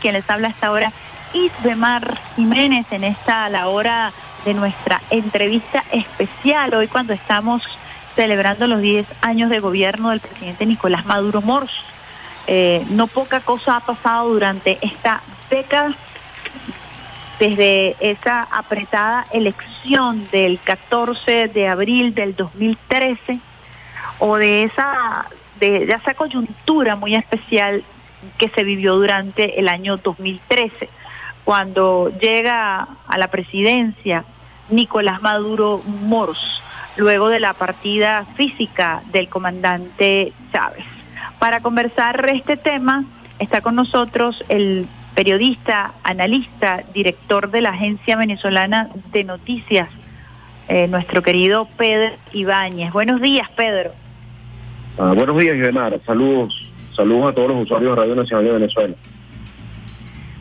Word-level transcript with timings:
Quien 0.00 0.14
les 0.14 0.30
habla 0.30 0.46
hasta 0.46 0.68
ahora, 0.68 0.92
Isbemar 1.32 2.20
Jiménez, 2.36 2.86
en 2.92 3.02
esta 3.02 3.48
la 3.48 3.66
hora 3.66 4.12
de 4.44 4.54
nuestra 4.54 5.02
entrevista 5.10 5.82
especial, 5.90 6.72
hoy 6.74 6.86
cuando 6.86 7.12
estamos 7.12 7.64
celebrando 8.14 8.68
los 8.68 8.80
10 8.80 9.08
años 9.22 9.50
de 9.50 9.58
gobierno 9.58 10.10
del 10.10 10.20
presidente 10.20 10.66
Nicolás 10.66 11.04
Maduro 11.04 11.42
Moros. 11.42 11.72
Eh, 12.46 12.86
no 12.90 13.08
poca 13.08 13.40
cosa 13.40 13.74
ha 13.74 13.80
pasado 13.80 14.28
durante 14.28 14.78
esta 14.82 15.20
década, 15.50 15.92
desde 17.40 17.96
esa 17.98 18.44
apretada 18.44 19.26
elección 19.32 20.28
del 20.30 20.60
14 20.60 21.48
de 21.48 21.66
abril 21.66 22.14
del 22.14 22.36
2013, 22.36 23.40
o 24.20 24.36
de 24.36 24.62
esa, 24.62 25.26
de 25.58 25.92
esa 25.92 26.14
coyuntura 26.14 26.94
muy 26.94 27.16
especial 27.16 27.82
que 28.36 28.48
se 28.48 28.64
vivió 28.64 28.96
durante 28.96 29.58
el 29.58 29.68
año 29.68 29.96
2013, 29.96 30.88
cuando 31.44 32.10
llega 32.20 32.88
a 33.06 33.18
la 33.18 33.28
presidencia 33.28 34.24
Nicolás 34.70 35.22
Maduro 35.22 35.82
Moros, 35.86 36.62
luego 36.96 37.28
de 37.28 37.40
la 37.40 37.54
partida 37.54 38.26
física 38.36 39.02
del 39.12 39.28
comandante 39.28 40.32
Chávez. 40.52 40.84
Para 41.38 41.60
conversar 41.60 42.28
este 42.28 42.56
tema 42.56 43.04
está 43.38 43.60
con 43.60 43.76
nosotros 43.76 44.44
el 44.48 44.86
periodista, 45.14 45.92
analista, 46.02 46.82
director 46.92 47.50
de 47.50 47.62
la 47.62 47.70
Agencia 47.70 48.16
Venezolana 48.16 48.88
de 49.12 49.24
Noticias, 49.24 49.88
eh, 50.68 50.86
nuestro 50.88 51.22
querido 51.22 51.66
Pedro 51.76 52.12
Ibáñez. 52.32 52.92
Buenos 52.92 53.20
días, 53.20 53.48
Pedro. 53.56 53.92
Ah, 54.98 55.12
buenos 55.14 55.38
días, 55.38 55.54
Guillermo. 55.54 55.98
Saludos 56.04 56.67
Saludos 56.98 57.30
a 57.30 57.32
todos 57.32 57.50
los 57.50 57.62
usuarios 57.62 57.94
de 57.94 58.02
Radio 58.02 58.16
Nacional 58.16 58.44
de 58.44 58.52
Venezuela. 58.54 58.94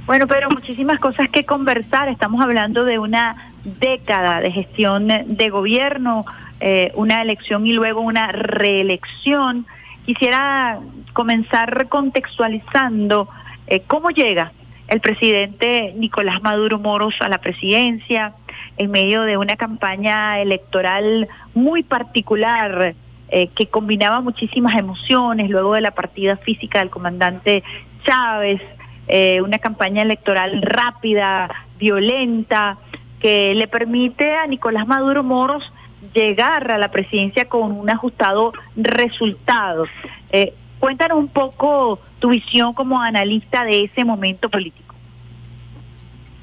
Bueno, 0.07 0.25
pero 0.25 0.49
muchísimas 0.49 0.99
cosas 0.99 1.30
que 1.30 1.43
conversar. 1.43 2.09
Estamos 2.09 2.41
hablando 2.41 2.83
de 2.83 2.97
una 2.97 3.35
década 3.80 4.41
de 4.41 4.52
gestión 4.52 5.08
de 5.08 5.50
gobierno, 5.52 6.25
eh, 6.59 6.91
una 6.95 7.22
elección 7.22 7.67
y 7.67 7.73
luego 7.73 8.02
una 8.02 8.31
reelección. 8.31 9.67
Quisiera 10.08 10.80
comenzar 11.13 11.89
contextualizando 11.89 13.30
eh, 13.67 13.83
cómo 13.85 14.09
llega 14.09 14.52
el 14.88 15.00
presidente 15.00 15.94
Nicolás 15.95 16.41
Maduro 16.41 16.80
Moros 16.80 17.13
a 17.19 17.30
la 17.30 17.38
presidencia 17.38 18.33
en 18.78 18.89
medio 18.89 19.22
de 19.22 19.38
una 19.38 19.58
campaña 19.58 20.39
electoral 20.39 21.28
muy 21.53 21.83
particular 21.83 22.95
eh, 23.30 23.47
que 23.47 23.67
combinaba 23.67 24.22
muchísimas 24.22 24.78
emociones 24.80 25.50
luego 25.50 25.73
de 25.73 25.81
la 25.81 25.92
partida 25.92 26.38
física 26.38 26.80
del 26.80 26.89
comandante 26.89 27.61
Chávez, 28.06 28.61
eh, 29.09 29.42
una 29.42 29.59
campaña 29.59 30.02
electoral 30.02 30.61
rápida, 30.61 31.50
violenta, 31.78 32.78
que 33.19 33.53
le 33.53 33.67
permite 33.67 34.34
a 34.34 34.47
Nicolás 34.47 34.88
Maduro 34.88 35.23
Moros 35.23 35.73
llegar 36.14 36.72
a 36.72 36.78
la 36.78 36.89
presidencia 36.89 37.45
con 37.50 37.73
un 37.73 37.89
ajustado 37.89 38.53
resultado. 38.78 39.88
Eh, 40.31 40.53
cuéntanos 40.80 41.17
un 41.17 41.28
poco 41.28 42.00
tu 42.19 42.30
visión 42.30 42.73
como 42.73 43.02
analista 43.02 43.66
de 43.66 43.84
ese 43.84 44.06
momento 44.06 44.47
político. 44.47 44.95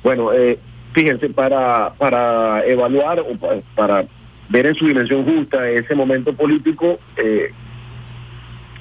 Bueno, 0.03 0.31
fíjense, 0.93 1.31
para, 1.31 1.95
para 1.97 2.63
evaluar 2.67 3.21
o 3.21 3.39
para 3.75 4.05
ver 4.48 4.67
en 4.67 4.75
su 4.75 4.87
dimensión 4.87 5.25
justa 5.25 5.69
ese 5.69 5.95
momento 5.95 6.34
político, 6.34 6.98
eh, 7.17 7.53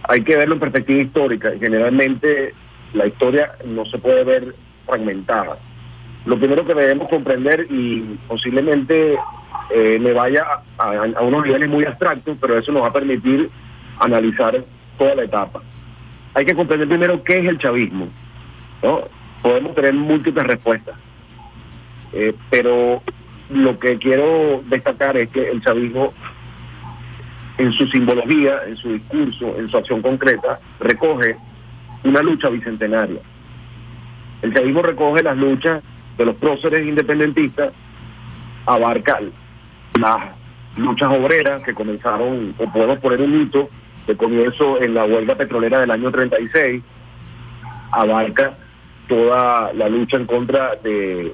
hay 0.03 0.21
que 0.21 0.35
verlo 0.35 0.55
en 0.55 0.59
perspectiva 0.59 1.01
histórica. 1.01 1.51
Generalmente 1.59 2.53
la 2.93 3.07
historia 3.07 3.51
no 3.65 3.85
se 3.85 3.97
puede 3.97 4.23
ver 4.23 4.55
fragmentada. 4.85 5.57
Lo 6.25 6.37
primero 6.37 6.65
que 6.65 6.73
debemos 6.73 7.09
comprender 7.09 7.67
y 7.69 8.17
posiblemente 8.27 9.17
eh, 9.73 9.97
me 9.99 10.13
vaya 10.13 10.45
a, 10.77 11.21
unos 11.21 11.45
niveles 11.45 11.69
muy 11.69 11.85
abstractos, 11.85 12.37
pero 12.39 12.57
eso 12.57 12.71
nos 12.71 12.83
va 12.83 12.87
a 12.87 12.93
permitir 12.93 13.49
analizar 13.99 14.63
toda 14.97 15.15
la 15.15 15.23
etapa. 15.23 15.61
Hay 16.33 16.45
que 16.45 16.55
comprender 16.55 16.87
primero 16.87 17.23
qué 17.23 17.39
es 17.39 17.45
el 17.45 17.59
chavismo. 17.59 18.07
¿no? 18.81 19.01
Podemos 19.41 19.75
tener 19.75 19.93
múltiples 19.93 20.45
respuestas, 20.45 20.95
eh, 22.13 22.33
pero 22.49 23.01
lo 23.49 23.77
que 23.79 23.97
quiero 23.97 24.63
destacar 24.67 25.17
es 25.17 25.29
que 25.29 25.49
el 25.49 25.61
chavismo, 25.61 26.13
en 27.57 27.71
su 27.73 27.87
simbología, 27.87 28.61
en 28.67 28.75
su 28.77 28.93
discurso, 28.93 29.55
en 29.57 29.67
su 29.69 29.77
acción 29.77 30.01
concreta, 30.01 30.59
recoge 30.79 31.35
una 32.03 32.21
lucha 32.21 32.49
bicentenaria. 32.49 33.19
El 34.41 34.53
chavismo 34.53 34.81
recoge 34.81 35.23
las 35.23 35.37
luchas 35.37 35.83
de 36.17 36.25
los 36.25 36.35
próceres 36.35 36.85
independentistas, 36.85 37.73
abarca 38.65 39.19
las 39.99 40.23
luchas 40.77 41.11
obreras 41.11 41.61
que 41.63 41.73
comenzaron, 41.73 42.53
o 42.57 42.71
podemos 42.71 42.99
poner 42.99 43.21
un 43.21 43.41
hito 43.41 43.69
de 44.07 44.17
comienzo 44.17 44.81
en 44.81 44.93
la 44.93 45.05
huelga 45.05 45.35
petrolera 45.35 45.79
del 45.79 45.91
año 45.91 46.11
36, 46.11 46.83
abarca 47.91 48.57
toda 49.07 49.71
la 49.73 49.89
lucha 49.89 50.17
en 50.17 50.25
contra 50.25 50.75
de 50.83 51.33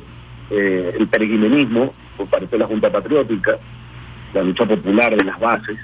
eh, 0.50 0.96
el 0.98 1.08
peregrinismo 1.08 1.94
por 2.18 2.28
parte 2.28 2.48
de 2.48 2.58
la 2.58 2.68
Junta 2.68 2.92
Patriótica, 2.92 3.58
la 4.34 4.44
lucha 4.44 4.66
popular 4.66 5.16
de 5.16 5.24
las 5.24 5.40
bases, 5.40 5.78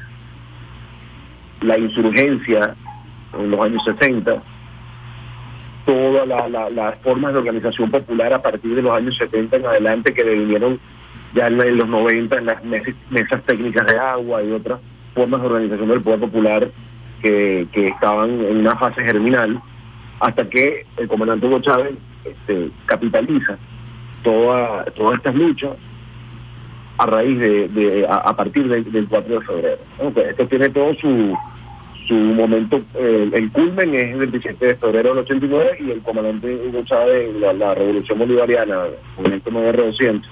la 1.62 1.78
insurgencia 1.78 2.76
en 3.40 3.52
los 3.52 3.60
años 3.60 3.84
60, 3.84 4.42
todas 5.86 6.28
las 6.72 7.00
formas 7.00 7.34
de 7.34 7.40
organización 7.40 7.92
popular 7.92 8.34
a 8.34 8.42
partir 8.42 8.76
de 8.76 8.82
los 8.82 8.96
años 8.96 9.16
70 9.18 9.58
en 9.58 9.66
adelante 9.66 10.14
que 10.14 10.24
vinieron 10.24 10.80
ya 11.34 11.48
en 11.48 11.78
los 11.78 11.88
90 11.88 12.38
en 12.38 12.46
las 12.46 12.64
mesas, 12.64 13.44
técnicas 13.46 13.86
de 13.88 13.98
agua 13.98 14.42
y 14.44 14.52
otras 14.52 14.80
formas 15.14 15.42
de 15.42 15.48
organización 15.48 15.90
del 15.90 16.02
poder 16.02 16.20
popular 16.20 16.70
que, 17.22 17.68
estaban 17.74 18.30
en 18.30 18.58
una 18.58 18.76
fase 18.76 19.04
germinal, 19.04 19.60
hasta 20.20 20.48
que 20.48 20.86
el 20.98 21.08
comandante 21.08 21.48
Hugo 21.48 21.60
Chávez 21.60 21.96
este, 22.24 22.70
capitaliza 22.86 23.58
toda, 24.26 24.84
todas 24.86 25.18
estas 25.18 25.36
luchas 25.36 25.78
a 26.98 27.06
raíz 27.06 27.40
de, 27.40 28.06
a, 28.10 28.36
partir 28.36 28.68
del 28.68 29.08
4 29.08 29.40
de 29.40 29.46
febrero. 29.46 29.78
Esto 30.30 30.48
tiene 30.48 30.70
todo 30.70 30.94
su, 30.96 31.38
su 32.08 32.14
momento, 32.14 32.82
eh, 32.96 33.30
el 33.34 33.52
culmen 33.52 33.94
es 33.94 34.14
el 34.14 34.18
27 34.18 34.66
de 34.66 34.76
febrero 34.76 35.10
del 35.10 35.20
89 35.20 35.78
y 35.80 35.92
el 35.92 36.02
comandante 36.02 36.56
Hugo 36.56 36.84
Chávez, 36.86 37.36
la, 37.36 37.54
la 37.54 37.76
revolución 37.76 38.18
bolivariana, 38.18 38.86
el 38.86 38.94
movimiento 39.18 39.52
MR 39.52 39.86
200, 39.86 40.32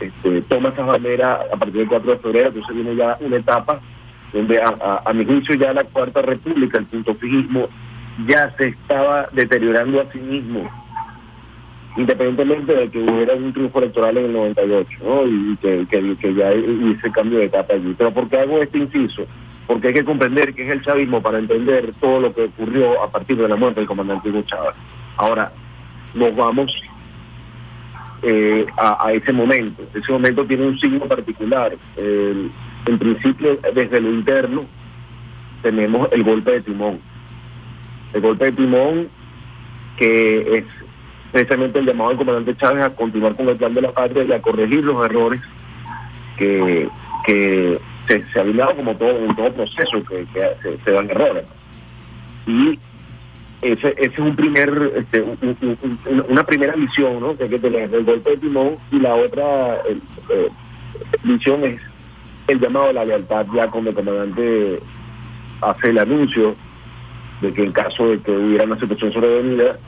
este, 0.00 0.42
toma 0.42 0.68
esa 0.70 0.82
bandera 0.82 1.40
a 1.52 1.56
partir 1.56 1.80
del 1.80 1.88
4 1.88 2.12
de 2.12 2.18
febrero, 2.18 2.48
entonces 2.48 2.74
viene 2.74 2.96
ya 2.96 3.18
una 3.20 3.36
etapa 3.36 3.80
donde 4.32 4.62
a, 4.62 5.02
a 5.04 5.12
mi 5.12 5.24
juicio 5.24 5.56
ya 5.56 5.72
la 5.72 5.82
Cuarta 5.82 6.22
República, 6.22 6.78
el 6.78 6.86
punto 6.86 7.14
fijismo, 7.16 7.66
ya 8.28 8.48
se 8.52 8.68
estaba 8.68 9.26
deteriorando 9.32 10.00
a 10.00 10.12
sí 10.12 10.18
mismo 10.18 10.70
independientemente 11.96 12.74
de 12.74 12.90
que 12.90 12.98
hubiera 12.98 13.34
un 13.34 13.52
triunfo 13.52 13.78
electoral 13.80 14.16
en 14.18 14.26
el 14.26 14.32
98, 14.32 14.90
¿no? 15.02 15.26
Y 15.26 15.56
que, 15.56 15.86
que, 16.18 16.34
ya 16.34 16.52
hice 16.52 17.10
cambio 17.12 17.38
de 17.38 17.46
etapa 17.46 17.74
allí. 17.74 17.94
Pero 17.96 18.12
¿por 18.12 18.28
qué 18.28 18.38
hago 18.38 18.62
este 18.62 18.78
inciso? 18.78 19.26
Porque 19.66 19.88
hay 19.88 19.94
que 19.94 20.04
comprender 20.04 20.54
que 20.54 20.64
es 20.64 20.70
el 20.70 20.82
chavismo 20.82 21.20
para 21.20 21.38
entender 21.38 21.92
todo 22.00 22.20
lo 22.20 22.34
que 22.34 22.44
ocurrió 22.44 23.02
a 23.02 23.10
partir 23.10 23.36
de 23.36 23.48
la 23.48 23.56
muerte 23.56 23.80
del 23.80 23.88
comandante 23.88 24.28
Hugo 24.28 24.42
Chávez. 24.42 24.74
Ahora, 25.16 25.52
nos 26.14 26.34
vamos 26.34 26.72
eh, 28.22 28.66
a, 28.76 29.12
ese 29.12 29.32
momento. 29.32 29.82
Ese 29.94 30.12
momento 30.12 30.44
tiene 30.44 30.66
un 30.66 30.78
signo 30.78 31.06
particular. 31.06 31.76
en 31.96 32.98
principio, 32.98 33.58
desde 33.74 34.00
lo 34.00 34.10
interno, 34.10 34.64
tenemos 35.62 36.08
el 36.12 36.22
golpe 36.22 36.52
de 36.52 36.60
timón. 36.62 36.98
El 38.12 38.20
golpe 38.20 38.46
de 38.46 38.52
timón 38.52 39.08
que 39.96 40.58
es 40.58 40.64
precisamente 41.32 41.78
el 41.78 41.86
llamado 41.86 42.10
del 42.10 42.18
comandante 42.18 42.56
Chávez 42.56 42.84
a 42.84 42.90
continuar 42.90 43.34
con 43.36 43.48
el 43.48 43.56
plan 43.56 43.74
de 43.74 43.82
la 43.82 43.92
patria 43.92 44.24
y 44.24 44.32
a 44.32 44.42
corregir 44.42 44.84
los 44.84 45.04
errores 45.04 45.40
que, 46.36 46.88
que 47.26 47.80
se, 48.08 48.24
se 48.32 48.52
dado 48.52 48.76
como 48.76 48.96
todo 48.96 49.18
en 49.18 49.34
todo 49.36 49.52
proceso 49.52 50.02
que, 50.08 50.26
se, 50.84 50.90
dan 50.90 51.10
errores. 51.10 51.44
Y 52.46 52.78
ese, 53.62 53.88
ese 53.98 54.12
es 54.12 54.18
un 54.18 54.34
primer 54.34 54.92
este, 54.96 55.22
una 56.28 56.44
primera 56.44 56.74
visión 56.74 57.20
¿no? 57.20 57.36
que 57.36 57.44
hay 57.44 57.50
que 57.50 57.58
tener 57.58 57.90
del 57.90 58.04
golpe 58.04 58.30
de 58.30 58.36
timón 58.38 58.76
y 58.90 58.98
la 58.98 59.14
otra 59.14 59.82
eh, 59.86 60.48
visión 61.24 61.62
es 61.64 61.78
el 62.48 62.58
llamado 62.58 62.86
a 62.86 62.92
la 62.94 63.04
lealtad 63.04 63.46
ya 63.54 63.68
cuando 63.68 63.90
el 63.90 63.96
comandante 63.96 64.80
hace 65.60 65.90
el 65.90 65.98
anuncio 65.98 66.54
de 67.42 67.52
que 67.52 67.64
en 67.64 67.72
caso 67.72 68.08
de 68.08 68.18
que 68.20 68.30
hubiera 68.30 68.64
una 68.64 68.80
situación 68.80 69.12
sobrevenida 69.12 69.78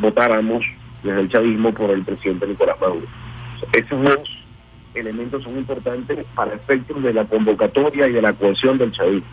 votáramos 0.00 0.64
desde 1.02 1.20
el 1.20 1.28
chavismo 1.28 1.72
por 1.72 1.90
el 1.90 2.02
presidente 2.02 2.46
Nicolás 2.46 2.80
Maduro. 2.80 3.06
Esos 3.72 4.02
dos 4.02 4.40
elementos 4.94 5.42
son 5.42 5.58
importantes 5.58 6.24
para 6.34 6.54
efectos 6.54 7.02
de 7.02 7.12
la 7.12 7.24
convocatoria 7.24 8.08
y 8.08 8.12
de 8.12 8.22
la 8.22 8.32
cohesión 8.32 8.78
del 8.78 8.92
chavismo. 8.92 9.28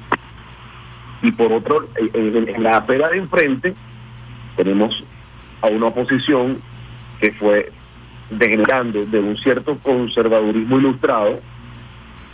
Y 1.22 1.32
por 1.32 1.52
otro, 1.52 1.88
en, 1.96 2.64
la 2.64 2.78
acera 2.78 3.10
de 3.10 3.18
enfrente 3.18 3.74
tenemos 4.56 5.04
a 5.62 5.68
una 5.68 5.88
oposición 5.88 6.60
que 7.20 7.32
fue 7.32 7.72
degenerando 8.30 9.06
de 9.06 9.20
un 9.20 9.36
cierto 9.38 9.78
conservadurismo 9.78 10.78
ilustrado 10.78 11.40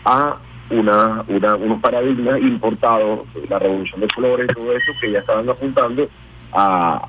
a 0.03 0.38
una, 0.69 1.24
una, 1.27 1.56
unos 1.56 1.81
paradigmas 1.81 2.41
importados, 2.41 3.21
la 3.47 3.59
revolución 3.59 4.01
de 4.01 4.07
colores 4.07 4.47
todo 4.53 4.75
eso, 4.75 4.91
que 5.00 5.12
ya 5.12 5.19
estaban 5.19 5.47
apuntando 5.47 6.09
a, 6.51 7.07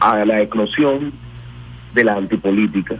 a 0.00 0.24
la 0.24 0.40
eclosión 0.40 1.12
de 1.94 2.04
la 2.04 2.14
antipolítica, 2.14 2.96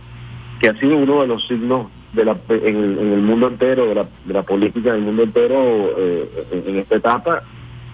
que 0.60 0.68
ha 0.68 0.74
sido 0.78 0.96
uno 0.96 1.22
de 1.22 1.28
los 1.28 1.46
signos 1.46 1.88
de 2.12 2.24
la, 2.24 2.36
en, 2.48 2.76
el 2.76 3.22
mundo 3.22 3.48
entero, 3.48 3.86
de 3.86 3.94
la, 3.94 4.06
de 4.24 4.34
la 4.34 4.42
política 4.42 4.90
en 4.90 4.96
el 4.96 5.02
mundo 5.02 5.22
entero 5.24 5.94
eh, 5.98 6.62
en, 6.66 6.76
esta 6.78 6.96
etapa 6.96 7.42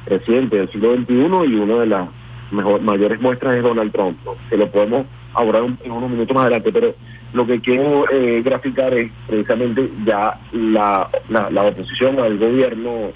reciente 0.06 0.56
del 0.56 0.70
siglo 0.70 0.94
XXI 0.94 1.14
y 1.14 1.54
una 1.56 1.74
de 1.80 1.86
las 1.86 2.08
mejor, 2.52 2.80
mayores 2.82 3.20
muestras 3.20 3.56
es 3.56 3.62
Donald 3.62 3.92
Trump, 3.92 4.18
que 4.48 4.56
lo 4.56 4.70
podemos 4.70 5.06
abordar 5.34 5.64
en 5.82 5.90
unos 5.90 6.10
minutos 6.10 6.34
más 6.34 6.42
adelante, 6.42 6.70
pero 6.72 6.94
lo 7.32 7.46
que 7.46 7.60
quiero 7.60 8.08
eh, 8.10 8.42
graficar 8.44 8.92
es 8.94 9.10
precisamente 9.26 9.90
ya 10.04 10.38
la, 10.52 11.08
la, 11.28 11.62
oposición 11.62 12.18
al 12.20 12.38
gobierno, 12.38 13.10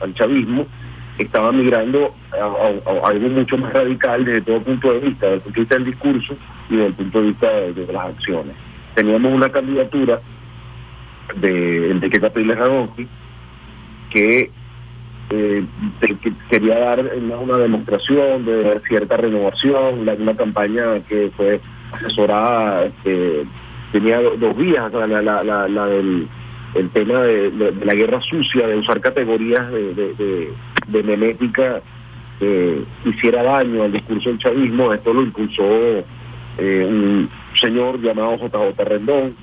al 0.00 0.14
chavismo, 0.14 0.66
estaba 1.22 1.52
migrando 1.52 2.14
a, 2.32 3.08
algo 3.08 3.28
mucho 3.28 3.56
más 3.58 3.72
radical 3.72 4.24
desde 4.24 4.42
todo 4.42 4.60
punto 4.60 4.92
de 4.92 5.00
vista, 5.00 5.26
desde 5.26 5.36
el 5.36 5.42
punto 5.42 5.54
de 5.54 5.60
vista 5.60 5.74
del 5.74 5.84
discurso 5.84 6.36
y 6.68 6.76
desde 6.76 6.88
el 6.88 6.94
punto 6.94 7.20
de 7.20 7.26
vista 7.28 7.50
de, 7.50 7.92
las 7.92 8.06
acciones. 8.06 8.54
Teníamos 8.94 9.32
una 9.32 9.48
candidatura 9.48 10.20
de 11.36 11.90
Enrique 11.90 12.20
Capriles 12.20 12.58
Radonsky 12.58 13.08
que, 14.10 14.50
eh, 15.30 15.64
que 16.00 16.32
quería 16.50 16.78
dar 16.78 17.00
una, 17.00 17.58
demostración 17.58 18.44
de 18.44 18.80
cierta 18.86 19.16
renovación, 19.16 20.08
una 20.08 20.36
campaña 20.36 21.00
que 21.08 21.30
fue 21.36 21.60
asesorada, 21.92 22.84
este, 22.84 23.44
tenía 23.92 24.20
dos 24.20 24.56
vías, 24.56 24.92
la, 24.92 25.06
la, 25.06 25.42
la, 25.68 25.86
del 25.86 26.28
el 26.74 26.90
tema 26.90 27.20
de, 27.20 27.72
la 27.84 27.94
guerra 27.94 28.20
sucia, 28.20 28.66
de 28.66 28.76
usar 28.76 29.00
categorías 29.00 29.70
de, 29.70 29.94
de, 29.94 30.52
de 30.88 31.02
memética 31.02 31.80
que 32.38 32.82
hiciera 33.04 33.42
daño 33.42 33.84
al 33.84 33.92
discurso 33.92 34.28
del 34.28 34.38
chavismo, 34.38 34.92
esto 34.92 35.12
lo 35.12 35.22
impulsó 35.22 35.64
eh, 36.58 36.86
un 36.88 37.28
señor 37.58 38.00
llamado 38.00 38.36
JJ 38.36 38.84
Rendón, 38.84 39.34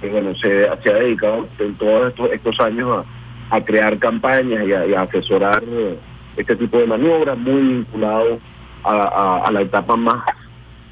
que 0.00 0.08
bueno, 0.08 0.34
se, 0.36 0.68
ha 0.68 0.76
dedicado 0.76 1.46
en 1.58 1.74
todos 1.74 2.08
estos, 2.08 2.30
estos 2.32 2.60
años 2.60 3.04
a, 3.50 3.60
crear 3.64 3.98
campañas 3.98 4.66
y 4.66 4.72
a, 4.72 5.00
asesorar 5.00 5.62
eh, 5.66 5.96
este 6.36 6.56
tipo 6.56 6.78
de 6.78 6.86
maniobras, 6.86 7.36
muy 7.36 7.60
vinculado 7.60 8.38
a, 8.84 9.50
la 9.52 9.60
etapa 9.60 9.96
más 9.96 10.24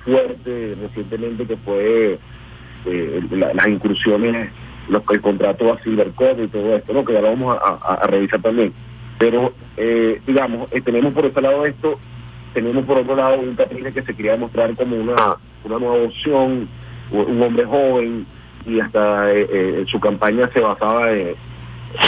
fuerte 0.04 0.76
recientemente 0.80 1.46
que 1.46 1.56
fue 1.56 2.18
eh, 2.86 3.22
las 3.30 3.66
incursiones, 3.66 4.50
los, 4.88 5.02
el 5.10 5.20
contrato 5.20 5.72
a 5.72 5.78
Cibercode 5.78 6.44
y 6.44 6.48
todo 6.48 6.76
esto, 6.76 6.92
¿no? 6.92 7.04
que 7.04 7.12
ya 7.12 7.20
lo 7.20 7.30
vamos 7.30 7.56
a, 7.60 8.06
revisar 8.06 8.40
también. 8.40 8.72
Pero, 9.18 9.52
eh, 9.76 10.20
digamos, 10.26 10.72
eh, 10.72 10.80
tenemos 10.80 11.12
por 11.12 11.26
ese 11.26 11.40
lado 11.40 11.66
esto, 11.66 11.98
tenemos 12.54 12.84
por 12.84 12.98
otro 12.98 13.16
lado 13.16 13.38
un 13.40 13.54
Capriles 13.54 13.94
que 13.94 14.02
se 14.02 14.14
quería 14.14 14.32
demostrar 14.32 14.74
como 14.74 14.96
una, 14.96 15.36
una 15.64 15.78
nueva 15.78 16.04
opción, 16.04 16.68
un 17.10 17.42
hombre 17.42 17.64
joven, 17.64 18.26
y 18.66 18.80
hasta 18.80 19.32
en 19.32 19.86
su 19.86 19.98
campaña 19.98 20.48
se 20.52 20.60
basaba 20.60 21.10
en 21.10 21.34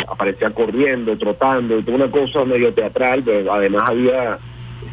aparecía 0.09 0.51
corriendo, 0.51 1.17
trotando, 1.17 1.79
y 1.79 1.83
toda 1.83 1.97
una 1.97 2.11
cosa 2.11 2.45
medio 2.45 2.73
teatral, 2.75 3.25
además 3.51 3.89
había 3.89 4.39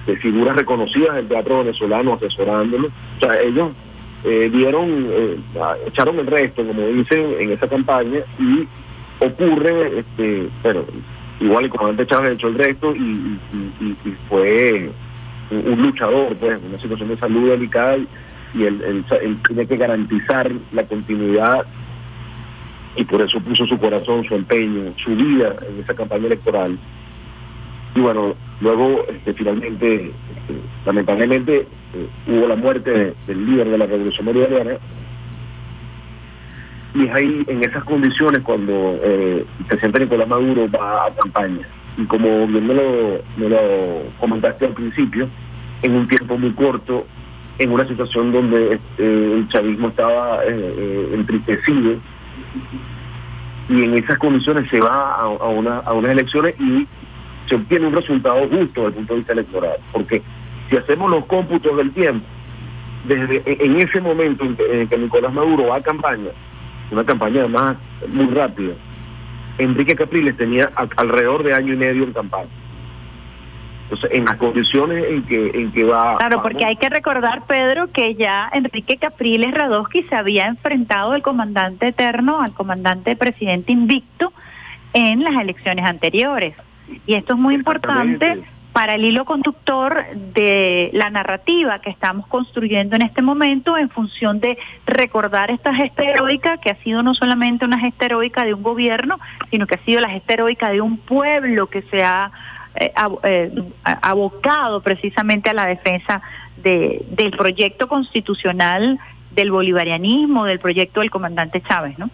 de 0.06 0.16
figuras 0.18 0.56
reconocidas 0.56 1.16
del 1.16 1.28
teatro 1.28 1.60
venezolano 1.60 2.14
asesorándolo. 2.14 2.88
O 2.88 3.20
sea, 3.20 3.40
ellos 3.42 3.72
eh, 4.24 4.50
dieron, 4.52 5.08
eh, 5.10 5.38
echaron 5.86 6.20
el 6.20 6.28
resto, 6.28 6.66
como 6.66 6.82
dicen, 6.88 7.36
en 7.40 7.52
esa 7.52 7.68
campaña 7.68 8.20
y 8.40 8.68
ocurre, 9.24 10.00
este, 10.00 10.50
pero 10.64 10.86
igual 11.40 11.66
el 11.66 11.70
comandante 11.70 12.08
Chávez 12.08 12.34
echó 12.34 12.48
el 12.48 12.56
resto 12.56 12.96
y, 12.96 13.40
fue 14.30 14.90
un, 15.52 15.82
luchador, 15.82 16.36
pues, 16.38 16.60
una 16.68 16.80
situación 16.80 17.10
de 17.10 17.18
salud 17.18 17.50
delicada 17.50 17.98
y, 18.54 18.64
él, 18.64 19.06
tiene 19.48 19.68
que 19.68 19.78
garantizar 19.78 20.52
la 20.72 20.84
continuidad 20.84 21.66
y 22.96 23.04
por 23.04 23.22
eso 23.22 23.40
puso 23.40 23.66
su 23.68 23.78
corazón, 23.78 24.24
su 24.24 24.36
empeño, 24.36 24.92
su 24.98 25.16
vida 25.16 25.56
en 25.70 25.82
esa 25.82 25.94
campaña 25.94 26.26
electoral 26.26 26.78
y 27.98 28.00
bueno, 28.00 28.36
luego 28.62 29.06
este, 29.08 29.34
finalmente, 29.34 29.96
este, 29.96 30.54
lamentablemente, 30.86 31.62
eh, 31.96 32.08
hubo 32.28 32.48
la 32.48 32.56
muerte 32.56 33.16
del 33.26 33.46
líder 33.46 33.70
de 33.70 33.78
la 33.80 33.88
Revolución 33.88 34.26
Bolivariana. 34.28 34.78
Y 36.94 37.06
es 37.06 37.14
ahí, 37.14 37.44
en 37.48 37.64
esas 37.64 37.84
condiciones, 37.84 38.42
cuando 38.44 38.98
eh, 39.04 39.46
el 39.60 39.66
presidente 39.66 40.00
Nicolás 40.02 40.28
Maduro 40.28 40.68
va 40.70 41.06
a 41.06 41.12
campaña. 41.12 41.68
Y 41.98 42.06
como 42.06 42.48
bien 42.48 42.68
me 42.68 42.74
lo, 42.74 43.22
me 43.38 43.50
lo 43.50 43.60
comentaste 44.20 44.66
al 44.66 44.74
principio, 44.74 45.28
en 45.82 45.96
un 45.96 46.08
tiempo 46.08 46.38
muy 46.38 46.52
corto, 46.52 47.06
en 47.60 47.72
una 47.72 47.88
situación 47.88 48.32
donde 48.32 48.76
este, 48.76 49.34
el 49.34 49.48
chavismo 49.50 49.90
estaba 49.90 50.40
eh, 50.46 51.10
entristecido, 51.14 51.98
y 53.70 53.84
en 53.84 53.96
esas 53.96 54.18
condiciones 54.18 54.70
se 54.70 54.80
va 54.80 55.12
a, 55.12 55.22
a, 55.24 55.48
una, 55.48 55.80
a 55.80 55.94
unas 55.94 56.12
elecciones 56.12 56.56
y 56.60 56.88
se 57.48 57.56
obtiene 57.56 57.88
un 57.88 57.94
resultado 57.94 58.48
justo 58.48 58.82
desde 58.82 58.88
el 58.88 58.94
punto 58.94 59.14
de 59.14 59.18
vista 59.18 59.34
electoral. 59.34 59.78
Porque 59.92 60.22
si 60.70 60.78
hacemos 60.78 61.10
los 61.10 61.26
cómputos 61.26 61.76
del 61.78 61.92
tiempo, 61.92 62.26
desde 63.06 63.42
en 63.46 63.78
ese 63.78 64.02
momento 64.02 64.44
en 64.44 64.88
que, 64.88 64.98
Nicolás 64.98 65.34
Maduro 65.34 65.68
va 65.68 65.78
a 65.78 65.82
campaña, 65.82 66.30
una 66.92 67.04
campaña 67.04 67.42
además 67.42 67.78
muy 68.08 68.28
rápida, 68.28 68.74
Enrique 69.58 69.96
Capriles 69.96 70.38
tenía 70.38 70.72
alrededor 70.76 71.44
de 71.44 71.54
año 71.54 71.74
y 71.74 71.78
medio 71.78 72.04
en 72.04 72.14
campaña. 72.14 72.50
Entonces, 73.84 74.10
en 74.14 74.26
las 74.26 74.36
condiciones 74.36 75.06
en 75.10 75.24
que, 75.24 75.52
en 75.54 75.72
que 75.72 75.86
va... 75.86 76.18
Claro, 76.18 76.44
porque 76.44 76.66
hay 76.66 76.76
que 76.76 76.90
recordar, 76.90 77.46
Pedro, 77.48 77.88
que 77.88 78.16
ya 78.16 78.50
Enrique 78.54 78.98
Capriles 78.98 79.54
Radosky 79.54 80.04
se 80.04 80.16
había 80.16 80.46
enfrentado 80.48 81.14
al 81.14 81.22
comandante 81.22 81.88
eterno, 81.88 82.42
al 82.42 82.54
comandante 82.54 83.16
presidente 83.16 83.72
invicto, 83.72 84.34
en 84.94 85.24
las 85.24 85.42
elecciones 85.42 85.86
anteriores. 85.86 86.56
Y 87.06 87.16
esto 87.16 87.34
es 87.34 87.40
muy 87.40 87.56
importante 87.56 88.44
para 88.78 88.94
el 88.94 89.06
hilo 89.06 89.26
conductor 89.26 90.06
de 90.14 90.92
la 90.94 91.10
narrativa 91.10 91.82
que 91.82 91.90
estamos 91.90 92.28
construyendo 92.28 92.96
en 92.96 93.02
este 93.02 93.24
momento 93.24 93.76
en 93.76 93.90
función 93.90 94.40
de 94.40 94.56
recordar 94.86 95.50
esta 95.50 95.74
gesta 95.74 96.04
heroica 96.04 96.58
que 96.58 96.70
ha 96.70 96.76
sido 96.84 97.02
no 97.02 97.16
solamente 97.16 97.66
una 97.66 97.80
gesta 97.80 98.06
heroica 98.06 98.46
de 98.46 98.54
un 98.54 98.62
gobierno, 98.62 99.20
sino 99.50 99.66
que 99.66 99.80
ha 99.80 99.84
sido 99.84 100.00
la 100.00 100.12
gesta 100.12 100.34
heroica 100.34 100.70
de 100.70 100.82
un 100.82 100.98
pueblo 100.98 101.66
que 101.66 101.82
se 101.90 102.04
ha 102.04 102.30
eh, 102.76 102.94
eh, 103.24 103.52
abocado 103.84 104.82
precisamente 104.82 105.50
a 105.50 105.54
la 105.56 105.66
defensa 105.66 106.22
de, 106.58 107.04
del 107.10 107.32
proyecto 107.32 107.88
constitucional 107.88 109.00
del 109.32 109.50
bolivarianismo, 109.50 110.46
del 110.46 110.60
proyecto 110.60 111.00
del 111.00 111.10
comandante 111.10 111.64
Chávez, 111.68 111.98
¿no? 111.98 112.12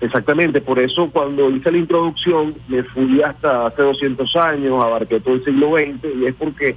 Exactamente, 0.00 0.60
por 0.60 0.78
eso 0.78 1.08
cuando 1.10 1.50
hice 1.50 1.70
la 1.70 1.78
introducción 1.78 2.54
me 2.68 2.82
fui 2.82 3.22
hasta 3.22 3.66
hace 3.66 3.82
200 3.82 4.36
años, 4.36 4.82
abarqué 4.82 5.20
todo 5.20 5.34
el 5.34 5.44
siglo 5.44 5.76
XX 5.76 6.04
y 6.20 6.26
es 6.26 6.34
porque 6.34 6.76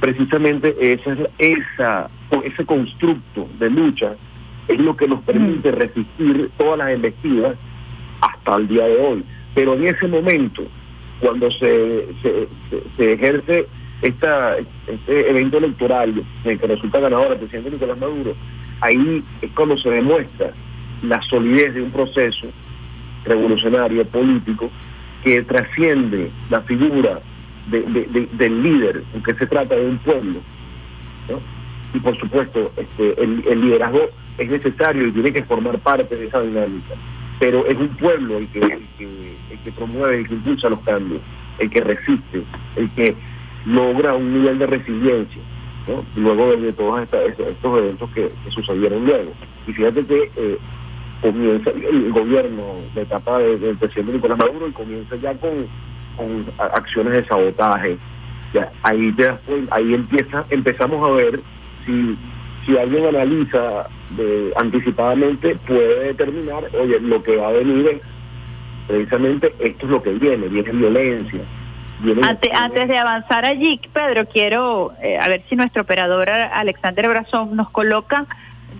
precisamente 0.00 0.74
esa, 0.80 1.16
esa, 1.38 2.06
ese 2.44 2.64
constructo 2.66 3.48
de 3.58 3.70
lucha 3.70 4.16
es 4.68 4.78
lo 4.78 4.96
que 4.96 5.08
nos 5.08 5.22
permite 5.22 5.70
resistir 5.70 6.50
todas 6.58 6.78
las 6.78 6.90
embestidas 6.90 7.56
hasta 8.20 8.56
el 8.56 8.68
día 8.68 8.84
de 8.84 8.96
hoy. 8.98 9.24
Pero 9.54 9.74
en 9.74 9.88
ese 9.88 10.06
momento, 10.06 10.62
cuando 11.20 11.50
se, 11.50 12.06
se, 12.96 13.12
ejerce 13.12 13.66
esta, 14.02 14.56
este 14.58 15.30
evento 15.30 15.58
electoral 15.58 16.22
en 16.44 16.50
el 16.50 16.58
que 16.58 16.66
resulta 16.66 17.00
ganador 17.00 17.32
el 17.32 17.38
presidente 17.38 17.70
Nicolás 17.70 17.98
Maduro, 17.98 18.34
ahí 18.80 19.24
es 19.40 19.50
cuando 19.52 19.76
se 19.78 19.90
demuestra 19.90 20.52
la 21.02 21.20
solidez 21.22 21.74
de 21.74 21.82
un 21.82 21.90
proceso 21.90 22.48
revolucionario 23.24 24.04
político 24.06 24.70
que 25.22 25.42
trasciende 25.42 26.30
la 26.50 26.60
figura 26.62 27.20
del 27.68 28.62
líder, 28.62 29.02
porque 29.12 29.34
se 29.34 29.46
trata 29.46 29.74
de 29.74 29.86
un 29.86 29.98
pueblo. 29.98 30.40
Y 31.94 31.98
por 32.00 32.16
supuesto, 32.16 32.72
este, 32.76 33.22
el, 33.22 33.60
liderazgo 33.60 34.08
es 34.36 34.48
necesario 34.48 35.06
y 35.06 35.12
tiene 35.12 35.32
que 35.32 35.44
formar 35.44 35.78
parte 35.78 36.16
de 36.16 36.26
esa 36.26 36.40
dinámica, 36.42 36.94
pero 37.38 37.66
es 37.66 37.78
un 37.78 37.88
pueblo 37.88 38.38
el 38.38 38.48
que, 38.48 38.60
el 38.60 39.58
que, 39.64 39.72
promueve, 39.72 40.18
el 40.18 40.28
que 40.28 40.34
impulsa 40.34 40.68
los 40.68 40.80
cambios, 40.80 41.20
el 41.58 41.70
que 41.70 41.80
resiste, 41.80 42.42
el 42.76 42.90
que 42.90 43.14
logra 43.66 44.14
un 44.14 44.32
nivel 44.32 44.58
de 44.58 44.66
resiliencia. 44.66 45.42
luego 46.16 46.56
de 46.56 46.72
todos 46.72 47.00
estos 47.02 47.78
eventos 47.78 48.10
que, 48.10 48.30
sucedieron 48.50 49.06
luego. 49.06 49.32
Y 49.66 49.72
fíjate 49.72 50.04
que 50.04 50.30
eh, 50.36 50.58
comienza 51.20 51.70
el 51.70 52.12
gobierno 52.12 52.74
de 52.94 53.02
etapa 53.02 53.38
del 53.38 53.76
presidente 53.76 54.12
Nicolás 54.12 54.38
Maduro 54.38 54.68
y 54.68 54.72
comienza 54.72 55.16
ya 55.16 55.34
con, 55.34 55.66
acciones 56.58 57.12
de 57.12 57.24
sabotaje. 57.26 57.96
Ya, 58.52 58.70
ahí, 58.82 59.14
ahí 59.70 59.94
empieza, 59.94 60.44
empezamos 60.50 61.06
a 61.06 61.12
ver 61.12 61.40
si 61.84 62.16
si 62.68 62.76
alguien 62.76 63.06
analiza 63.06 63.88
de, 64.10 64.52
anticipadamente, 64.56 65.56
puede 65.66 66.08
determinar, 66.08 66.64
oye, 66.78 67.00
lo 67.00 67.22
que 67.22 67.36
va 67.36 67.48
a 67.48 67.52
venir 67.52 67.86
es 67.88 68.02
precisamente 68.86 69.54
esto 69.58 69.86
es 69.86 69.90
lo 69.90 70.02
que 70.02 70.10
viene, 70.12 70.48
viene 70.48 70.70
violencia. 70.72 71.40
antes, 72.22 72.52
antes 72.54 72.88
de 72.88 72.98
avanzar 72.98 73.46
allí, 73.46 73.80
Pedro, 73.92 74.26
quiero 74.26 74.92
eh, 75.02 75.18
a 75.18 75.28
ver 75.28 75.42
si 75.48 75.56
nuestro 75.56 75.82
operador 75.82 76.30
Alexander 76.30 77.08
Brazón 77.08 77.56
nos 77.56 77.70
coloca, 77.70 78.26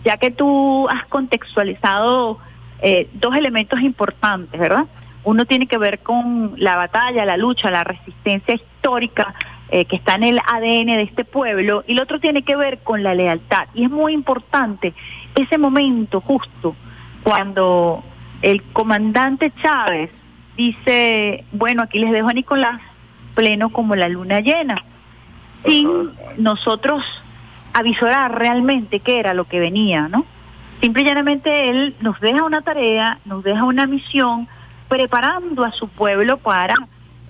ya 0.04 0.16
que 0.16 0.30
tú 0.30 0.88
has 0.88 1.06
contextualizado 1.06 2.38
eh, 2.80 3.08
dos 3.14 3.34
elementos 3.36 3.80
importantes, 3.80 4.58
¿verdad? 4.58 4.86
Uno 5.24 5.44
tiene 5.46 5.66
que 5.66 5.78
ver 5.78 5.98
con 5.98 6.54
la 6.56 6.76
batalla, 6.76 7.24
la 7.24 7.36
lucha, 7.36 7.70
la 7.70 7.84
resistencia 7.84 8.54
histórica 8.54 9.34
eh, 9.70 9.84
que 9.84 9.96
está 9.96 10.14
en 10.14 10.24
el 10.24 10.38
ADN 10.38 10.86
de 10.86 11.02
este 11.02 11.24
pueblo, 11.24 11.84
y 11.86 11.92
el 11.92 12.00
otro 12.00 12.20
tiene 12.20 12.42
que 12.42 12.56
ver 12.56 12.78
con 12.78 13.02
la 13.02 13.14
lealtad. 13.14 13.68
Y 13.74 13.84
es 13.84 13.90
muy 13.90 14.14
importante 14.14 14.94
ese 15.34 15.58
momento 15.58 16.20
justo 16.20 16.74
cuando 17.22 18.02
el 18.40 18.62
comandante 18.62 19.52
Chávez 19.60 20.10
dice, 20.56 21.44
bueno, 21.52 21.82
aquí 21.82 21.98
les 21.98 22.12
dejo 22.12 22.28
a 22.28 22.32
Nicolás 22.32 22.80
pleno 23.34 23.68
como 23.68 23.94
la 23.94 24.08
luna 24.08 24.40
llena, 24.40 24.82
sin 25.66 26.10
nosotros 26.38 27.04
avisorar 27.78 28.36
realmente 28.38 29.00
qué 29.00 29.20
era 29.20 29.34
lo 29.34 29.44
que 29.44 29.60
venía, 29.60 30.08
¿no? 30.08 30.24
Simple 30.80 31.02
y 31.02 31.06
llanamente 31.06 31.68
él 31.68 31.94
nos 32.00 32.20
deja 32.20 32.44
una 32.44 32.62
tarea, 32.62 33.18
nos 33.24 33.42
deja 33.42 33.64
una 33.64 33.86
misión, 33.86 34.48
preparando 34.88 35.64
a 35.64 35.72
su 35.72 35.88
pueblo 35.88 36.38
para 36.38 36.74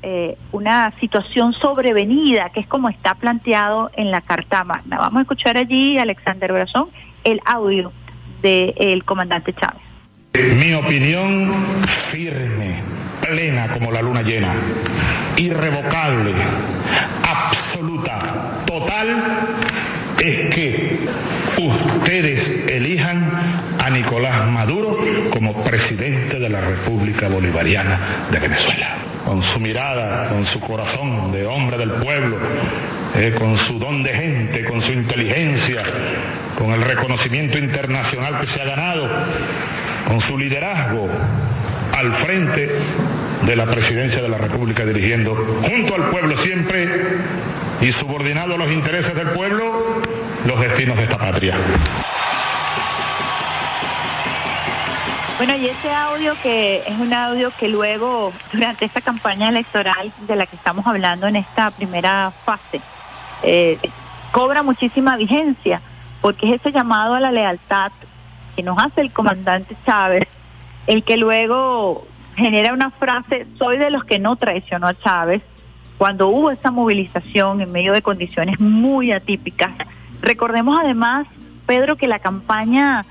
eh, 0.03 0.37
una 0.53 0.91
situación 1.01 1.53
sobrevenida, 1.53 2.51
que 2.51 2.61
es 2.61 2.67
como 2.67 2.89
está 2.89 3.15
planteado 3.15 3.91
en 3.95 4.11
la 4.11 4.21
Carta 4.21 4.65
Magna. 4.65 4.99
Vamos 4.99 5.19
a 5.19 5.23
escuchar 5.23 5.57
allí, 5.57 5.99
Alexander 5.99 6.53
Brazón, 6.53 6.89
el 7.25 7.41
audio 7.45 7.93
del 8.43 9.05
comandante 9.05 9.53
Chávez. 9.55 9.83
Mi 10.57 10.73
opinión 10.75 11.85
firme, 11.87 12.83
plena 13.21 13.69
como 13.73 13.91
la 13.91 14.03
luna 14.03 14.23
llena, 14.23 14.53
irrevocable, 15.37 16.33
absoluta, 17.27 18.63
total, 18.67 19.17
es 20.21 20.55
que 20.55 20.99
ustedes 21.59 22.69
elijan 22.69 23.31
a 23.79 23.91
Nicolás 23.91 24.49
Maduro 24.49 24.99
como 25.31 25.63
presidente 25.63 26.39
de 26.39 26.49
la 26.49 26.61
República 26.61 27.29
Bolivariana 27.29 27.99
de 28.31 28.39
Venezuela. 28.39 28.97
Con 29.25 29.43
su 29.43 29.61
mirada, 29.61 30.29
con 30.29 30.45
su 30.45 30.61
corazón 30.61 31.33
de 31.33 31.47
hombre 31.47 31.77
del 31.77 31.91
pueblo, 31.93 32.39
eh, 33.17 33.35
con 33.39 33.57
su 33.57 33.79
don 33.79 34.03
de 34.03 34.15
gente, 34.15 34.65
con 34.65 34.81
su 34.81 34.93
inteligencia, 34.93 35.83
con 36.59 36.71
el 36.71 36.83
reconocimiento 36.83 37.59
internacional 37.59 38.41
que 38.41 38.47
se 38.47 38.63
ha 38.63 38.65
ganado, 38.65 39.09
con 40.07 40.21
su 40.21 40.39
liderazgo 40.39 41.09
al 41.97 42.13
frente 42.13 42.71
de 43.47 43.57
la 43.57 43.67
presidencia 43.67 44.23
de 44.23 44.29
la 44.29 44.39
República 44.39 44.85
dirigiendo 44.85 45.35
junto 45.63 45.95
al 45.95 46.11
pueblo 46.11 46.37
siempre 46.37 46.89
y 47.81 47.93
subordinado 47.93 48.55
a 48.55 48.59
los 48.59 48.71
intereses 48.73 49.15
del 49.15 49.29
pueblo 49.29 50.01
los 50.47 50.61
destinos 50.61 50.97
de 50.97 51.05
esta 51.05 51.19
patria. 51.19 51.57
Bueno, 55.37 55.55
y 55.57 55.67
ese 55.67 55.93
audio 55.93 56.35
que 56.43 56.79
es 56.79 56.99
un 56.99 57.13
audio 57.13 57.53
que 57.61 57.69
luego, 57.69 58.33
durante 58.53 58.85
esta 58.85 59.01
campaña 59.01 59.51
electoral 59.51 60.13
de 60.27 60.35
la 60.35 60.47
que 60.47 60.57
estamos 60.57 60.85
hablando 60.85 61.29
en 61.29 61.37
esta 61.37 61.71
primera 61.71 62.33
fase, 62.45 62.81
eh, 63.45 63.79
cobra 64.33 64.65
muchísima 64.65 65.17
vigencia, 65.17 65.81
porque 66.21 66.47
es 66.47 66.61
ese 66.61 66.73
llamado 66.73 67.15
a 67.15 67.21
la 67.21 67.31
lealtad 67.31 67.93
que 68.57 68.65
nos 68.65 68.77
hace 68.79 69.01
el 69.01 69.13
comandante 69.13 69.77
Chávez, 69.87 70.27
el 70.89 71.05
que 71.05 71.17
luego 71.17 72.05
genera 72.37 72.73
una 72.73 72.91
frase, 72.91 73.47
soy 73.59 73.77
de 73.77 73.91
los 73.91 74.03
que 74.03 74.19
no 74.19 74.35
traicionó 74.35 74.89
a 74.89 74.95
Chávez, 74.95 75.43
cuando 75.99 76.29
hubo 76.29 76.51
esa 76.51 76.71
movilización 76.71 77.61
en 77.61 77.73
medio 77.73 77.93
de 77.93 78.03
condiciones 78.03 78.59
muy 78.61 79.13
atípicas. 79.13 79.73
Recordemos 80.23 80.79
además, 80.83 81.27
Pedro, 81.67 81.97
que 81.97 82.07
la 82.09 82.21
campaña 82.21 83.03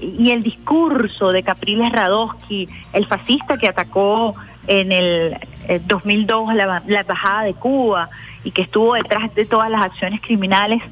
y 0.00 0.32
el 0.32 0.42
discurso 0.42 1.30
de 1.30 1.44
Capriles 1.44 1.92
Radosky, 1.92 2.68
el 2.92 3.06
fascista 3.06 3.56
que 3.56 3.68
atacó 3.68 4.34
en 4.66 4.90
el 4.90 5.38
2002 5.86 6.54
la, 6.54 6.82
la 6.86 7.00
embajada 7.00 7.44
de 7.44 7.54
Cuba 7.54 8.08
y 8.44 8.50
que 8.50 8.62
estuvo 8.62 8.94
detrás 8.94 9.32
de 9.34 9.44
todas 9.44 9.70
las 9.70 9.82
acciones 9.82 10.20
criminales, 10.20 10.82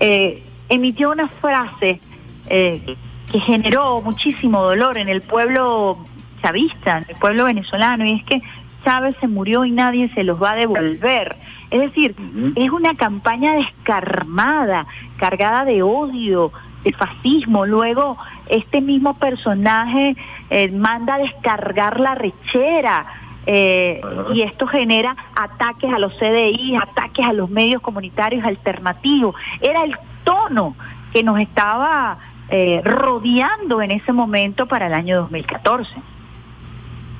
eh, 0.00 0.42
emitió 0.68 1.10
una 1.10 1.28
frase 1.28 2.00
eh, 2.48 2.96
que 3.30 3.40
generó 3.40 4.00
muchísimo 4.02 4.62
dolor 4.62 4.98
en 4.98 5.08
el 5.08 5.22
pueblo 5.22 5.98
chavista, 6.42 6.98
en 6.98 7.06
el 7.08 7.16
pueblo 7.16 7.44
venezolano, 7.44 8.04
y 8.04 8.12
es 8.12 8.24
que 8.24 8.40
Chávez 8.84 9.16
se 9.20 9.28
murió 9.28 9.64
y 9.64 9.70
nadie 9.70 10.12
se 10.14 10.22
los 10.22 10.42
va 10.42 10.52
a 10.52 10.56
devolver. 10.56 11.36
Es 11.70 11.80
decir, 11.80 12.14
es 12.54 12.70
una 12.70 12.94
campaña 12.94 13.54
descarmada, 13.54 14.86
cargada 15.16 15.64
de 15.64 15.82
odio, 15.82 16.52
de 16.84 16.92
fascismo. 16.92 17.66
Luego, 17.66 18.16
este 18.48 18.80
mismo 18.80 19.14
personaje 19.14 20.14
eh, 20.50 20.70
manda 20.70 21.14
a 21.14 21.18
descargar 21.18 21.98
la 21.98 22.14
rechera. 22.14 23.06
Eh, 23.46 24.00
y 24.32 24.42
esto 24.42 24.66
genera 24.66 25.16
ataques 25.34 25.92
a 25.92 25.98
los 25.98 26.14
CDI, 26.14 26.76
ataques 26.76 27.26
a 27.26 27.32
los 27.32 27.50
medios 27.50 27.82
comunitarios 27.82 28.44
alternativos. 28.44 29.34
Era 29.60 29.84
el 29.84 29.96
tono 30.22 30.76
que 31.12 31.22
nos 31.22 31.40
estaba 31.40 32.18
eh, 32.48 32.80
rodeando 32.84 33.82
en 33.82 33.90
ese 33.90 34.12
momento 34.12 34.66
para 34.66 34.86
el 34.86 34.94
año 34.94 35.16
2014. 35.16 36.13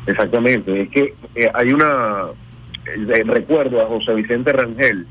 Exactamente, 0.06 0.82
es 0.82 0.88
que 0.90 1.14
eh, 1.34 1.50
hay 1.54 1.72
una, 1.72 2.24
eh, 2.86 3.22
recuerdo 3.24 3.80
a 3.80 3.86
José 3.86 4.14
Vicente 4.14 4.52
Rangel, 4.52 5.06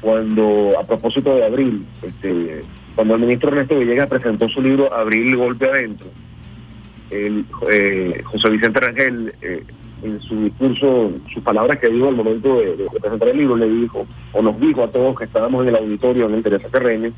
cuando 0.00 0.72
a 0.78 0.84
propósito 0.84 1.34
de 1.36 1.44
Abril, 1.44 1.86
este, 2.02 2.62
cuando 2.94 3.14
el 3.14 3.22
ministro 3.22 3.50
Ernesto 3.50 3.78
Villegas 3.78 4.08
presentó 4.08 4.48
su 4.48 4.60
libro 4.60 4.92
Abril 4.92 5.36
Golpe 5.36 5.70
Adentro, 5.70 6.08
el, 7.10 7.44
José 8.24 8.50
Vicente 8.50 8.80
Rangel, 8.80 9.32
en 10.02 10.20
su 10.20 10.36
discurso, 10.36 11.12
sus 11.32 11.42
palabras 11.42 11.78
que 11.78 11.88
dijo 11.88 12.08
al 12.08 12.16
momento 12.16 12.60
de, 12.60 12.86
presentar 13.00 13.28
el 13.28 13.38
libro, 13.38 13.56
le 13.56 13.68
dijo, 13.68 14.06
o 14.32 14.42
nos 14.42 14.58
dijo 14.60 14.84
a 14.84 14.90
todos 14.90 15.16
que 15.16 15.24
estábamos 15.24 15.62
en 15.62 15.70
el 15.70 15.76
auditorio 15.76 16.26
en 16.26 16.34
el 16.34 16.42
Teresa 16.42 16.68
Terreño, 16.68 17.10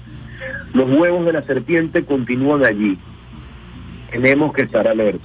los 0.74 0.90
huevos 0.90 1.24
de 1.26 1.32
la 1.32 1.42
serpiente 1.42 2.04
continúan 2.04 2.64
allí. 2.64 2.96
Tenemos 4.10 4.52
que 4.52 4.62
estar 4.62 4.86
alerta. 4.86 5.24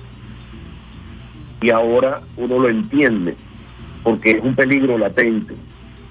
Y 1.64 1.70
ahora 1.70 2.22
uno 2.36 2.60
lo 2.60 2.70
entiende, 2.70 3.36
porque 4.04 4.32
es 4.32 4.44
un 4.44 4.54
peligro 4.54 4.98
latente. 4.98 5.56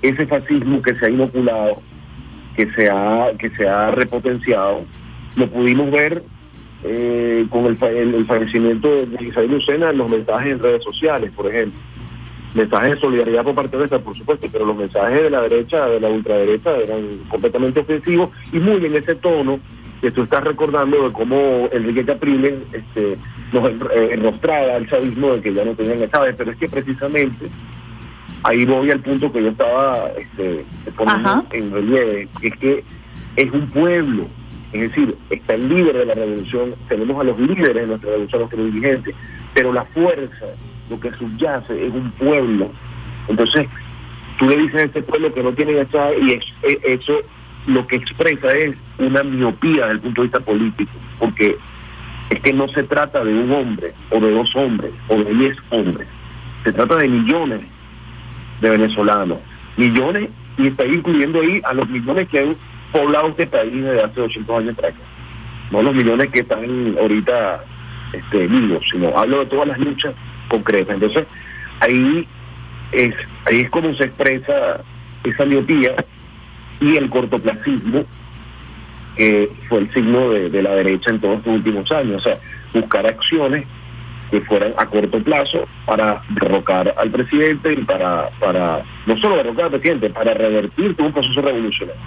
Ese 0.00 0.26
fascismo 0.26 0.80
que 0.80 0.94
se 0.94 1.06
ha 1.06 1.10
inoculado, 1.10 1.82
que 2.56 2.72
se 2.72 2.88
ha, 2.90 3.26
que 3.38 3.50
se 3.50 3.68
ha 3.68 3.90
repotenciado, 3.90 4.86
lo 5.36 5.46
pudimos 5.48 5.90
ver 5.90 6.22
eh, 6.84 7.46
con 7.50 7.66
el, 7.66 7.76
fallecimiento 7.76 8.88
de 8.88 9.26
Isabel 9.26 9.50
Lucena 9.52 9.90
en 9.90 9.98
los 9.98 10.10
mensajes 10.10 10.52
en 10.52 10.58
redes 10.58 10.82
sociales, 10.82 11.30
por 11.36 11.46
ejemplo 11.46 11.78
mensajes 12.54 12.90
de 12.94 13.00
solidaridad 13.00 13.44
por 13.44 13.54
parte 13.54 13.78
de 13.78 13.84
esta, 13.84 13.98
por 13.98 14.16
supuesto, 14.16 14.46
pero 14.52 14.66
los 14.66 14.76
mensajes 14.76 15.22
de 15.22 15.30
la 15.30 15.40
derecha, 15.42 15.86
de 15.86 16.00
la 16.00 16.08
ultraderecha, 16.08 16.76
eran 16.76 17.18
completamente 17.28 17.80
ofensivos 17.80 18.30
y 18.52 18.58
muy 18.58 18.84
en 18.84 18.96
ese 18.96 19.14
tono 19.14 19.58
que 20.02 20.10
tú 20.10 20.24
estás 20.24 20.42
recordando 20.42 21.08
de 21.08 21.12
cómo 21.12 21.68
Enrique 21.70 22.04
Capriles 22.04 22.60
este, 22.72 23.16
nos 23.52 23.70
eh, 23.70 24.10
enrostraba 24.10 24.76
el 24.76 24.90
chavismo 24.90 25.32
de 25.32 25.40
que 25.40 25.54
ya 25.54 25.64
no 25.64 25.74
tenían 25.74 26.02
esa 26.02 26.20
pero 26.36 26.50
es 26.50 26.56
que 26.58 26.68
precisamente 26.68 27.46
ahí 28.42 28.64
voy 28.64 28.90
al 28.90 28.98
punto 28.98 29.32
que 29.32 29.44
yo 29.44 29.50
estaba 29.50 30.10
este, 30.18 30.64
poniendo 30.96 31.46
en 31.52 31.70
relieve, 31.70 32.28
es 32.42 32.56
que 32.56 32.84
es 33.36 33.52
un 33.52 33.68
pueblo, 33.68 34.26
es 34.72 34.90
decir, 34.90 35.16
está 35.30 35.54
el 35.54 35.68
líder 35.68 35.96
de 35.96 36.06
la 36.06 36.14
revolución, 36.14 36.74
tenemos 36.88 37.20
a 37.20 37.24
los 37.24 37.38
líderes 37.38 37.74
de 37.74 37.86
nuestra 37.86 38.10
revolución, 38.10 38.42
los 38.42 38.72
dirigentes, 38.72 39.14
pero 39.54 39.72
la 39.72 39.84
fuerza 39.84 40.46
lo 40.90 40.98
que 40.98 41.12
subyace 41.12 41.86
es 41.86 41.94
un 41.94 42.10
pueblo. 42.12 42.70
Entonces, 43.28 43.68
tú 44.36 44.48
le 44.48 44.56
dices 44.56 44.74
a 44.74 44.82
este 44.82 45.02
pueblo 45.02 45.32
que 45.32 45.44
no 45.44 45.52
tiene 45.52 45.80
esa 45.80 46.12
y 46.14 46.40
eso 46.82 47.20
lo 47.66 47.86
que 47.86 47.96
expresa 47.96 48.50
es 48.52 48.74
una 48.98 49.22
miopía 49.22 49.82
desde 49.82 49.92
el 49.92 50.00
punto 50.00 50.22
de 50.22 50.28
vista 50.28 50.40
político, 50.40 50.92
porque 51.18 51.56
es 52.30 52.40
que 52.40 52.52
no 52.52 52.68
se 52.68 52.82
trata 52.84 53.24
de 53.24 53.32
un 53.32 53.50
hombre 53.52 53.92
o 54.10 54.20
de 54.20 54.30
dos 54.30 54.54
hombres 54.56 54.92
o 55.08 55.16
de 55.16 55.34
diez 55.34 55.56
hombres, 55.70 56.08
se 56.64 56.72
trata 56.72 56.96
de 56.96 57.08
millones 57.08 57.60
de 58.60 58.70
venezolanos, 58.70 59.38
millones 59.76 60.28
y 60.58 60.68
está 60.68 60.84
incluyendo 60.84 61.40
ahí 61.40 61.60
a 61.64 61.74
los 61.74 61.88
millones 61.88 62.28
que 62.28 62.40
han 62.40 62.56
poblado 62.92 63.28
este 63.28 63.46
país 63.46 63.72
desde 63.72 64.02
hace 64.02 64.20
800 64.20 64.58
años 64.58 64.78
atrás, 64.78 64.94
no 65.70 65.82
los 65.82 65.94
millones 65.94 66.28
que 66.28 66.40
están 66.40 66.96
ahorita 67.00 67.64
este, 68.12 68.46
vivos, 68.46 68.84
sino 68.90 69.16
hablo 69.16 69.40
de 69.40 69.46
todas 69.46 69.68
las 69.68 69.78
luchas 69.78 70.14
concreta. 70.48 70.92
Entonces, 70.92 71.26
ahí 71.80 72.26
es, 72.92 73.14
ahí 73.46 73.60
es 73.60 73.70
como 73.70 73.94
se 73.94 74.04
expresa 74.04 74.80
esa 75.24 75.44
miopía 75.46 75.94
y 76.82 76.96
el 76.96 77.08
cortoplacismo 77.08 78.04
que 79.16 79.50
fue 79.68 79.80
el 79.80 79.92
signo 79.92 80.30
de, 80.30 80.62
la 80.62 80.74
derecha 80.74 81.10
en 81.10 81.20
todos 81.20 81.38
estos 81.38 81.54
últimos 81.54 81.90
años. 81.92 82.16
O 82.16 82.28
sea, 82.28 82.38
buscar 82.74 83.06
acciones 83.06 83.66
que 84.30 84.40
fueran 84.40 84.72
a 84.78 84.86
corto 84.86 85.22
plazo 85.22 85.66
para 85.84 86.22
derrocar 86.30 86.94
al 86.96 87.10
presidente 87.10 87.74
y 87.74 87.84
para, 87.84 88.30
para 88.40 88.82
no 89.06 89.16
solo 89.18 89.36
derrocar 89.36 89.66
al 89.66 89.72
presidente, 89.72 90.10
para 90.10 90.34
revertir 90.34 90.96
todo 90.96 91.06
un 91.06 91.12
proceso 91.12 91.42
revolucionario. 91.42 92.00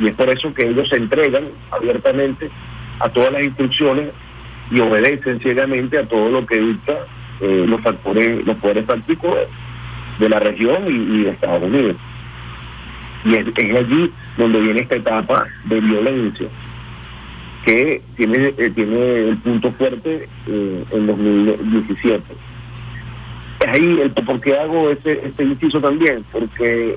Y 0.00 0.08
es 0.08 0.16
por 0.16 0.28
eso 0.28 0.52
que 0.52 0.66
ellos 0.68 0.88
se 0.88 0.96
entregan 0.96 1.44
abiertamente 1.70 2.50
a 2.98 3.08
todas 3.08 3.32
las 3.32 3.44
instrucciones 3.44 4.10
y 4.70 4.80
obedecen 4.80 5.38
ciegamente 5.40 5.98
a 5.98 6.08
todo 6.08 6.30
lo 6.30 6.44
que 6.44 6.58
dicta 6.58 7.06
eh, 7.40 7.64
los 7.68 7.80
factores, 7.80 8.44
los 8.44 8.56
poderes 8.56 8.84
prácticos 8.84 9.36
de 10.18 10.28
la 10.28 10.40
región 10.40 10.86
y, 10.86 11.22
de 11.24 11.30
Estados 11.30 11.62
Unidos. 11.62 11.96
Y 13.24 13.34
es, 13.34 13.76
allí 13.76 14.12
donde 14.36 14.60
viene 14.60 14.80
esta 14.80 14.96
etapa 14.96 15.46
de 15.64 15.80
violencia 15.80 16.48
que 17.64 18.02
tiene 18.16 18.52
eh, 18.58 18.70
tiene 18.74 19.28
el 19.28 19.38
punto 19.38 19.70
fuerte 19.72 20.28
eh, 20.48 20.84
en 20.90 21.06
2017. 21.06 22.24
Es 23.60 23.68
ahí 23.68 24.00
el 24.00 24.10
por 24.10 24.40
qué 24.40 24.58
hago 24.58 24.90
este, 24.90 25.26
este 25.26 25.44
inciso 25.44 25.80
también, 25.80 26.24
porque 26.32 26.96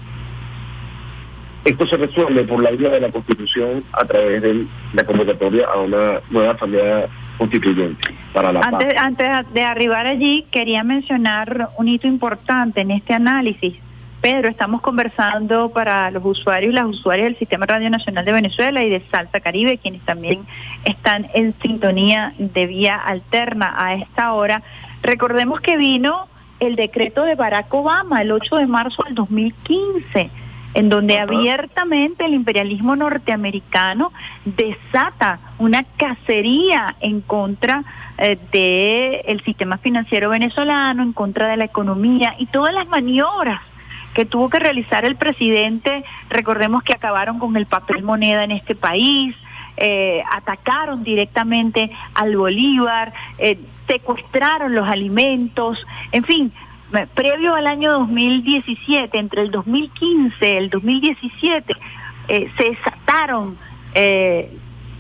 esto 1.66 1.88
se 1.88 1.98
resuelve 1.98 2.44
por 2.44 2.62
la 2.62 2.72
vía 2.72 2.90
de 2.90 3.02
la 3.02 3.12
Constitución 3.12 3.84
a 3.94 4.06
través 4.06 4.42
de 4.42 4.66
la 4.94 5.04
convocatoria 5.04 5.66
a 5.68 5.80
una 5.80 6.22
nueva 6.30 6.54
Asamblea 6.54 7.08
Constituyente 7.38 8.14
para 8.34 8.52
la 8.52 8.62
antes, 8.62 8.94
paz. 8.94 9.04
Antes 9.04 9.54
de 9.54 9.64
arribar 9.64 10.06
allí, 10.06 10.46
quería 10.52 10.84
mencionar 10.84 11.70
un 11.78 11.88
hito 11.88 12.08
importante 12.08 12.82
en 12.82 12.92
este 12.92 13.14
análisis. 13.14 13.80
Pedro, 14.26 14.50
estamos 14.50 14.82
conversando 14.82 15.70
para 15.70 16.10
los 16.10 16.26
usuarios 16.26 16.72
y 16.72 16.76
las 16.76 16.86
usuarias 16.86 17.28
del 17.28 17.38
Sistema 17.38 17.68
Radio 17.68 17.92
Nacional 17.92 18.26
de 18.26 18.32
Venezuela 18.32 18.82
y 18.82 18.90
de 18.90 19.00
Salsa 19.02 19.40
Caribe, 19.40 19.78
quienes 19.78 20.02
también 20.02 20.40
están 20.84 21.28
en 21.36 21.54
sintonía 21.62 22.34
de 22.40 22.66
vía 22.66 22.96
alterna 22.96 23.76
a 23.78 23.94
esta 23.94 24.34
hora. 24.34 24.64
Recordemos 25.04 25.62
que 25.62 25.78
vino 25.78 26.28
el 26.60 26.76
decreto 26.76 27.22
de 27.22 27.36
Barack 27.36 27.72
Obama 27.72 28.24
el 28.24 28.32
8 28.32 28.56
de 28.56 28.66
marzo 28.66 29.04
del 29.04 29.14
2015 29.14 30.32
en 30.74 30.90
donde 30.90 31.20
abiertamente 31.20 32.26
el 32.26 32.34
imperialismo 32.34 32.96
norteamericano 32.96 34.12
desata 34.44 35.38
una 35.60 35.84
cacería 35.98 36.96
en 37.00 37.22
contra 37.22 37.84
eh, 38.18 38.40
del 38.52 39.44
sistema 39.44 39.78
financiero 39.78 40.32
venezolano, 40.32 41.04
en 41.04 41.14
contra 41.14 41.48
de 41.48 41.58
la 41.58 41.66
economía 41.66 42.34
y 42.40 42.48
todas 42.48 42.74
las 42.74 42.88
maniobras 42.88 43.75
que 44.16 44.26
tuvo 44.26 44.50
que 44.50 44.58
realizar 44.58 45.06
el 45.06 45.16
presidente, 45.16 46.04
recordemos 46.30 46.82
que 46.82 46.94
acabaron 46.94 47.38
con 47.38 47.56
el 47.58 47.68
papel 47.68 48.02
moneda 48.02 48.44
en 48.44 48.52
este 48.52 48.74
país, 48.74 49.36
eh, 49.78 50.24
atacaron 50.32 51.04
directamente 51.04 51.92
al 52.14 52.38
Bolívar, 52.38 53.14
eh, 53.38 53.60
secuestraron 53.88 54.74
los 54.74 54.88
alimentos, 54.88 55.86
en 56.14 56.24
fin, 56.24 56.54
previo 57.14 57.54
al 57.56 57.68
año 57.68 57.92
2017, 57.92 59.18
entre 59.18 59.42
el 59.42 59.52
2015 59.52 60.54
y 60.54 60.58
el 60.58 60.70
2017, 60.70 61.74
eh, 62.30 62.50
se 62.58 62.70
desataron 62.70 63.58
eh, 63.94 64.50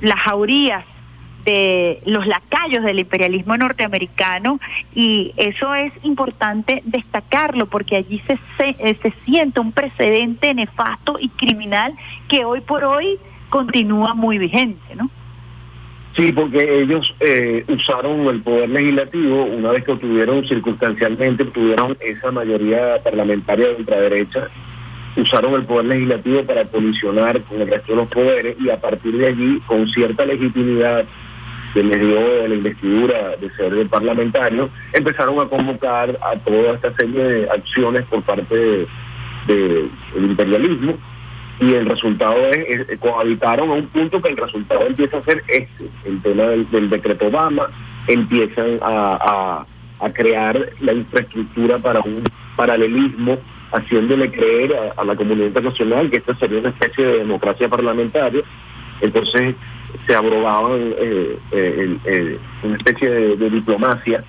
las 0.01 0.19
jaurías 0.19 0.85
de 1.45 2.01
los 2.05 2.25
lacayos 2.27 2.83
del 2.83 2.99
imperialismo 2.99 3.55
norteamericano 3.55 4.59
y 4.93 5.33
eso 5.37 5.73
es 5.75 5.93
importante 6.03 6.81
destacarlo 6.85 7.67
porque 7.67 7.95
allí 7.95 8.21
se, 8.27 8.37
se, 8.57 8.75
eh, 8.79 8.97
se 9.01 9.13
siente 9.23 9.59
un 9.59 9.71
precedente 9.71 10.53
nefasto 10.53 11.17
y 11.19 11.29
criminal 11.29 11.93
que 12.27 12.43
hoy 12.43 12.61
por 12.61 12.83
hoy 12.83 13.19
continúa 13.49 14.13
muy 14.15 14.37
vigente, 14.39 14.95
¿no? 14.95 15.09
Sí, 16.15 16.31
porque 16.31 16.81
ellos 16.81 17.13
eh, 17.19 17.65
usaron 17.67 18.27
el 18.27 18.41
poder 18.41 18.69
legislativo 18.69 19.43
una 19.43 19.71
vez 19.71 19.83
que 19.83 19.91
obtuvieron 19.91 20.47
circunstancialmente, 20.47 21.43
obtuvieron 21.43 21.97
esa 21.99 22.31
mayoría 22.31 23.01
parlamentaria 23.03 23.67
de 23.67 23.75
ultraderecha, 23.75 24.47
usaron 25.17 25.55
el 25.55 25.65
poder 25.65 25.85
legislativo 25.87 26.43
para 26.43 26.63
colisionar 26.65 27.41
con 27.41 27.61
el 27.61 27.67
resto 27.67 27.91
de 27.91 27.97
los 27.97 28.07
poderes 28.09 28.55
y 28.61 28.69
a 28.69 28.79
partir 28.79 29.17
de 29.17 29.27
allí, 29.27 29.59
con 29.65 29.87
cierta 29.89 30.25
legitimidad 30.25 31.05
que 31.75 31.83
les 31.83 31.99
dio 31.99 32.47
la 32.47 32.55
investidura 32.55 33.35
de 33.35 33.49
ser 33.57 33.87
parlamentario, 33.89 34.69
empezaron 34.93 35.37
a 35.41 35.49
convocar 35.49 36.17
a 36.21 36.37
toda 36.37 36.75
esta 36.75 36.95
serie 36.95 37.21
de 37.21 37.49
acciones 37.49 38.05
por 38.05 38.23
parte 38.23 38.55
del 38.55 38.87
de, 39.45 39.89
imperialismo 40.15 40.97
y 41.59 41.73
el 41.73 41.85
resultado 41.85 42.37
es, 42.51 42.97
cohabitaron 42.99 43.71
a 43.71 43.73
un 43.73 43.87
punto 43.87 44.21
que 44.21 44.29
el 44.29 44.37
resultado 44.37 44.87
empieza 44.87 45.17
a 45.17 45.23
ser 45.23 45.43
este, 45.49 45.89
el 46.05 46.21
tema 46.21 46.43
del, 46.43 46.89
decreto 46.89 47.27
Obama, 47.27 47.67
empiezan 48.07 48.79
a, 48.81 49.65
crear 50.13 50.69
la 50.79 50.93
infraestructura 50.93 51.79
para 51.79 51.99
un 51.99 52.23
paralelismo, 52.55 53.37
haciéndole 53.73 54.31
creer 54.31 54.73
a, 54.95 55.03
la 55.03 55.15
comunidad 55.15 55.47
internacional 55.47 56.09
que 56.09 56.17
esta 56.17 56.35
sería 56.35 56.59
una 56.59 56.69
especie 56.69 57.05
de 57.05 57.17
democracia 57.17 57.67
parlamentaria, 57.67 58.43
entonces 59.01 59.55
se 60.05 60.15
abrogaban 60.15 60.93
eh, 60.97 61.37
eh, 61.51 62.39
una 62.63 62.77
especie 62.77 63.09
de, 63.09 63.49
diplomacia 63.49 64.23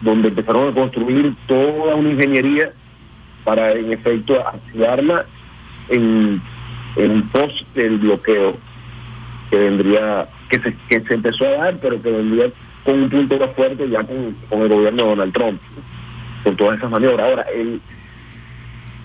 donde 0.00 0.28
empezaron 0.28 0.70
a 0.70 0.74
construir 0.74 1.34
toda 1.46 1.94
una 1.94 2.10
ingeniería 2.10 2.72
para 3.44 3.72
en 3.72 3.92
efecto 3.92 4.40
activarla 4.46 5.26
en 5.88 6.40
en 6.96 7.22
post 7.28 7.66
del 7.74 7.98
bloqueo 7.98 8.56
que 9.50 9.56
vendría, 9.56 10.28
que 10.48 10.60
se, 10.60 10.76
que 10.88 11.00
se 11.02 11.14
empezó 11.14 11.44
a 11.44 11.50
dar, 11.50 11.76
pero 11.78 12.00
que 12.00 12.10
vendría 12.10 12.50
con 12.84 13.02
un 13.02 13.10
punto 13.10 13.48
fuerte 13.54 13.88
ya 13.88 14.02
con, 14.04 14.62
el 14.62 14.68
gobierno 14.68 15.02
de 15.02 15.08
Donald 15.08 15.32
Trump, 15.32 15.60
con 16.44 16.56
todas 16.56 16.78
esas 16.78 16.90
maniobras. 16.90 17.28
Ahora, 17.28 17.42
el, 17.54 17.80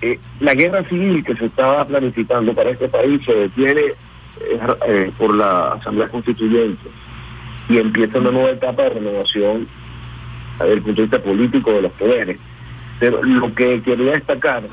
eh, 0.02 0.20
la 0.40 0.54
guerra 0.54 0.88
civil 0.88 1.24
que 1.24 1.36
se 1.36 1.46
estaba 1.46 1.86
planificando 1.86 2.54
para 2.54 2.72
este 2.72 2.88
país 2.88 3.22
se 3.26 3.34
detiene 3.34 3.82
eh, 4.42 4.60
eh, 4.88 5.12
por 5.18 5.36
la 5.36 5.74
Asamblea 5.74 6.08
Constituyente 6.10 6.90
y 7.70 7.78
empieza 7.78 8.20
una 8.20 8.32
nueva 8.32 8.52
etapa 8.52 8.84
de 8.84 8.90
renovación 8.90 9.68
desde 10.60 10.74
el 10.74 10.82
punto 10.82 11.02
de 11.02 11.08
vista 11.08 11.24
político 11.24 11.72
de 11.74 11.82
los 11.82 11.92
poderes. 11.94 12.40
Pero 13.00 13.22
lo 13.24 13.54
que 13.54 13.82
quería 13.82 14.14
destacar 14.14 14.64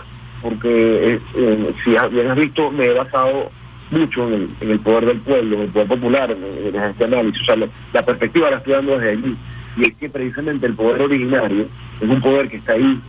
porque 0.43 1.21
eh, 1.37 1.75
si 1.85 1.91
bien 1.91 2.31
has 2.31 2.37
visto, 2.37 2.71
me 2.73 2.87
he 2.87 2.93
basado 2.93 3.51
mucho 3.91 4.29
en 4.29 4.51
el, 4.61 4.81
poder 4.81 5.07
del 5.07 5.21
pueblo, 5.21 5.57
en 5.57 5.63
el 5.63 5.69
poder 5.69 5.89
popular, 5.89 6.31
en, 6.31 6.75
este 6.75 7.05
análisis. 7.05 7.41
O 7.43 7.45
sea, 7.45 7.57
la, 7.93 8.03
perspectiva 8.03 8.51
la 8.51 8.57
estoy 8.57 8.73
dando 8.73 8.99
desde 8.99 9.11
allí. 9.11 9.37
Y 9.77 9.89
es 9.89 9.97
que 9.97 10.11
precisamente 10.11 10.67
el 10.67 10.75
poder 10.75 11.03
originario 11.03 11.67
es 12.01 12.09
un 12.09 12.21
poder 12.21 12.49
que 12.49 12.57
está 12.57 12.73
ahí, 12.73 13.01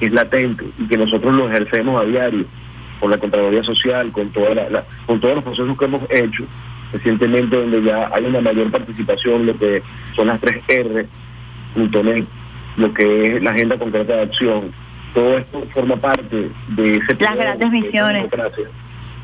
que 0.00 0.06
es 0.06 0.12
latente 0.12 0.66
y 0.78 0.86
que 0.86 0.96
nosotros 0.96 1.34
lo 1.34 1.48
ejercemos 1.48 2.02
a 2.02 2.04
diario 2.04 2.44
con 3.00 3.10
la 3.10 3.18
Contraloría 3.18 3.62
Social, 3.62 4.10
con, 4.12 4.30
toda 4.30 4.54
la, 4.54 4.84
con 5.06 5.20
todos 5.20 5.36
los 5.36 5.44
procesos 5.44 5.76
que 5.76 5.84
hemos 5.84 6.02
hecho 6.10 6.44
recientemente, 6.92 7.56
donde 7.56 7.82
ya 7.82 8.10
hay 8.12 8.24
una 8.24 8.40
mayor 8.40 8.70
participación, 8.70 9.46
lo 9.46 9.58
que 9.58 9.82
son 10.14 10.28
las 10.28 10.40
tres 10.40 10.62
R, 10.68 11.06
lo 12.76 12.94
que 12.94 13.36
es 13.36 13.42
la 13.42 13.50
agenda 13.50 13.78
concreta 13.78 14.16
de 14.16 14.22
acción. 14.22 14.72
Todo 15.14 15.38
esto 15.38 15.66
forma 15.70 15.96
parte 15.96 16.50
de 16.68 16.96
ese 16.96 17.16
las 17.18 17.36
grandes 17.36 17.70
misiones. 17.70 18.28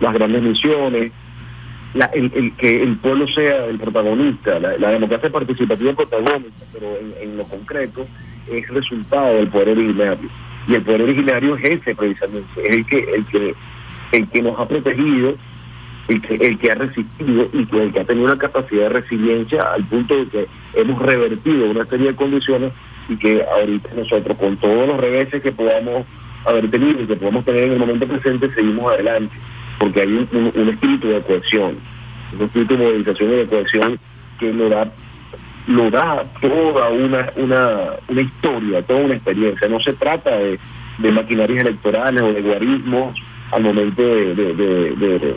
las 0.00 0.12
grandes 0.14 0.42
misiones 0.42 1.12
el, 2.12 2.52
que 2.56 2.82
el 2.82 2.96
pueblo 2.96 3.28
sea 3.28 3.66
el 3.66 3.78
protagonista. 3.78 4.58
La, 4.58 4.90
democracia 4.90 5.30
participativa 5.30 5.92
protagonista 5.92 6.64
pero 6.72 6.98
en, 7.20 7.36
lo 7.36 7.44
concreto 7.44 8.04
es 8.50 8.68
resultado 8.68 9.36
del 9.36 9.48
poder 9.48 9.70
originario 9.70 10.28
y 10.68 10.74
el 10.74 10.82
poder 10.82 11.02
originario 11.02 11.56
es 11.56 11.64
ese 11.64 11.94
precisamente 11.94 12.48
es 12.62 12.76
el 12.76 12.86
que 12.86 12.98
el 12.98 13.26
que 13.26 13.54
el 14.12 14.28
que 14.28 14.42
nos 14.42 14.58
ha 14.58 14.68
protegido 14.68 15.34
el 16.08 16.20
que, 16.20 16.34
el 16.34 16.58
que 16.58 16.70
ha 16.70 16.74
resistido 16.74 17.48
y 17.52 17.76
el 17.76 17.92
que 17.92 18.00
ha 18.00 18.04
tenido 18.04 18.26
una 18.26 18.38
capacidad 18.38 18.82
de 18.82 18.88
resiliencia 19.00 19.62
al 19.72 19.84
punto 19.84 20.16
de 20.16 20.26
que 20.28 20.48
hemos 20.74 21.00
revertido 21.00 21.70
una 21.70 21.86
serie 21.86 22.08
de 22.08 22.16
condiciones 22.16 22.72
y 23.08 23.16
que 23.16 23.44
ahorita 23.44 23.90
nosotros 23.94 24.36
con 24.36 24.56
todos 24.56 24.88
los 24.88 24.98
reveses 24.98 25.42
que 25.42 25.52
podamos 25.52 26.06
haber 26.44 26.70
tenido 26.70 27.02
y 27.02 27.06
que 27.06 27.16
podamos 27.16 27.44
tener 27.44 27.64
en 27.64 27.72
el 27.72 27.78
momento 27.78 28.06
presente 28.06 28.50
seguimos 28.52 28.92
adelante 28.92 29.34
porque 29.78 30.02
hay 30.02 30.28
un, 30.32 30.68
espíritu 30.68 31.08
de 31.08 31.20
cohesión 31.20 31.74
un 32.36 32.42
espíritu 32.42 32.76
de 32.76 32.84
movilización 32.84 33.32
y 33.32 33.36
de 33.36 33.46
cohesión 33.46 33.98
que 34.38 34.52
lo 34.52 34.68
da 34.68 34.92
lo 35.66 35.90
da 35.90 36.24
toda 36.40 36.88
una, 36.90 37.30
una, 37.36 37.68
una 38.08 38.20
historia, 38.20 38.82
toda 38.82 39.00
una 39.00 39.14
experiencia. 39.14 39.68
No 39.68 39.80
se 39.80 39.92
trata 39.92 40.30
de, 40.30 40.58
de 40.98 41.12
maquinarias 41.12 41.60
electorales 41.60 42.22
o 42.22 42.32
de 42.32 42.42
guarismos 42.42 43.14
al 43.52 43.62
momento 43.62 44.02
de, 44.02 44.34
de, 44.34 45.36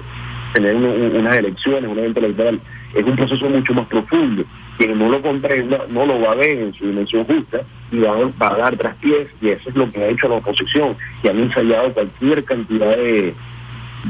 tener 0.54 0.76
unas 0.76 1.36
elecciones, 1.36 1.90
un 1.90 2.00
evento 2.00 2.20
electoral. 2.20 2.60
Es 2.94 3.04
un 3.04 3.16
proceso 3.16 3.50
mucho 3.50 3.74
más 3.74 3.88
profundo 3.88 4.46
quien 4.78 4.98
no 4.98 5.10
lo 5.10 5.22
comprenda 5.22 5.86
no 5.90 6.06
lo 6.06 6.20
va 6.22 6.32
a 6.32 6.36
ver 6.36 6.58
en 6.58 6.74
su 6.74 6.86
dimensión 6.86 7.24
justa 7.24 7.62
y 7.92 8.00
va, 8.00 8.16
a 8.40 8.58
dar 8.58 8.76
traspiés 8.78 9.28
y 9.42 9.50
eso 9.50 9.70
es 9.70 9.76
lo 9.76 9.90
que 9.90 10.04
ha 10.04 10.08
hecho 10.08 10.28
la 10.28 10.36
oposición, 10.36 10.96
que 11.22 11.30
han 11.30 11.40
ensayado 11.40 11.94
cualquier 11.94 12.44
cantidad 12.44 12.96
de, 12.98 13.34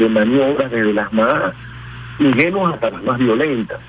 maniobras 0.09 0.71
desde 0.71 0.93
las 0.93 1.11
más 1.13 1.55
ingenuos 2.19 2.73
hasta 2.73 2.89
las 2.89 3.03
más 3.03 3.17
violentas. 3.17 3.79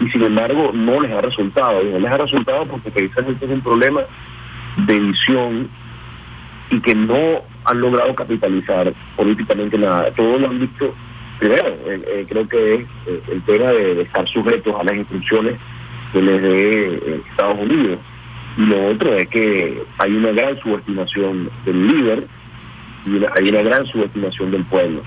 Y 0.00 0.08
sin 0.10 0.22
embargo 0.22 0.70
no 0.72 1.00
les 1.00 1.12
ha 1.12 1.20
resultado. 1.20 1.82
Y 1.82 1.90
no 1.90 1.98
les 2.00 2.10
ha 2.10 2.18
resultado 2.18 2.64
porque 2.66 2.90
precisamente 2.90 3.44
es 3.44 3.50
un 3.50 3.60
problema 3.60 4.00
de 4.86 4.98
visión 4.98 5.68
y 6.70 6.80
que 6.80 6.94
no 6.94 7.42
han 7.64 7.80
logrado 7.80 8.14
capitalizar 8.14 8.92
políticamente 9.16 9.76
nada. 9.76 10.10
Todos 10.12 10.40
lo 10.40 10.48
han 10.48 10.60
visto, 10.60 10.94
primero, 11.38 11.68
eh, 11.86 12.00
eh, 12.06 12.26
creo 12.28 12.48
que 12.48 12.74
es 12.74 12.80
eh, 13.06 13.22
el 13.32 13.42
tema 13.42 13.70
de, 13.70 14.02
estar 14.02 14.26
sujetos 14.28 14.74
a 14.78 14.84
las 14.84 14.96
instrucciones 14.96 15.56
que 16.12 16.22
les 16.22 16.42
dé 16.42 17.22
Estados 17.28 17.58
Unidos. 17.60 17.98
Y 18.56 18.62
lo 18.62 18.86
otro 18.86 19.14
es 19.14 19.28
que 19.28 19.82
hay 19.98 20.12
una 20.12 20.32
gran 20.32 20.58
subestimación 20.60 21.50
del 21.64 21.86
líder 21.86 22.26
y 23.06 23.24
hay 23.36 23.48
una 23.48 23.62
gran 23.62 23.86
subestimación 23.86 24.50
del 24.50 24.64
pueblo 24.64 25.02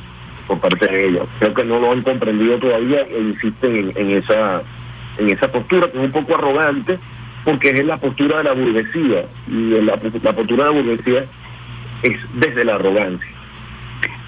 por 0.48 0.60
parte 0.60 0.88
de 0.88 1.08
ellos. 1.08 1.28
Creo 1.40 1.54
que 1.54 1.64
no 1.64 1.80
lo 1.80 1.92
han 1.92 2.02
comprendido 2.02 2.58
todavía 2.58 3.02
e 3.02 3.20
insisten 3.20 3.94
en, 3.96 4.12
esa 4.12 4.64
en 5.18 5.30
esa 5.30 5.48
postura 5.48 5.92
que 5.92 5.98
es 5.98 6.06
un 6.06 6.12
poco 6.12 6.36
arrogante 6.36 7.00
porque 7.44 7.70
es 7.70 7.86
la 7.86 7.98
postura 7.98 8.38
de 8.38 8.44
la 8.44 8.54
burguesía 8.54 9.26
y 9.48 9.82
la, 9.82 9.98
la 10.22 10.34
postura 10.34 10.66
de 10.66 10.74
la 10.74 10.82
burguesía 10.82 11.26
es 12.04 12.20
desde 12.34 12.66
la 12.66 12.76
arrogancia. 12.76 13.30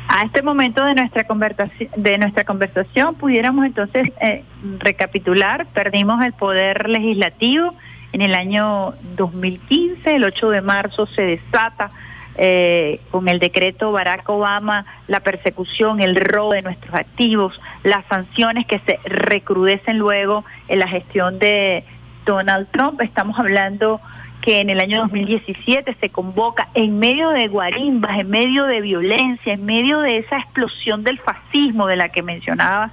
A 0.07 0.23
este 0.23 0.43
momento 0.43 0.83
de 0.85 0.93
nuestra 0.93 1.23
conversación, 1.23 1.89
de 1.95 2.17
nuestra 2.17 2.43
conversación 2.43 3.15
pudiéramos 3.15 3.65
entonces 3.65 4.11
eh, 4.21 4.43
recapitular, 4.79 5.65
perdimos 5.73 6.23
el 6.23 6.33
poder 6.33 6.89
legislativo 6.89 7.73
en 8.13 8.21
el 8.21 8.35
año 8.35 8.93
2015, 9.15 10.15
el 10.15 10.23
8 10.23 10.49
de 10.51 10.61
marzo 10.61 11.05
se 11.07 11.23
desata 11.23 11.89
eh, 12.37 12.99
con 13.11 13.27
el 13.27 13.39
decreto 13.39 13.91
Barack 13.91 14.27
Obama 14.29 14.85
la 15.07 15.21
persecución, 15.21 16.01
el 16.01 16.15
robo 16.15 16.53
de 16.53 16.61
nuestros 16.61 16.93
activos, 16.93 17.59
las 17.83 18.05
sanciones 18.07 18.67
que 18.67 18.79
se 18.79 18.99
recrudecen 19.05 19.97
luego 19.97 20.43
en 20.67 20.79
la 20.79 20.87
gestión 20.87 21.39
de 21.39 21.83
Donald 22.25 22.67
Trump. 22.71 23.01
Estamos 23.01 23.39
hablando 23.39 24.01
que 24.41 24.59
en 24.59 24.69
el 24.69 24.79
año 24.79 25.01
2017 25.01 25.95
se 25.99 26.09
convoca 26.09 26.67
en 26.73 26.99
medio 26.99 27.29
de 27.29 27.47
guarimbas, 27.47 28.19
en 28.19 28.29
medio 28.29 28.65
de 28.65 28.81
violencia, 28.81 29.53
en 29.53 29.65
medio 29.65 30.01
de 30.01 30.17
esa 30.17 30.37
explosión 30.37 31.03
del 31.03 31.17
fascismo 31.19 31.87
de 31.87 31.95
la 31.95 32.09
que 32.09 32.21
mencionabas, 32.21 32.91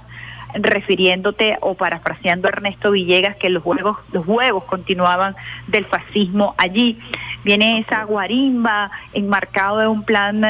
refiriéndote 0.55 1.57
o 1.61 1.75
parafraseando 1.75 2.47
a 2.47 2.51
Ernesto 2.51 2.91
Villegas 2.91 3.35
que 3.35 3.49
los 3.49 3.65
huevos, 3.65 3.97
los 4.11 4.25
huevos 4.27 4.63
continuaban 4.63 5.35
del 5.67 5.85
fascismo 5.85 6.55
allí. 6.57 6.99
Viene 7.43 7.79
esa 7.79 8.03
guarimba 8.03 8.91
enmarcado 9.13 9.81
en 9.81 9.87
un 9.89 10.03
plan 10.03 10.41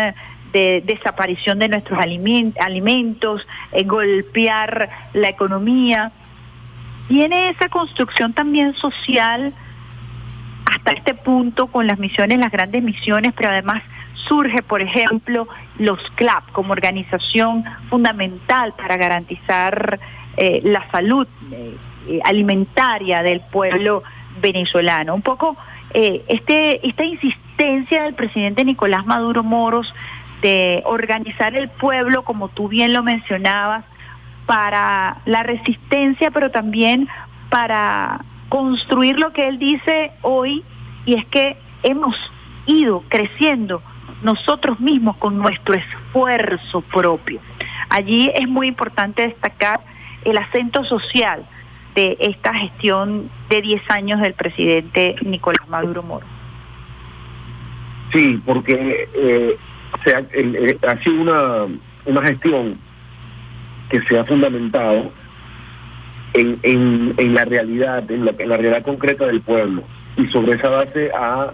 de 0.54 0.84
desaparición 0.86 1.60
de 1.60 1.68
nuestros 1.68 2.00
alimentos, 2.00 3.48
eh, 3.72 3.84
golpear 3.84 4.90
la 5.14 5.30
economía. 5.30 6.12
Viene 7.10 7.50
esa 7.50 7.70
construcción 7.70 8.34
también 8.34 8.74
social 8.76 9.54
hasta 10.66 10.92
este 10.92 11.14
punto 11.14 11.68
con 11.68 11.88
las 11.88 12.00
misiones, 12.00 12.38
las 12.40 12.52
grandes 12.52 12.84
misiones, 12.84 13.34
pero 13.36 13.50
además 13.50 13.84
surge, 14.14 14.62
por 14.62 14.82
ejemplo, 14.82 15.48
los 15.80 16.00
CLAP 16.16 16.52
como 16.52 16.72
organización 16.72 17.66
fundamental 17.90 18.74
para 18.78 18.96
garantizar 18.98 20.00
eh, 20.38 20.62
la 20.64 20.90
salud 20.92 21.28
eh, 21.52 22.20
alimentaria 22.24 23.22
del 23.24 23.42
pueblo 23.42 24.04
venezolano. 24.42 25.14
Un 25.14 25.22
poco 25.22 25.58
eh, 25.94 26.24
este, 26.28 26.88
esta 26.88 27.04
insistencia 27.04 28.04
del 28.04 28.16
presidente 28.16 28.66
Nicolás 28.66 29.06
Maduro 29.06 29.44
Moros 29.44 29.94
de 30.42 30.82
organizar 30.86 31.56
el 31.56 31.70
pueblo, 31.70 32.24
como 32.24 32.50
tú 32.50 32.68
bien 32.68 32.94
lo 32.94 33.04
mencionabas, 33.04 33.86
para 34.46 35.18
la 35.26 35.44
resistencia, 35.44 36.32
pero 36.32 36.52
también 36.52 37.08
para 37.50 38.26
construir 38.50 39.20
lo 39.20 39.32
que 39.32 39.48
él 39.48 39.58
dice 39.58 40.12
hoy 40.22 40.64
y 41.06 41.16
es 41.16 41.26
que 41.28 41.58
hemos 41.84 42.16
ido 42.66 43.04
creciendo 43.08 43.82
nosotros 44.22 44.80
mismos 44.80 45.18
con 45.18 45.38
nuestro 45.38 45.76
esfuerzo 45.76 46.82
propio. 46.82 47.40
Allí 47.90 48.32
es 48.36 48.48
muy 48.48 48.68
importante 48.68 49.28
destacar 49.28 49.82
el 50.26 50.38
acento 50.38 50.84
social 50.84 51.46
de 51.96 52.18
esta 52.20 52.54
gestión 52.54 53.30
de 53.50 53.62
10 53.62 53.82
años 53.90 54.22
del 54.22 54.34
presidente 54.34 55.16
Nicolás 55.22 55.68
Maduro 55.70 56.04
Moro. 56.04 56.26
Sí, 58.12 58.42
porque 58.46 59.08
eh, 59.16 59.58
eh, 60.06 60.78
ha 60.88 60.98
sido 60.98 61.22
una, 61.22 61.66
una 62.06 62.22
gestión 62.22 62.78
que 63.90 64.02
se 64.04 64.20
ha 64.20 64.24
fundamentado 64.26 65.12
en, 66.34 67.14
en, 67.18 67.34
la 67.34 67.46
realidad, 67.46 68.10
en 68.10 68.26
la, 68.26 68.34
en 68.38 68.50
la 68.50 68.58
realidad 68.58 68.84
concreta 68.84 69.26
del 69.26 69.42
pueblo. 69.42 69.84
Y 70.18 70.28
sobre 70.28 70.54
esa 70.54 70.70
base 70.70 71.12
ha, 71.12 71.54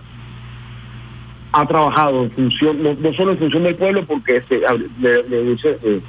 ha 1.52 1.66
trabajado 1.66 2.24
en 2.24 2.32
función, 2.32 2.84
no, 2.84 3.14
solo 3.14 3.32
en 3.32 3.40
función 3.40 3.64
del 3.64 3.76
pueblo, 3.76 4.06
porque 4.06 4.38
este, 4.38 4.62
le, 5.00 5.44
dice, 5.44 5.78
eh, 5.84 6.02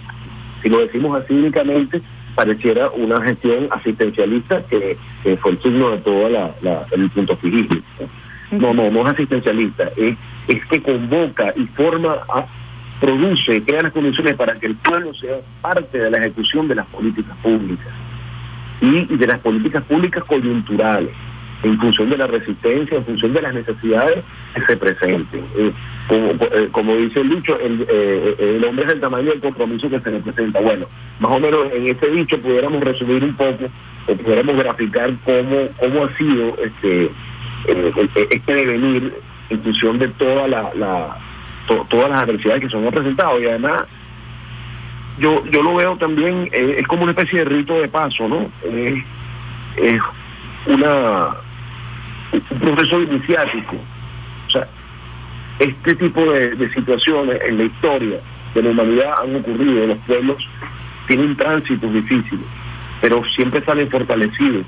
si 0.62 0.68
lo 0.68 0.80
decimos 0.80 1.22
así 1.22 1.34
únicamente, 1.34 2.00
pareciera 2.34 2.90
una 2.90 3.20
gestión 3.22 3.68
asistencialista 3.70 4.62
que, 4.64 4.96
fue 5.40 5.52
el 5.52 5.62
signo 5.62 5.90
de 5.90 5.98
todo 5.98 6.28
la, 6.28 6.54
el 6.92 7.10
punto 7.10 7.36
fijismo. 7.36 7.80
No, 8.50 8.74
no, 8.74 8.90
no 8.90 9.00
es 9.02 9.14
asistencialista, 9.14 9.90
es, 9.96 10.16
es 10.48 10.66
que 10.66 10.82
convoca 10.82 11.52
y 11.56 11.66
forma, 11.66 12.16
produce, 13.00 13.62
crea 13.62 13.82
las 13.82 13.92
condiciones 13.92 14.34
para 14.34 14.54
que 14.54 14.66
el 14.66 14.76
pueblo 14.76 15.14
sea 15.14 15.36
parte 15.62 15.98
de 15.98 16.10
la 16.10 16.18
ejecución 16.18 16.68
de 16.68 16.74
las 16.74 16.86
políticas 16.86 17.36
públicas 17.42 17.88
y, 18.80 19.04
de 19.04 19.26
las 19.26 19.38
políticas 19.40 19.82
públicas 19.84 20.24
coyunturales, 20.24 21.10
en 21.62 21.78
función 21.78 22.10
de 22.10 22.16
la 22.16 22.26
resistencia, 22.26 22.96
en 22.96 23.04
función 23.04 23.32
de 23.32 23.42
las 23.42 23.54
necesidades 23.54 24.24
que 24.54 24.62
se 24.62 24.76
presenten. 24.76 25.44
Eh, 25.56 25.72
eh, 26.10 26.68
como, 26.72 26.96
dice 26.96 27.20
el 27.20 27.30
dicho, 27.30 27.56
eh, 27.60 28.36
el, 28.38 28.64
hombre 28.64 28.86
es 28.86 28.92
el 28.92 29.00
tamaño 29.00 29.30
del 29.30 29.40
compromiso 29.40 29.88
que 29.88 30.00
se 30.00 30.10
representa. 30.10 30.60
Bueno, 30.60 30.86
más 31.20 31.32
o 31.32 31.40
menos 31.40 31.66
en 31.72 31.88
ese 31.88 32.10
dicho 32.10 32.38
pudiéramos 32.38 32.82
resumir 32.82 33.22
un 33.22 33.34
poco, 33.34 33.66
o 34.08 34.14
pudiéramos 34.14 34.56
graficar 34.56 35.12
cómo, 35.24 35.66
cómo 35.78 36.04
ha 36.04 36.16
sido 36.16 36.56
este, 36.64 37.10
este 38.30 38.54
devenir 38.54 39.14
en 39.50 39.62
función 39.62 39.98
de 39.98 40.08
toda 40.08 40.48
la, 40.48 40.72
la 40.74 41.16
todas 41.88 42.10
las 42.10 42.24
adversidades 42.24 42.62
que 42.62 42.68
se 42.68 42.76
han 42.76 42.90
presentado. 42.90 43.40
Y 43.40 43.46
además, 43.46 43.84
yo 45.18 45.44
yo 45.50 45.62
lo 45.62 45.74
veo 45.74 45.96
también, 45.96 46.48
eh, 46.52 46.76
es 46.78 46.86
como 46.88 47.02
una 47.02 47.12
especie 47.12 47.40
de 47.40 47.44
rito 47.44 47.74
de 47.74 47.88
paso, 47.88 48.26
¿no? 48.26 48.50
es 49.76 50.00
una 50.66 51.36
un 52.32 52.58
proceso 52.58 53.02
iniciático. 53.02 53.76
O 54.46 54.50
sea, 54.50 54.66
este 55.58 55.94
tipo 55.94 56.24
de, 56.32 56.70
situaciones 56.72 57.40
en 57.46 57.58
la 57.58 57.64
historia 57.64 58.18
de 58.54 58.62
la 58.62 58.70
humanidad 58.70 59.12
han 59.22 59.36
ocurrido, 59.36 59.86
los 59.86 59.98
pueblos 60.00 60.48
tienen 61.08 61.36
tránsitos 61.36 61.92
difíciles, 61.92 62.44
pero 63.00 63.22
siempre 63.36 63.64
salen 63.64 63.90
fortalecidos 63.90 64.66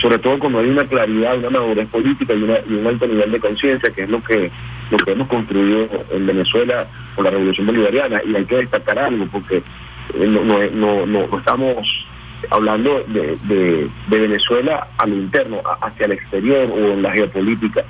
sobre 0.00 0.18
todo 0.18 0.38
cuando 0.38 0.60
hay 0.60 0.70
una 0.70 0.84
claridad, 0.84 1.38
una 1.38 1.50
madurez 1.50 1.88
política 1.88 2.34
y, 2.34 2.42
una, 2.42 2.58
y 2.68 2.74
un 2.74 2.86
alto 2.86 3.06
nivel 3.06 3.32
de 3.32 3.40
conciencia, 3.40 3.90
que 3.92 4.02
es 4.02 4.10
lo 4.10 4.22
que, 4.22 4.50
lo 4.90 4.98
que 4.98 5.12
hemos 5.12 5.28
construido 5.28 5.88
en 6.10 6.26
Venezuela 6.26 6.86
con 7.14 7.24
la 7.24 7.30
revolución 7.30 7.66
bolivariana. 7.66 8.22
Y 8.24 8.34
hay 8.36 8.44
que 8.44 8.56
destacar 8.56 8.98
algo, 8.98 9.26
porque 9.26 9.56
eh, 9.56 10.26
no, 10.26 10.42
no, 10.70 11.06
no, 11.06 11.38
estamos 11.38 12.06
hablando 12.50 13.04
de, 13.08 13.36
de, 13.44 13.90
Venezuela 14.08 14.88
a 14.98 15.06
lo 15.06 15.16
interno, 15.16 15.60
hacia 15.82 16.06
el 16.06 16.12
exterior 16.12 16.70
o 16.70 16.92
en 16.92 17.02
la 17.02 17.12
geopolítica. 17.12 17.84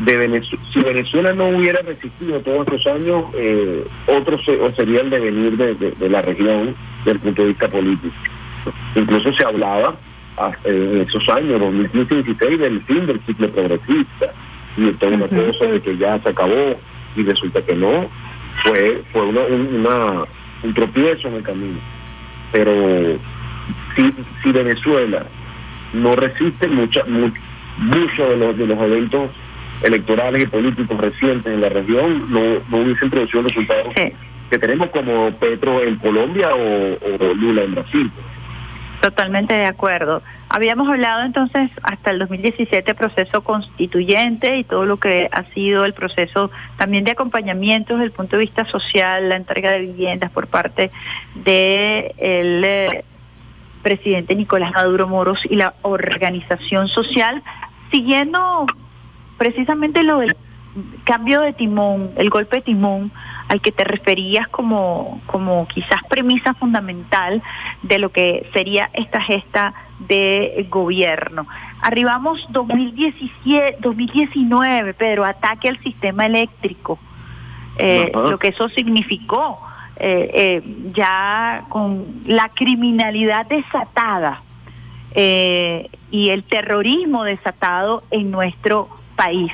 De 0.00 0.16
Venezuela, 0.16 0.64
si 0.72 0.80
Venezuela 0.80 1.32
no 1.34 1.48
hubiera 1.48 1.82
resistido 1.82 2.40
todos 2.40 2.66
estos 2.66 2.86
años, 2.86 3.24
eh, 3.34 3.84
otro 4.06 4.38
sería 4.74 5.02
el 5.02 5.10
devenir 5.10 5.56
de, 5.56 5.74
de 5.74 6.08
la 6.08 6.22
región 6.22 6.74
desde 7.04 7.12
el 7.12 7.18
punto 7.18 7.42
de 7.42 7.48
vista 7.48 7.68
político. 7.68 8.14
Incluso 8.94 9.32
se 9.32 9.44
hablaba 9.44 9.94
en 10.64 11.00
esos 11.00 11.28
años, 11.28 11.60
2015-16, 11.60 12.56
del 12.56 12.80
fin 12.82 13.06
del 13.06 13.20
ciclo 13.22 13.50
progresista. 13.50 14.32
Y 14.76 14.84
entonces 14.84 15.30
una 15.30 15.46
cosa 15.46 15.66
de 15.66 15.80
que 15.80 15.96
ya 15.96 16.18
se 16.20 16.28
acabó 16.28 16.76
y 17.16 17.24
resulta 17.24 17.60
que 17.62 17.74
no, 17.74 18.08
fue 18.64 19.02
fue 19.12 19.22
una, 19.26 20.24
un 20.62 20.74
tropiezo 20.74 21.28
en 21.28 21.34
el 21.34 21.42
camino. 21.42 21.78
Pero 22.52 23.18
si, 23.96 24.14
si 24.42 24.52
Venezuela 24.52 25.24
no 25.92 26.16
resiste 26.16 26.68
mucha, 26.68 27.04
mucho, 27.04 28.28
de 28.28 28.36
los, 28.36 28.56
de 28.56 28.66
los 28.66 28.78
eventos 28.82 29.30
electorales 29.82 30.42
y 30.42 30.46
políticos 30.46 30.98
recientes 30.98 31.52
en 31.52 31.60
la 31.60 31.68
región, 31.68 32.30
no, 32.30 32.40
no 32.68 32.84
hubiese 32.84 33.04
introducido 33.04 33.42
resultados 33.42 33.94
que 34.50 34.58
tenemos 34.58 34.90
como 34.90 35.30
Petro 35.32 35.80
en 35.82 35.96
Colombia 35.96 36.50
o, 36.52 36.94
o 36.94 37.34
Lula 37.34 37.62
en 37.62 37.74
Brasil. 37.74 38.10
Totalmente 39.00 39.54
de 39.54 39.64
acuerdo. 39.64 40.22
Habíamos 40.50 40.88
hablado 40.88 41.22
entonces 41.22 41.70
hasta 41.82 42.10
el 42.10 42.18
2017 42.18 42.94
proceso 42.94 43.42
constituyente 43.42 44.58
y 44.58 44.64
todo 44.64 44.84
lo 44.84 44.98
que 44.98 45.28
ha 45.32 45.44
sido 45.54 45.86
el 45.86 45.94
proceso 45.94 46.50
también 46.76 47.04
de 47.04 47.12
acompañamiento 47.12 47.94
desde 47.94 48.06
el 48.06 48.12
punto 48.12 48.36
de 48.36 48.42
vista 48.42 48.66
social, 48.66 49.30
la 49.30 49.36
entrega 49.36 49.70
de 49.70 49.80
viviendas 49.80 50.30
por 50.30 50.48
parte 50.48 50.90
de 51.34 52.12
el, 52.18 53.04
presidente 53.82 54.34
Nicolás 54.34 54.72
Maduro 54.72 55.08
Moros 55.08 55.40
y 55.48 55.56
la 55.56 55.74
organización 55.82 56.88
social, 56.88 57.42
siguiendo 57.90 58.66
precisamente 59.38 60.02
lo 60.02 60.18
del 60.18 60.36
cambio 61.04 61.40
de 61.40 61.52
timón, 61.52 62.10
el 62.16 62.30
golpe 62.30 62.56
de 62.56 62.62
timón 62.62 63.10
al 63.48 63.60
que 63.60 63.72
te 63.72 63.82
referías 63.82 64.46
como, 64.48 65.20
como 65.26 65.66
quizás 65.66 66.00
premisa 66.08 66.54
fundamental 66.54 67.42
de 67.82 67.98
lo 67.98 68.10
que 68.10 68.48
sería 68.52 68.90
esta 68.92 69.20
gesta 69.20 69.74
de 69.98 70.66
gobierno. 70.70 71.46
Arribamos 71.82 72.46
2017, 72.50 73.78
2019, 73.80 74.94
Pedro, 74.94 75.24
ataque 75.24 75.68
al 75.68 75.78
sistema 75.80 76.26
eléctrico, 76.26 76.98
eh, 77.78 78.12
lo 78.14 78.38
que 78.38 78.48
eso 78.48 78.68
significó, 78.68 79.60
eh, 80.00 80.30
eh, 80.32 80.62
ya 80.94 81.64
con 81.68 82.22
la 82.26 82.48
criminalidad 82.48 83.46
desatada 83.46 84.42
y 85.12 86.30
el 86.30 86.44
terrorismo 86.44 87.24
desatado 87.24 88.04
en 88.10 88.30
nuestro 88.30 88.88
país 89.16 89.50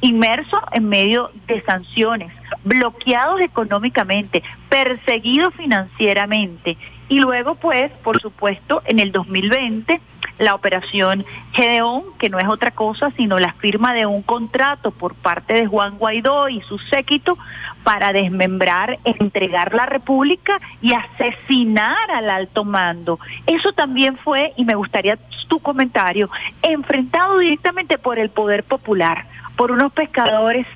inmerso 0.00 0.60
en 0.72 0.88
medio 0.88 1.30
de 1.46 1.62
sanciones, 1.62 2.32
bloqueados 2.64 3.40
económicamente, 3.40 4.42
perseguidos 4.68 5.54
financieramente. 5.54 6.76
Y 7.08 7.20
luego, 7.20 7.54
pues, 7.54 7.90
por 8.04 8.20
supuesto, 8.20 8.82
en 8.84 9.00
el 9.00 9.12
2020, 9.12 10.00
la 10.38 10.54
operación 10.54 11.24
Gedeón, 11.52 12.02
que 12.18 12.28
no 12.28 12.38
es 12.38 12.48
otra 12.48 12.70
cosa 12.70 13.10
sino 13.16 13.38
la 13.38 13.52
firma 13.54 13.94
de 13.94 14.06
un 14.06 14.22
contrato 14.22 14.90
por 14.90 15.14
parte 15.14 15.54
de 15.54 15.66
Juan 15.66 15.98
Guaidó 15.98 16.48
y 16.48 16.60
su 16.62 16.78
séquito 16.78 17.38
para 17.84 18.12
desmembrar, 18.12 18.98
entregar 19.04 19.74
la 19.74 19.86
República 19.86 20.58
y 20.82 20.92
asesinar 20.92 22.10
al 22.10 22.30
alto 22.30 22.64
mando. 22.64 23.18
Eso 23.46 23.72
también 23.72 24.16
fue, 24.16 24.52
y 24.56 24.64
me 24.64 24.74
gustaría 24.74 25.16
tu 25.48 25.58
comentario, 25.60 26.28
enfrentado 26.62 27.38
directamente 27.38 27.98
por 27.98 28.18
el 28.18 28.28
poder 28.28 28.64
popular 28.64 29.26
por 29.56 29.72
unos 29.72 29.92
pescadores 29.92 30.66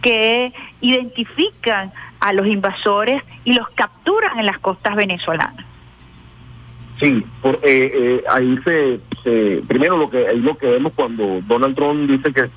que 0.00 0.52
identifican 0.80 1.92
a 2.20 2.32
los 2.32 2.46
invasores 2.46 3.22
y 3.44 3.52
los 3.52 3.68
capturan 3.70 4.38
en 4.38 4.46
las 4.46 4.58
costas 4.58 4.96
venezolanas. 4.96 5.66
Sí, 6.98 7.24
por, 7.40 7.56
eh, 7.56 7.92
eh, 7.94 8.24
ahí 8.30 8.56
se, 8.64 9.00
primero 9.22 9.96
lo 9.96 10.10
que 10.10 10.32
lo 10.34 10.56
que 10.56 10.66
vemos 10.66 10.92
cuando 10.94 11.40
Donald 11.46 11.74
Trump 11.74 12.10
dice 12.10 12.32
que 12.32 12.48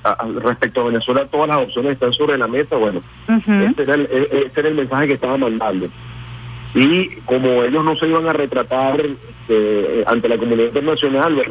respecto 0.42 0.80
a 0.80 0.84
Venezuela 0.84 1.26
todas 1.26 1.48
las 1.48 1.58
opciones 1.58 1.92
están 1.92 2.12
sobre 2.12 2.38
la 2.38 2.46
mesa, 2.46 2.76
bueno, 2.76 3.00
ese, 3.28 3.82
era 3.82 3.94
el, 3.94 4.02
e, 4.02 4.46
ese, 4.46 4.60
era 4.60 4.68
el, 4.68 4.74
mensaje 4.74 5.08
que 5.08 5.12
estaba 5.14 5.36
mandando. 5.36 5.88
Y 6.74 7.16
como 7.24 7.62
ellos 7.62 7.84
no 7.84 7.96
se 7.96 8.08
iban 8.08 8.26
a 8.26 8.32
retratar 8.32 9.00
eh, 9.48 10.04
ante 10.06 10.28
la 10.28 10.36
comunidad 10.36 10.66
internacional, 10.66 11.42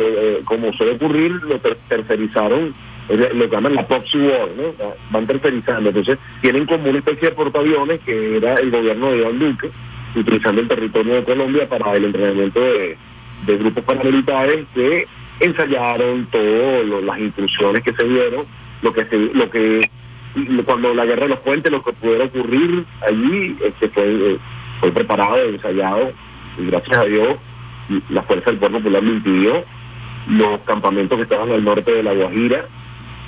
como 0.46 0.74
suele 0.74 0.94
ocurrir, 0.94 1.32
lo 1.44 1.60
tercerizaron 1.60 2.74
lo 3.10 3.50
que 3.50 3.56
llaman 3.56 3.76
la 3.76 3.88
proxy 3.88 4.18
war, 4.18 4.50
¿no? 4.56 4.94
van 5.12 5.28
tercerizando. 5.28 5.90
Entonces, 5.90 6.18
tienen 6.42 6.66
como 6.66 6.90
una 6.90 7.00
especie 7.00 7.30
de 7.30 7.36
portaaviones 7.36 8.00
que 8.00 8.38
era 8.38 8.56
el 8.56 8.72
gobierno 8.72 9.12
de 9.12 9.18
Iván 9.18 9.40
Duque, 9.40 9.72
utilizando 10.16 10.62
el 10.62 10.68
territorio 10.68 11.16
de 11.16 11.24
Colombia 11.24 11.68
para 11.68 11.96
el 11.96 12.06
entrenamiento 12.06 12.62
de, 12.62 12.98
grupos 13.46 13.84
paramilitares 13.84 14.66
que 14.74 15.08
ensayaron 15.40 16.28
todas 16.32 16.86
las 17.04 17.20
intrusiones 17.20 17.84
que 17.84 17.94
se 17.94 18.04
dieron, 18.04 18.46
lo 18.82 18.94
que 18.94 19.06
se, 19.06 19.18
lo 19.18 19.50
que 19.50 19.90
cuando 20.66 20.94
la 20.94 21.06
guerra 21.06 21.24
de 21.24 21.30
los 21.30 21.40
puentes, 21.40 21.72
lo 21.72 21.84
que 21.84 21.94
pudiera 21.94 22.26
ocurrir 22.26 22.86
allí, 23.08 23.56
este 23.64 23.90
fue, 23.90 24.38
fue 24.80 24.92
preparado, 24.92 25.38
ensayado, 25.38 26.12
y 26.58 26.66
gracias 26.68 26.98
a 26.98 27.06
Dios 27.06 27.38
la 28.10 28.24
fuerza 28.24 28.50
del 28.50 28.60
pueblo 28.60 28.80
popular 28.80 29.04
lo 29.04 29.10
impidió. 29.10 29.64
Los 30.28 30.62
campamentos 30.62 31.18
que 31.18 31.24
estaban 31.24 31.52
al 31.52 31.64
norte 31.64 31.92
de 31.92 32.04
la 32.04 32.14
Guajira, 32.14 32.66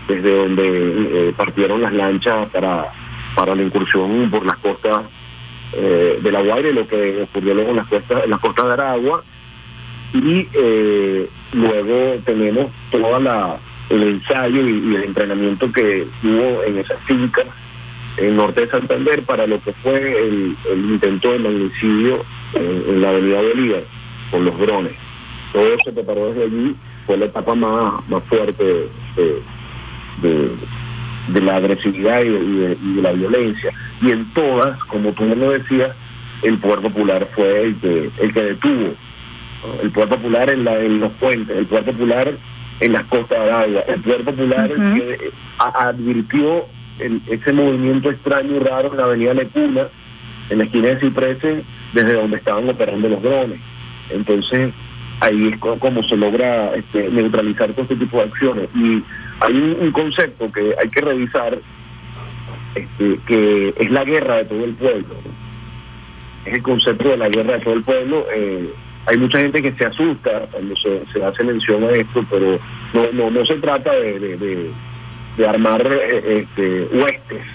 desde 0.07 0.37
donde 0.37 0.63
eh, 0.65 1.33
partieron 1.35 1.81
las 1.81 1.93
lanchas 1.93 2.47
para, 2.49 2.93
para 3.35 3.53
la 3.53 3.63
incursión 3.63 4.29
por 4.31 4.45
las 4.45 4.57
costas 4.57 5.03
eh, 5.73 6.19
de 6.21 6.31
La 6.31 6.41
Guaira 6.41 6.71
lo 6.71 6.87
que 6.87 7.23
ocurrió 7.23 7.53
luego 7.53 7.71
en 7.71 7.75
las 7.77 7.87
costas, 7.87 8.23
en 8.23 8.29
las 8.29 8.39
costas 8.39 8.65
de 8.65 8.73
Aragua. 8.73 9.23
Y 10.15 10.47
eh, 10.53 11.29
luego 11.51 12.15
tenemos 12.25 12.71
toda 12.91 13.19
la 13.19 13.59
el 13.89 14.03
ensayo 14.03 14.67
y, 14.67 14.95
el 14.95 15.03
entrenamiento 15.03 15.71
que 15.71 16.07
hubo 16.23 16.63
en 16.63 16.79
esas 16.79 16.99
fincas 17.05 17.45
en 18.17 18.37
norte 18.37 18.61
de 18.61 18.71
Santander 18.71 19.23
para 19.23 19.45
lo 19.45 19.61
que 19.61 19.73
fue 19.73 19.97
el, 19.97 20.55
intento 20.73 21.33
de 21.33 21.39
magnicidio 21.39 22.25
en, 22.53 23.01
la 23.01 23.09
avenida 23.09 23.41
Bolívar 23.41 23.83
con 24.31 24.45
los 24.45 24.57
drones. 24.57 24.93
Todo 25.51 25.77
se 25.83 25.91
preparó 25.91 26.27
desde 26.27 26.43
allí, 26.45 26.75
fue 27.05 27.17
la 27.17 27.25
etapa 27.25 27.53
más, 27.55 28.07
más 28.09 28.23
fuerte 28.23 28.87
de, 30.21 30.51
la 31.41 31.55
agresividad 31.57 32.23
y 32.23 32.29
de, 32.29 32.77
la 33.01 33.11
violencia. 33.11 33.71
Y 34.01 34.11
en 34.11 34.25
todas, 34.33 34.81
como 34.85 35.11
tú 35.11 35.23
me 35.23 35.35
lo 35.35 35.51
decías, 35.51 35.91
el 36.41 36.57
poder 36.59 36.79
popular 36.79 37.29
fue 37.35 37.63
el 37.63 37.75
que, 37.75 38.11
el 38.19 38.33
que 38.33 38.41
detuvo. 38.41 38.95
El 39.81 39.91
poder 39.91 40.09
popular 40.09 40.49
en, 40.49 40.63
la, 40.63 40.79
en 40.79 40.99
los 40.99 41.11
puentes, 41.13 41.55
el 41.55 41.65
poder 41.65 41.85
popular 41.85 42.33
en 42.79 42.93
las 42.93 43.05
costas 43.05 43.43
de 43.43 43.51
agua, 43.51 43.81
el 43.87 44.01
poder 44.01 44.23
popular 44.23 44.69
que 44.69 45.31
advirtió 45.57 46.65
ese 46.99 47.53
movimiento 47.53 48.09
extraño 48.09 48.55
y 48.55 48.59
raro 48.59 48.91
en 48.91 48.97
la 48.97 49.03
avenida 49.03 49.33
Lecuna, 49.33 49.87
en 50.49 50.57
la 50.57 50.63
esquina 50.63 50.89
de 50.89 50.99
Cipreses, 50.99 51.65
desde 51.93 52.13
donde 52.13 52.37
estaban 52.37 52.69
operando 52.69 53.09
los 53.09 53.21
drones. 53.21 53.59
Entonces, 54.09 54.73
ahí 55.19 55.49
es 55.53 55.59
como 55.59 56.03
se 56.03 56.17
logra 56.17 56.75
este, 56.75 57.09
neutralizar 57.09 57.71
todo 57.73 57.83
este 57.83 57.95
tipo 57.95 58.17
de 58.17 58.23
acciones. 58.23 58.69
Y 58.75 59.03
hay 59.39 59.77
un, 59.81 59.91
concepto 59.91 60.51
que 60.51 60.75
hay 60.81 60.89
que 60.89 61.01
revisar, 61.01 61.59
este, 62.75 63.19
que 63.25 63.73
es 63.77 63.91
la 63.91 64.03
guerra 64.03 64.35
de 64.37 64.45
todo 64.45 64.63
el 64.63 64.73
pueblo. 64.75 65.15
Es 66.45 66.53
el 66.53 66.61
concepto 66.61 67.09
de 67.09 67.17
la 67.17 67.29
guerra 67.29 67.53
de 67.53 67.59
todo 67.59 67.73
el 67.73 67.83
pueblo. 67.83 68.25
Eh, 68.33 68.69
hay 69.07 69.17
mucha 69.17 69.39
gente 69.39 69.61
que 69.61 69.71
se 69.73 69.85
asusta 69.85 70.47
cuando 70.51 70.75
se, 70.77 71.23
hace 71.23 71.43
mención 71.43 71.83
a 71.83 71.91
esto, 71.91 72.25
pero 72.29 72.59
no 72.93 73.11
no, 73.13 73.29
no 73.29 73.45
se 73.45 73.55
trata 73.55 73.91
de, 73.93 74.71
de, 75.37 75.47
armar 75.47 75.85
eh, 75.85 76.41
este, 76.41 76.87
huestes 76.91 77.45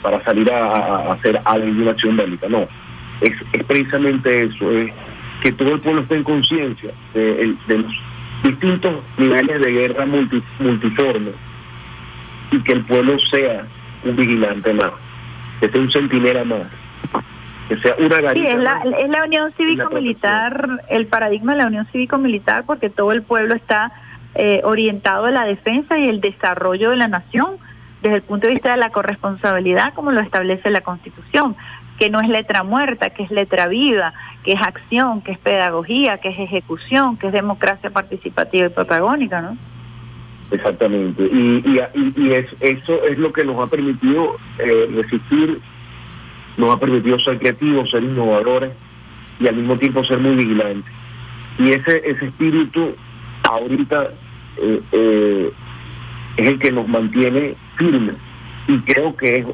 para 0.00 0.22
salir 0.24 0.50
a, 0.50 1.12
hacer 1.12 1.40
alguna 1.44 1.92
acción 1.92 2.16
bélica, 2.16 2.48
no. 2.48 2.66
Es, 3.20 3.32
precisamente 3.66 4.44
eso, 4.44 4.70
es 4.72 4.92
que 5.42 5.52
todo 5.52 5.74
el 5.74 5.80
pueblo 5.80 6.02
esté 6.02 6.16
en 6.16 6.24
conciencia 6.24 6.90
de, 7.14 7.54
los 7.68 7.84
distintos 8.42 8.94
niveles 9.18 9.60
de 9.60 9.70
guerra 9.70 10.04
multiforme 10.04 11.30
y 12.50 12.58
que 12.60 12.72
el 12.72 12.84
pueblo 12.84 13.18
sea 13.20 13.64
un 14.04 14.16
vigilante 14.16 14.72
más, 14.74 14.90
que 15.60 15.68
sea 15.68 15.80
un 15.80 15.92
centinela 15.92 16.44
más, 16.44 16.66
que 17.68 17.76
sea 17.78 17.94
una 17.98 18.20
garita 18.20 18.50
Sí, 18.50 18.56
es 18.56 18.62
la, 18.62 18.82
es 18.98 19.08
la 19.08 19.24
unión 19.24 19.52
cívico-militar, 19.56 20.80
el 20.88 21.06
paradigma 21.06 21.52
de 21.52 21.58
la 21.58 21.66
unión 21.66 21.86
cívico-militar, 21.86 22.64
porque 22.66 22.90
todo 22.90 23.12
el 23.12 23.22
pueblo 23.22 23.54
está 23.54 23.92
eh, 24.34 24.60
orientado 24.64 25.26
a 25.26 25.30
la 25.30 25.44
defensa 25.44 25.98
y 25.98 26.08
el 26.08 26.20
desarrollo 26.20 26.90
de 26.90 26.96
la 26.96 27.08
nación 27.08 27.56
desde 28.02 28.16
el 28.16 28.22
punto 28.22 28.48
de 28.48 28.54
vista 28.54 28.72
de 28.72 28.78
la 28.78 28.90
corresponsabilidad, 28.90 29.94
como 29.94 30.10
lo 30.10 30.20
establece 30.20 30.70
la 30.70 30.80
Constitución 30.80 31.56
que 31.98 32.10
no 32.10 32.20
es 32.20 32.28
letra 32.28 32.64
muerta, 32.64 33.10
que 33.10 33.22
es 33.22 33.30
letra 33.30 33.68
viva, 33.68 34.12
que 34.42 34.54
es 34.54 34.60
acción, 34.60 35.20
que 35.22 35.30
es 35.30 35.38
pedagogía, 35.38 36.18
que 36.18 36.30
es 36.30 36.38
ejecución, 36.40 37.16
que 37.16 37.28
es 37.28 37.32
democracia 37.32 37.90
participativa 37.90 38.66
y 38.66 38.70
protagónica, 38.70 39.40
¿no? 39.40 39.56
Exactamente. 40.50 41.22
Y, 41.22 41.62
y, 42.16 42.32
es, 42.32 42.46
eso 42.58 43.04
es 43.04 43.18
lo 43.18 43.32
que 43.32 43.44
nos 43.44 43.56
ha 43.56 43.70
permitido 43.70 44.36
eh, 44.58 44.90
resistir, 44.94 45.60
nos 46.56 46.74
ha 46.74 46.80
permitido 46.80 47.18
ser 47.18 47.38
creativos, 47.38 47.90
ser 47.90 48.02
innovadores 48.02 48.72
y 49.40 49.48
al 49.48 49.56
mismo 49.56 49.76
tiempo 49.76 50.04
ser 50.04 50.18
muy 50.18 50.36
vigilantes. 50.36 50.92
Y 51.58 51.70
ese, 51.70 52.02
ese 52.04 52.26
espíritu 52.26 52.94
ahorita 53.42 54.10
eh, 54.58 54.80
eh, 54.92 55.52
es 56.36 56.48
el 56.48 56.58
que 56.58 56.72
nos 56.72 56.88
mantiene 56.88 57.54
firmes. 57.76 58.16
Y 58.68 58.78
creo 58.78 59.16
que 59.16 59.36
es 59.38 59.46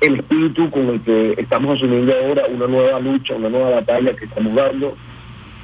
el 0.00 0.16
espíritu 0.16 0.70
con 0.70 0.86
el 0.86 1.00
que 1.00 1.34
estamos 1.38 1.76
asumiendo 1.76 2.12
ahora 2.12 2.44
una 2.48 2.66
nueva 2.66 3.00
lucha, 3.00 3.34
una 3.34 3.48
nueva 3.48 3.70
batalla 3.70 4.14
que 4.14 4.26
estamos 4.26 4.54
dando, 4.54 4.96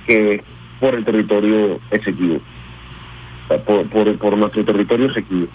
que 0.06 0.34
es 0.36 0.42
por 0.80 0.94
el 0.94 1.04
territorio 1.04 1.78
exequivo, 1.90 2.40
por, 3.66 4.16
por, 4.16 4.36
nuestro 4.36 4.64
territorio 4.64 5.06
exequivo. 5.06 5.46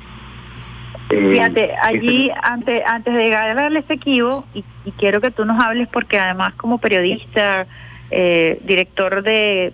Eh, 1.10 1.30
Fíjate, 1.32 1.74
allí 1.82 2.32
antes, 2.44 2.84
antes 2.86 3.14
de 3.14 3.24
llegar 3.24 3.58
al 3.58 3.78
exequivo, 3.78 4.46
y, 4.54 4.64
y, 4.86 4.92
quiero 4.92 5.22
que 5.22 5.32
tú 5.32 5.46
nos 5.46 5.64
hables 5.64 5.88
porque 5.88 6.20
además 6.20 6.54
como 6.56 6.80
periodista, 6.80 7.66
eh, 8.12 8.60
director 8.64 9.24
de, 9.24 9.74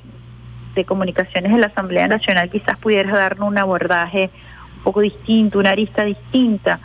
de 0.75 0.85
comunicaciones 0.85 1.51
de 1.51 1.57
la 1.57 1.67
Asamblea 1.67 2.07
Nacional, 2.07 2.49
quizás 2.49 2.77
pudieras 2.79 3.13
darnos 3.13 3.47
un 3.47 3.57
abordaje 3.57 4.29
un 4.77 4.83
poco 4.83 5.01
distinto, 5.01 5.59
una 5.59 5.71
arista 5.71 6.03
distinta 6.03 6.79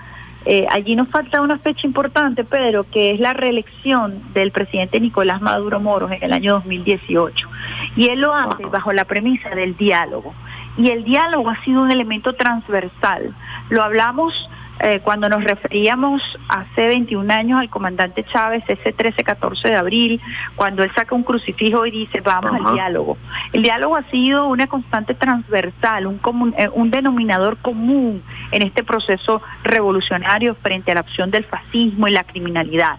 Eh, 0.44 0.66
allí 0.70 0.96
nos 0.96 1.08
falta 1.08 1.42
una 1.42 1.58
fecha 1.58 1.86
importante, 1.86 2.42
Pedro, 2.42 2.84
que 2.84 3.10
es 3.10 3.20
la 3.20 3.34
reelección 3.34 4.22
del 4.32 4.50
presidente 4.50 4.98
Nicolás 4.98 5.42
Maduro 5.42 5.78
Moros 5.78 6.10
en 6.12 6.22
el 6.22 6.32
año 6.32 6.54
2018. 6.54 7.48
Y 7.96 8.08
él 8.08 8.20
lo 8.20 8.32
hace 8.32 8.64
bajo 8.64 8.92
la 8.94 9.04
premisa 9.04 9.50
del 9.50 9.76
diálogo. 9.76 10.32
Y 10.78 10.90
el 10.90 11.04
diálogo 11.04 11.50
ha 11.50 11.62
sido 11.64 11.82
un 11.82 11.90
elemento 11.90 12.32
transversal. 12.32 13.34
Lo 13.68 13.82
hablamos 13.82 14.48
eh, 14.80 15.00
cuando 15.02 15.28
nos 15.28 15.42
referíamos 15.42 16.22
hace 16.48 16.86
21 16.86 17.32
años 17.32 17.60
al 17.60 17.68
comandante 17.68 18.24
Chávez, 18.24 18.62
ese 18.68 18.94
13-14 18.94 19.62
de 19.64 19.74
abril, 19.74 20.20
cuando 20.54 20.84
él 20.84 20.90
saca 20.94 21.16
un 21.16 21.24
crucifijo 21.24 21.84
y 21.84 21.90
dice, 21.90 22.20
vamos 22.20 22.52
al 22.64 22.74
diálogo. 22.74 23.18
El 23.52 23.62
diálogo 23.64 23.96
ha 23.96 24.04
sido 24.04 24.46
una 24.46 24.68
constante 24.68 25.14
transversal, 25.14 26.06
un, 26.06 26.20
eh, 26.56 26.68
un 26.72 26.90
denominador 26.90 27.56
común 27.56 28.22
en 28.52 28.62
este 28.62 28.84
proceso 28.84 29.42
revolucionario 29.64 30.54
frente 30.54 30.92
a 30.92 30.94
la 30.94 31.00
opción 31.00 31.32
del 31.32 31.44
fascismo 31.44 32.06
y 32.06 32.12
la 32.12 32.22
criminalidad. 32.22 32.98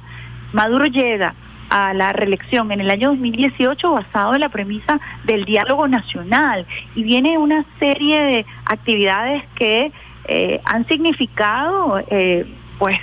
Maduro 0.51 0.85
llega 0.85 1.33
a 1.69 1.93
la 1.93 2.13
reelección 2.13 2.71
en 2.71 2.81
el 2.81 2.89
año 2.89 3.09
2018 3.09 3.91
basado 3.91 4.33
en 4.33 4.41
la 4.41 4.49
premisa 4.49 4.99
del 5.23 5.45
diálogo 5.45 5.87
nacional. 5.87 6.65
Y 6.95 7.03
viene 7.03 7.37
una 7.37 7.63
serie 7.79 8.21
de 8.21 8.45
actividades 8.65 9.43
que 9.55 9.91
eh, 10.25 10.61
han 10.65 10.85
significado 10.87 12.01
eh, 12.09 12.45
pues 12.77 12.97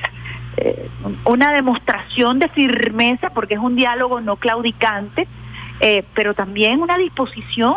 eh, 0.57 0.89
una 1.25 1.53
demostración 1.53 2.39
de 2.39 2.49
firmeza 2.49 3.31
porque 3.31 3.55
es 3.55 3.61
un 3.61 3.75
diálogo 3.75 4.21
no 4.21 4.37
claudicante, 4.37 5.27
pero 6.15 6.33
también 6.33 6.81
una 6.81 6.97
disposición 6.97 7.75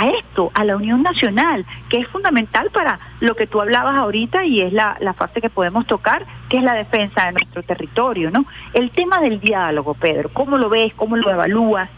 a 0.00 0.08
esto, 0.08 0.50
a 0.54 0.64
la 0.64 0.76
unión 0.76 1.02
nacional, 1.02 1.66
que 1.90 1.98
es 1.98 2.08
fundamental 2.08 2.70
para 2.70 2.98
lo 3.20 3.34
que 3.34 3.46
tú 3.46 3.60
hablabas 3.60 3.96
ahorita 3.96 4.46
y 4.46 4.62
es 4.62 4.72
la, 4.72 4.96
la 4.98 5.12
fase 5.12 5.42
que 5.42 5.50
podemos 5.50 5.86
tocar, 5.86 6.24
que 6.48 6.56
es 6.56 6.62
la 6.62 6.72
defensa 6.72 7.26
de 7.26 7.32
nuestro 7.32 7.62
territorio, 7.62 8.30
¿no? 8.30 8.46
El 8.72 8.90
tema 8.90 9.20
del 9.20 9.40
diálogo, 9.40 9.92
Pedro, 9.92 10.30
¿cómo 10.32 10.56
lo 10.56 10.70
ves? 10.70 10.94
¿Cómo 10.94 11.18
lo 11.18 11.30
evalúas? 11.30 11.90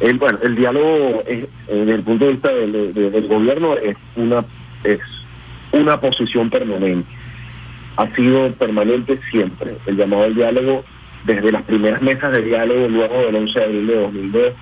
El, 0.00 0.18
bueno, 0.18 0.38
el 0.42 0.54
diálogo, 0.54 1.22
es, 1.26 1.46
desde 1.66 1.94
el 1.94 2.02
punto 2.02 2.26
de 2.26 2.32
vista 2.32 2.48
del, 2.48 2.92
del 2.92 3.26
gobierno, 3.26 3.74
es 3.78 3.96
una 4.16 4.44
es 4.84 5.00
una 5.72 5.98
posición 5.98 6.50
permanente. 6.50 7.08
Ha 7.96 8.06
sido 8.14 8.52
permanente 8.52 9.18
siempre 9.30 9.76
el 9.86 9.96
llamado 9.96 10.24
al 10.24 10.34
diálogo 10.34 10.84
desde 11.24 11.52
las 11.52 11.62
primeras 11.62 12.02
mesas 12.02 12.32
de 12.32 12.42
diálogo 12.42 12.88
luego 12.88 13.14
del 13.20 13.36
11 13.36 13.58
de 13.58 13.64
abril 13.64 13.86
de 13.86 13.94
2002, 13.94 14.52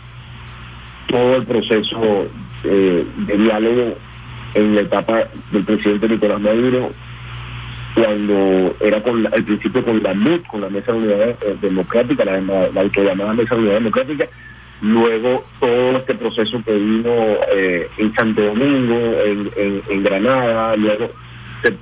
todo 1.08 1.36
el 1.36 1.44
proceso 1.44 2.26
eh, 2.64 3.06
de 3.16 3.36
diálogo 3.36 3.96
en 4.54 4.74
la 4.74 4.80
etapa 4.82 5.24
del 5.50 5.64
presidente 5.64 6.08
Nicolás 6.08 6.40
Maduro, 6.40 6.90
cuando 7.94 8.74
era 8.80 9.02
con 9.02 9.26
el 9.32 9.44
principio 9.44 9.84
con 9.84 10.02
la 10.02 10.14
MUD, 10.14 10.42
con 10.50 10.60
la 10.60 10.68
Mesa 10.68 10.92
de 10.92 10.98
Unidad 10.98 11.30
eh, 11.42 11.56
Democrática, 11.60 12.24
la, 12.24 12.40
la, 12.40 12.88
que 12.90 13.04
llamaba 13.04 13.34
Mesa 13.34 13.54
de 13.54 13.60
Unidad 13.60 13.74
Democrática, 13.74 14.26
luego 14.80 15.44
todo 15.60 15.96
este 15.96 16.14
proceso 16.14 16.62
que 16.64 16.74
vino 16.74 17.10
eh, 17.54 17.88
en 17.98 18.14
Santo 18.14 18.42
Domingo, 18.42 18.96
en, 19.24 20.02
Granada, 20.02 20.76
luego 20.76 21.10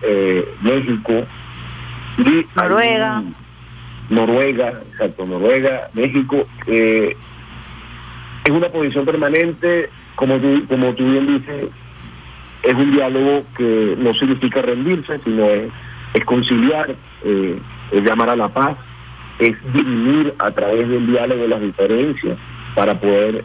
eh, 0.02 0.44
México 0.60 1.24
y 2.18 2.46
Noruega. 2.54 3.22
Noruega, 4.10 4.80
exacto, 4.92 5.24
Noruega, 5.24 5.88
México. 5.94 6.46
Eh, 6.66 7.16
es 8.44 8.50
una 8.50 8.68
posición 8.68 9.04
permanente, 9.04 9.90
como 10.16 10.38
tú, 10.38 10.64
como 10.68 10.94
tú 10.94 11.04
bien 11.10 11.26
dices, 11.38 11.66
es 12.62 12.74
un 12.74 12.92
diálogo 12.92 13.44
que 13.56 13.94
no 13.98 14.12
significa 14.14 14.62
rendirse, 14.62 15.18
sino 15.24 15.44
es, 15.46 16.24
conciliar, 16.24 16.94
es 17.24 18.02
llamar 18.02 18.30
a 18.30 18.36
la 18.36 18.48
paz, 18.48 18.76
es 19.38 19.52
dirimir 19.72 20.34
a 20.38 20.50
través 20.50 20.88
del 20.88 21.06
diálogo 21.06 21.46
las 21.46 21.60
diferencias 21.60 22.38
para 22.74 22.98
poder 22.98 23.44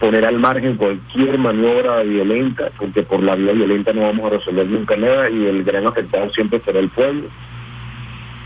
poner 0.00 0.24
al 0.24 0.38
margen 0.38 0.76
cualquier 0.76 1.38
maniobra 1.38 2.02
violenta, 2.02 2.70
porque 2.78 3.02
por 3.02 3.22
la 3.22 3.36
vía 3.36 3.52
violenta 3.52 3.92
no 3.92 4.02
vamos 4.02 4.26
a 4.26 4.36
resolver 4.36 4.66
nunca 4.66 4.96
nada 4.96 5.30
y 5.30 5.46
el 5.46 5.62
gran 5.62 5.86
afectado 5.86 6.30
siempre 6.32 6.60
será 6.60 6.80
el 6.80 6.88
pueblo. 6.88 7.28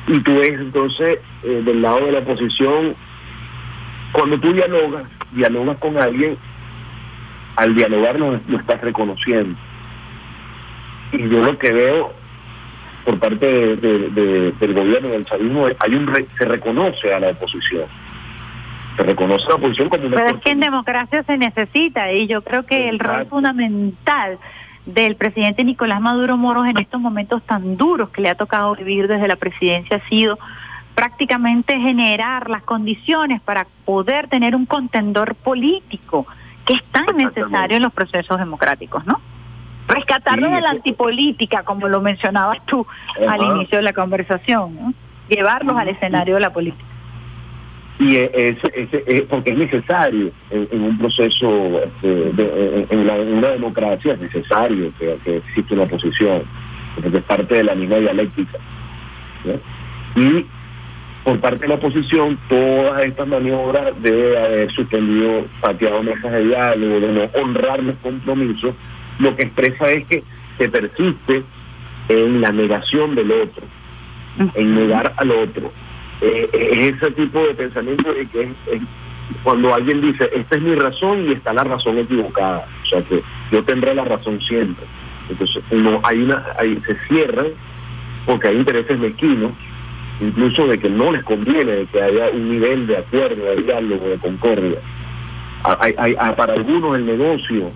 Y 0.06 0.20
tú 0.20 0.34
ves 0.34 0.60
entonces 0.60 1.18
eh, 1.42 1.62
del 1.64 1.80
lado 1.80 2.04
de 2.04 2.12
la 2.12 2.18
oposición, 2.18 2.94
cuando 4.14 4.38
tú 4.38 4.53
dialogas, 4.53 5.09
dialogas 5.33 5.79
con 5.81 5.98
alguien, 5.98 6.38
al 7.57 7.74
dialogar 7.74 8.18
lo, 8.18 8.37
estás 8.37 8.81
reconociendo. 8.81 9.59
Y 11.12 11.29
yo 11.29 11.42
lo 11.42 11.59
que 11.59 11.72
veo 11.72 12.12
por 13.05 13.18
parte 13.18 13.77
del 13.77 14.74
gobierno 14.74 15.09
del 15.09 15.27
chavismo, 15.27 15.66
hay 15.79 15.94
un 15.94 16.11
se 16.38 16.44
reconoce 16.44 17.12
a 17.12 17.20
la 17.20 17.31
oposición. 17.31 17.87
Se 18.96 19.03
reconoce 19.03 19.48
la 19.48 19.57
oposición 19.57 19.88
como 19.88 20.07
una... 20.07 20.16
Pero 20.16 20.37
es 20.37 20.42
que 20.42 20.50
en 20.53 20.61
democracia 20.61 21.22
se 21.24 21.37
necesita 21.37 22.12
y 22.12 22.29
yo 22.29 22.42
creo 22.42 22.62
que 22.64 22.88
el 22.88 23.00
rol 23.00 23.27
fundamental 23.27 24.38
del 24.87 25.16
presidente 25.16 25.64
Nicolás 25.64 26.00
Maduro 26.00 26.37
Moros 26.37 26.68
en 26.68 26.79
estos 26.79 27.00
momentos 27.00 27.42
tan 27.42 27.77
duros 27.77 28.11
que 28.11 28.22
le 28.22 28.29
ha 28.29 28.37
tocado 28.37 28.74
vivir 28.77 29.09
desde 29.09 29.27
la 29.27 29.37
presidencia 29.37 29.96
ha 29.96 30.09
sido 30.09 30.38
prácticamente 30.94 31.78
generar 31.78 32.48
las 32.48 32.62
condiciones 32.62 33.40
para 33.40 33.66
poder 33.85 34.28
tener 34.28 34.54
un 34.54 34.66
contendor 34.66 35.35
político 35.35 36.26
que 36.64 36.74
es 36.74 36.85
tan 36.85 37.16
necesario 37.16 37.76
en 37.76 37.83
los 37.83 37.92
procesos 37.92 38.38
democráticos, 38.38 39.04
¿no? 39.04 39.20
Rescatarlo 39.87 40.48
de 40.48 40.62
la 40.62 40.70
antipolítica, 40.70 41.62
como 41.62 41.88
lo 41.88 42.00
mencionabas 42.00 42.64
tú 42.64 42.87
al 43.28 43.42
inicio 43.42 43.78
de 43.78 43.83
la 43.83 43.92
conversación, 43.92 44.74
¿no? 44.74 44.94
llevarlos 45.28 45.76
al 45.76 45.88
escenario 45.88 46.35
de 46.35 46.40
la 46.40 46.52
política. 46.52 46.85
Y 47.98 48.16
es, 48.16 48.57
porque 49.28 49.50
es 49.50 49.59
necesario 49.59 50.33
en, 50.50 50.83
un 50.83 50.98
proceso 50.98 51.80
este, 51.85 52.33
de, 52.33 52.87
en, 52.90 52.98
una 53.38 53.48
democracia 53.48 54.14
es 54.14 54.20
necesario 54.20 54.92
que, 54.98 55.16
que 55.22 55.37
exista 55.37 55.74
una 55.74 55.85
oposición 55.85 56.42
porque 56.96 57.18
es 57.18 57.24
parte 57.24 57.54
de 57.54 57.64
la 57.64 57.74
misma 57.76 57.96
dialéctica 57.96 58.59
y 60.16 60.44
por 61.24 61.40
parte 61.40 61.60
de 61.60 61.68
la 61.68 61.74
oposición 61.74 62.38
todas 62.48 63.04
estas 63.04 63.26
maniobras 63.26 64.00
de 64.02 64.38
haber 64.38 64.70
suspendido 64.72 65.46
pateado 65.60 66.02
mesas 66.02 66.32
de 66.32 66.44
diálogo 66.44 67.00
de 67.00 67.12
no 67.12 67.40
honrar 67.40 67.82
los 67.82 67.96
compromisos 67.96 68.74
lo 69.18 69.34
que 69.34 69.44
expresa 69.44 69.90
es 69.90 70.06
que 70.06 70.22
se 70.58 70.68
persiste 70.68 71.42
en 72.08 72.40
la 72.40 72.52
negación 72.52 73.14
del 73.14 73.32
otro 73.32 73.64
en 74.54 74.74
negar 74.74 75.12
al 75.16 75.30
otro. 75.30 75.72
Eh, 76.20 76.48
es 76.52 76.96
ese 76.96 77.10
tipo 77.12 77.40
de 77.46 77.54
pensamiento 77.54 78.12
de 78.12 78.26
que 78.26 78.42
es, 78.42 78.82
cuando 79.42 79.74
alguien 79.74 80.00
dice, 80.00 80.28
esta 80.34 80.56
es 80.56 80.62
mi 80.62 80.74
razón 80.74 81.28
y 81.28 81.32
está 81.32 81.52
la 81.52 81.64
razón 81.64 81.98
equivocada, 81.98 82.66
o 82.82 82.87
sea 82.87 83.02
que 83.02 83.22
yo 83.50 83.64
tendré 83.64 83.94
la 83.94 84.04
razón 84.04 84.40
siempre. 84.40 84.84
Entonces, 85.28 85.62
no 85.70 86.00
hay 86.02 86.22
una, 86.22 86.44
hay, 86.58 86.78
se 86.87 86.96
cierran 87.08 87.46
porque 88.26 88.48
hay 88.48 88.56
intereses 88.56 88.98
mezquinos, 88.98 89.52
incluso 90.20 90.66
de 90.66 90.79
que 90.79 90.88
no 90.88 91.12
les 91.12 91.22
conviene 91.24 91.72
de 91.72 91.87
que 91.87 92.03
haya 92.03 92.31
un 92.31 92.50
nivel 92.50 92.87
de 92.87 92.98
acuerdo, 92.98 93.44
de 93.44 93.62
diálogo, 93.62 94.09
de 94.09 94.18
concordia. 94.18 94.79
Para 96.37 96.53
algunos 96.53 96.96
el 96.96 97.07
negocio 97.07 97.70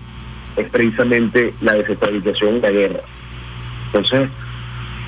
es 0.55 0.69
precisamente 0.69 1.53
la 1.61 1.73
desestabilización 1.73 2.57
y 2.57 2.61
la 2.61 2.71
guerra. 2.71 3.01
Entonces, 3.87 4.29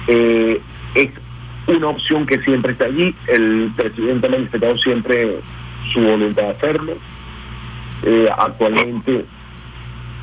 eh, 0.08 0.62
es 0.96 1.10
una 1.68 1.90
opción 1.90 2.26
que 2.26 2.40
siempre 2.40 2.72
está 2.74 2.86
allí. 2.86 3.16
El 3.28 3.72
presidente 3.76 4.28
ha 4.28 4.30
manifestado 4.30 4.78
siempre 4.78 5.40
su 5.94 6.02
voluntad 6.02 6.44
de 6.44 6.50
hacerlo. 6.50 6.94
Eh, 8.04 8.28
actualmente 8.36 9.26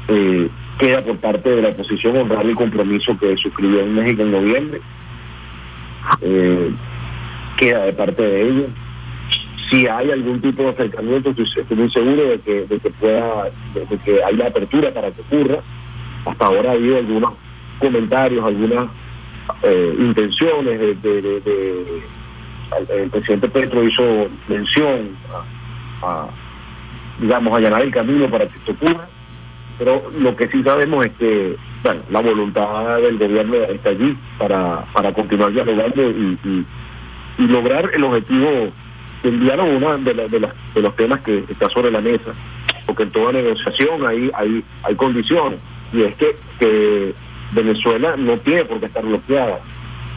eh, 0.08 0.48
queda 0.78 1.02
por 1.02 1.16
parte 1.18 1.48
de 1.48 1.62
la 1.62 1.68
oposición 1.68 2.16
honrar 2.16 2.44
el 2.44 2.54
compromiso 2.56 3.16
que 3.18 3.36
suscribió 3.36 3.80
en 3.80 3.94
México 3.94 4.22
en 4.22 4.32
noviembre. 4.32 4.80
Eh, 6.22 6.70
queda 7.58 7.84
de 7.84 7.92
parte 7.92 8.22
de 8.22 8.48
ellos. 8.48 8.66
Si 9.70 9.86
hay 9.86 10.10
algún 10.10 10.40
tipo 10.40 10.62
de 10.62 10.70
acercamiento, 10.70 11.30
estoy 11.30 11.76
muy 11.76 11.90
seguro 11.90 12.28
de 12.28 12.38
que, 12.40 12.66
de 12.66 12.80
que 12.80 12.90
pueda, 12.90 13.50
de 13.74 13.98
que 13.98 14.24
haya 14.24 14.46
apertura 14.46 14.92
para 14.94 15.10
que 15.10 15.20
ocurra. 15.20 15.60
Hasta 16.24 16.46
ahora 16.46 16.70
ha 16.70 16.74
habido 16.74 16.96
algunos 16.96 17.34
comentarios, 17.78 18.44
algunas 18.44 18.90
eh, 19.62 19.94
intenciones 19.98 21.02
de, 21.02 22.02
el 22.90 23.10
presidente 23.10 23.48
Petro 23.48 23.82
hizo 23.82 24.28
mención 24.46 25.16
a, 26.02 26.28
digamos 27.18 27.54
allanar 27.54 27.82
el 27.82 27.90
camino 27.90 28.28
para 28.28 28.46
que 28.46 28.58
esto 28.58 28.72
ocurra 28.72 29.08
pero 29.78 30.02
lo 30.18 30.34
que 30.36 30.48
sí 30.48 30.62
sabemos 30.62 31.06
es 31.06 31.12
que 31.12 31.56
bueno, 31.82 32.02
la 32.10 32.20
voluntad 32.20 32.96
del 32.96 33.16
gobierno 33.16 33.54
está 33.54 33.90
allí 33.90 34.16
para, 34.36 34.84
para 34.92 35.12
continuar 35.12 35.52
dialogando 35.52 36.10
y, 36.10 36.38
y, 36.44 36.66
lograr 37.38 37.90
el 37.94 38.04
objetivo 38.04 38.72
de 39.22 39.28
enviar 39.28 39.60
uno 39.60 39.98
de, 39.98 40.14
de, 40.14 40.48
de 40.74 40.80
los 40.80 40.96
temas 40.96 41.20
que 41.20 41.44
está 41.48 41.68
sobre 41.70 41.90
la 41.90 42.00
mesa 42.00 42.32
porque 42.88 43.02
en 43.02 43.10
toda 43.10 43.32
negociación 43.32 44.06
hay 44.06 44.30
hay 44.34 44.64
hay 44.82 44.94
condiciones 44.94 45.58
y 45.92 46.02
es 46.02 46.14
que, 46.14 46.34
que 46.58 47.14
Venezuela 47.52 48.16
no 48.16 48.38
tiene 48.38 48.64
por 48.64 48.80
qué 48.80 48.86
estar 48.86 49.04
bloqueada. 49.04 49.60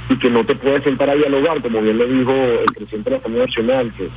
y 0.09 0.17
que 0.17 0.30
no 0.30 0.43
te 0.45 0.55
puedes 0.55 0.84
sentar 0.84 1.09
a 1.09 1.15
dialogar, 1.15 1.61
como 1.61 1.82
bien 1.82 1.97
le 1.97 2.05
dijo 2.05 2.32
el 2.34 2.74
presidente 2.76 3.09
de 3.09 3.11
la 3.11 3.17
Asamblea 3.19 3.45
Nacional, 3.45 3.93
que 3.93 4.09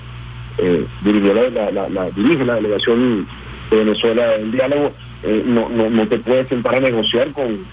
eh, 0.58 0.86
dirigió 1.02 1.34
la, 1.34 1.70
la, 1.70 2.10
dirige 2.10 2.44
la 2.44 2.54
delegación 2.54 3.26
de 3.70 3.76
Venezuela 3.76 4.34
en 4.36 4.50
diálogo, 4.50 4.92
eh, 5.22 5.42
no, 5.46 5.68
no, 5.68 5.90
no 5.90 6.08
te 6.08 6.18
puedes 6.18 6.48
sentar 6.48 6.76
a 6.76 6.80
negociar 6.80 7.30
con... 7.32 7.64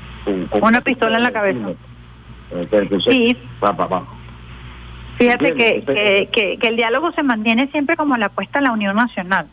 una 0.61 0.81
pistola 0.81 1.17
en 1.17 1.23
la 1.23 1.31
cabeza. 1.31 1.73
sí. 3.09 3.37
Fíjate 5.17 5.53
que, 5.53 6.27
que, 6.31 6.57
que, 6.59 6.67
el 6.67 6.75
diálogo 6.75 7.11
se 7.11 7.23
mantiene 7.23 7.67
siempre 7.67 7.95
como 7.95 8.17
la 8.17 8.27
apuesta 8.27 8.59
a 8.59 8.61
la 8.61 8.71
Unión 8.71 8.95
Nacional, 8.95 9.47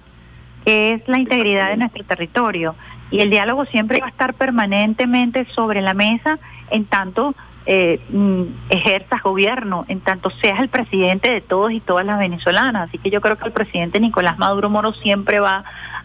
que 0.64 0.92
es 0.92 1.08
la 1.08 1.18
integridad 1.18 1.68
de 1.68 1.76
nuestro 1.76 2.04
territorio. 2.04 2.74
Y 3.10 3.20
el 3.20 3.30
diálogo 3.30 3.64
siempre 3.66 4.00
va 4.00 4.06
a 4.06 4.10
estar 4.10 4.34
permanentemente 4.34 5.46
sobre 5.54 5.80
la 5.80 5.94
mesa 5.94 6.38
en 6.70 6.84
tanto 6.84 7.34
eh, 7.66 8.00
mm, 8.10 8.42
ejerzas 8.70 9.22
gobierno, 9.22 9.84
en 9.88 10.00
tanto 10.00 10.30
seas 10.30 10.60
el 10.60 10.68
presidente 10.68 11.30
de 11.30 11.40
todos 11.40 11.72
y 11.72 11.80
todas 11.80 12.06
las 12.06 12.18
venezolanas. 12.18 12.88
Así 12.88 12.98
que 12.98 13.10
yo 13.10 13.20
creo 13.20 13.36
que 13.36 13.46
el 13.46 13.52
presidente 13.52 14.00
Nicolás 14.00 14.38
Maduro 14.38 14.70
Moro 14.70 14.94
siempre 14.94 15.40
va 15.40 15.64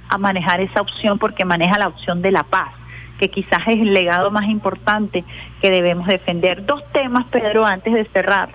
a 0.09 0.17
manejar 0.17 0.59
esa 0.61 0.81
opción 0.81 1.19
porque 1.19 1.45
maneja 1.45 1.77
la 1.77 1.87
opción 1.87 2.21
de 2.21 2.31
la 2.31 2.43
paz 2.43 2.73
que 3.19 3.29
quizás 3.29 3.61
es 3.67 3.79
el 3.79 3.93
legado 3.93 4.31
más 4.31 4.49
importante 4.49 5.23
que 5.61 5.69
debemos 5.69 6.07
defender. 6.07 6.65
Dos 6.65 6.83
temas, 6.91 7.25
Pedro, 7.27 7.65
antes 7.65 7.93
de 7.93 8.03
cerrar. 8.05 8.49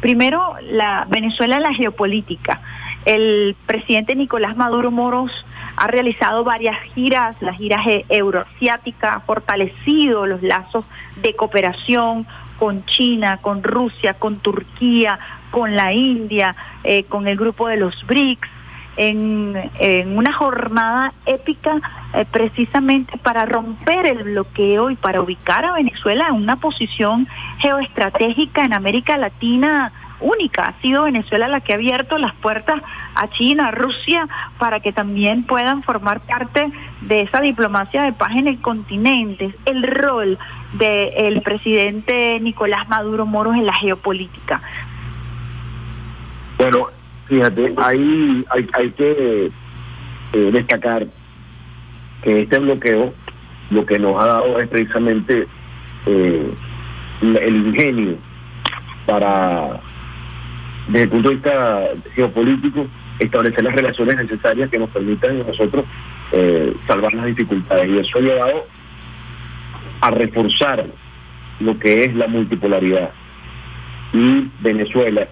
Primero, 0.00 0.54
la 0.62 1.06
Venezuela 1.08 1.56
en 1.56 1.62
la 1.62 1.74
geopolítica. 1.74 2.60
El 3.04 3.56
presidente 3.66 4.14
Nicolás 4.14 4.56
Maduro 4.56 4.90
Moros 4.90 5.30
ha 5.76 5.86
realizado 5.86 6.44
varias 6.44 6.78
giras, 6.94 7.36
las 7.40 7.56
giras 7.56 7.86
e-, 7.86 8.04
euroasiáticas, 8.08 9.16
ha 9.16 9.20
fortalecido 9.20 10.26
los 10.26 10.42
lazos 10.42 10.84
de 11.22 11.34
cooperación 11.34 12.26
con 12.58 12.84
China, 12.84 13.38
con 13.38 13.62
Rusia, 13.62 14.14
con 14.14 14.38
Turquía, 14.38 15.18
con 15.50 15.76
la 15.76 15.92
India, 15.92 16.54
eh, 16.84 17.04
con 17.04 17.26
el 17.26 17.36
grupo 17.36 17.68
de 17.68 17.76
los 17.76 18.06
BRICS, 18.06 18.48
en, 19.00 20.18
una 20.18 20.32
jornada 20.32 21.12
épica 21.24 21.80
eh, 22.12 22.26
precisamente 22.30 23.16
para 23.16 23.46
romper 23.46 24.06
el 24.06 24.24
bloqueo 24.24 24.90
y 24.90 24.96
para 24.96 25.22
ubicar 25.22 25.64
a 25.64 25.72
Venezuela 25.72 26.28
en 26.28 26.34
una 26.34 26.56
posición 26.56 27.26
geoestratégica 27.58 28.64
en 28.64 28.74
América 28.74 29.16
Latina 29.16 29.90
única. 30.20 30.64
Ha 30.64 30.80
sido 30.82 31.04
Venezuela 31.04 31.48
la 31.48 31.60
que 31.60 31.72
ha 31.72 31.76
abierto 31.76 32.18
las 32.18 32.34
puertas 32.34 32.82
a 33.14 33.26
China, 33.28 33.68
a 33.68 33.70
Rusia, 33.70 34.28
para 34.58 34.80
que 34.80 34.92
también 34.92 35.44
puedan 35.44 35.82
formar 35.82 36.20
parte 36.20 36.70
de 37.00 37.22
esa 37.22 37.40
diplomacia 37.40 38.02
de 38.02 38.12
paz 38.12 38.32
en 38.32 38.48
el 38.48 38.60
continente. 38.60 39.54
El 39.64 39.82
rol 39.82 40.38
del 40.74 41.40
presidente 41.40 42.38
Nicolás 42.38 42.86
Maduro 42.90 43.24
Moros 43.24 43.54
en 43.56 43.64
la 43.64 43.74
geopolítica. 43.74 44.60
Bueno, 46.58 46.88
fíjate, 47.30 47.72
ahí 47.76 48.44
hay, 48.50 48.68
hay 48.72 48.90
que 48.90 49.50
eh, 50.32 50.50
destacar 50.52 51.06
que 52.22 52.42
este 52.42 52.58
bloqueo 52.58 53.14
lo 53.70 53.86
que 53.86 53.98
nos 53.98 54.20
ha 54.20 54.26
dado 54.26 54.58
es 54.58 54.68
precisamente 54.68 55.46
eh, 56.06 56.50
el 57.22 57.56
ingenio 57.56 58.16
para 59.06 59.80
desde 60.88 61.04
el 61.04 61.08
punto 61.08 61.28
de 61.28 61.34
vista 61.36 61.82
geopolítico, 62.14 62.86
establecer 63.20 63.62
las 63.62 63.74
relaciones 63.74 64.16
necesarias 64.16 64.70
que 64.70 64.78
nos 64.78 64.90
permitan 64.90 65.40
a 65.40 65.44
nosotros 65.44 65.84
eh, 66.32 66.74
salvar 66.88 67.14
las 67.14 67.26
dificultades. 67.26 67.88
Y 67.90 67.98
eso 67.98 68.18
ha 68.18 68.22
llevado 68.22 68.66
a 70.00 70.10
reforzar 70.10 70.84
lo 71.60 71.78
que 71.78 72.04
es 72.04 72.14
la 72.16 72.26
multipolaridad. 72.26 73.10
Y 74.12 74.50
Venezuela 74.60 75.28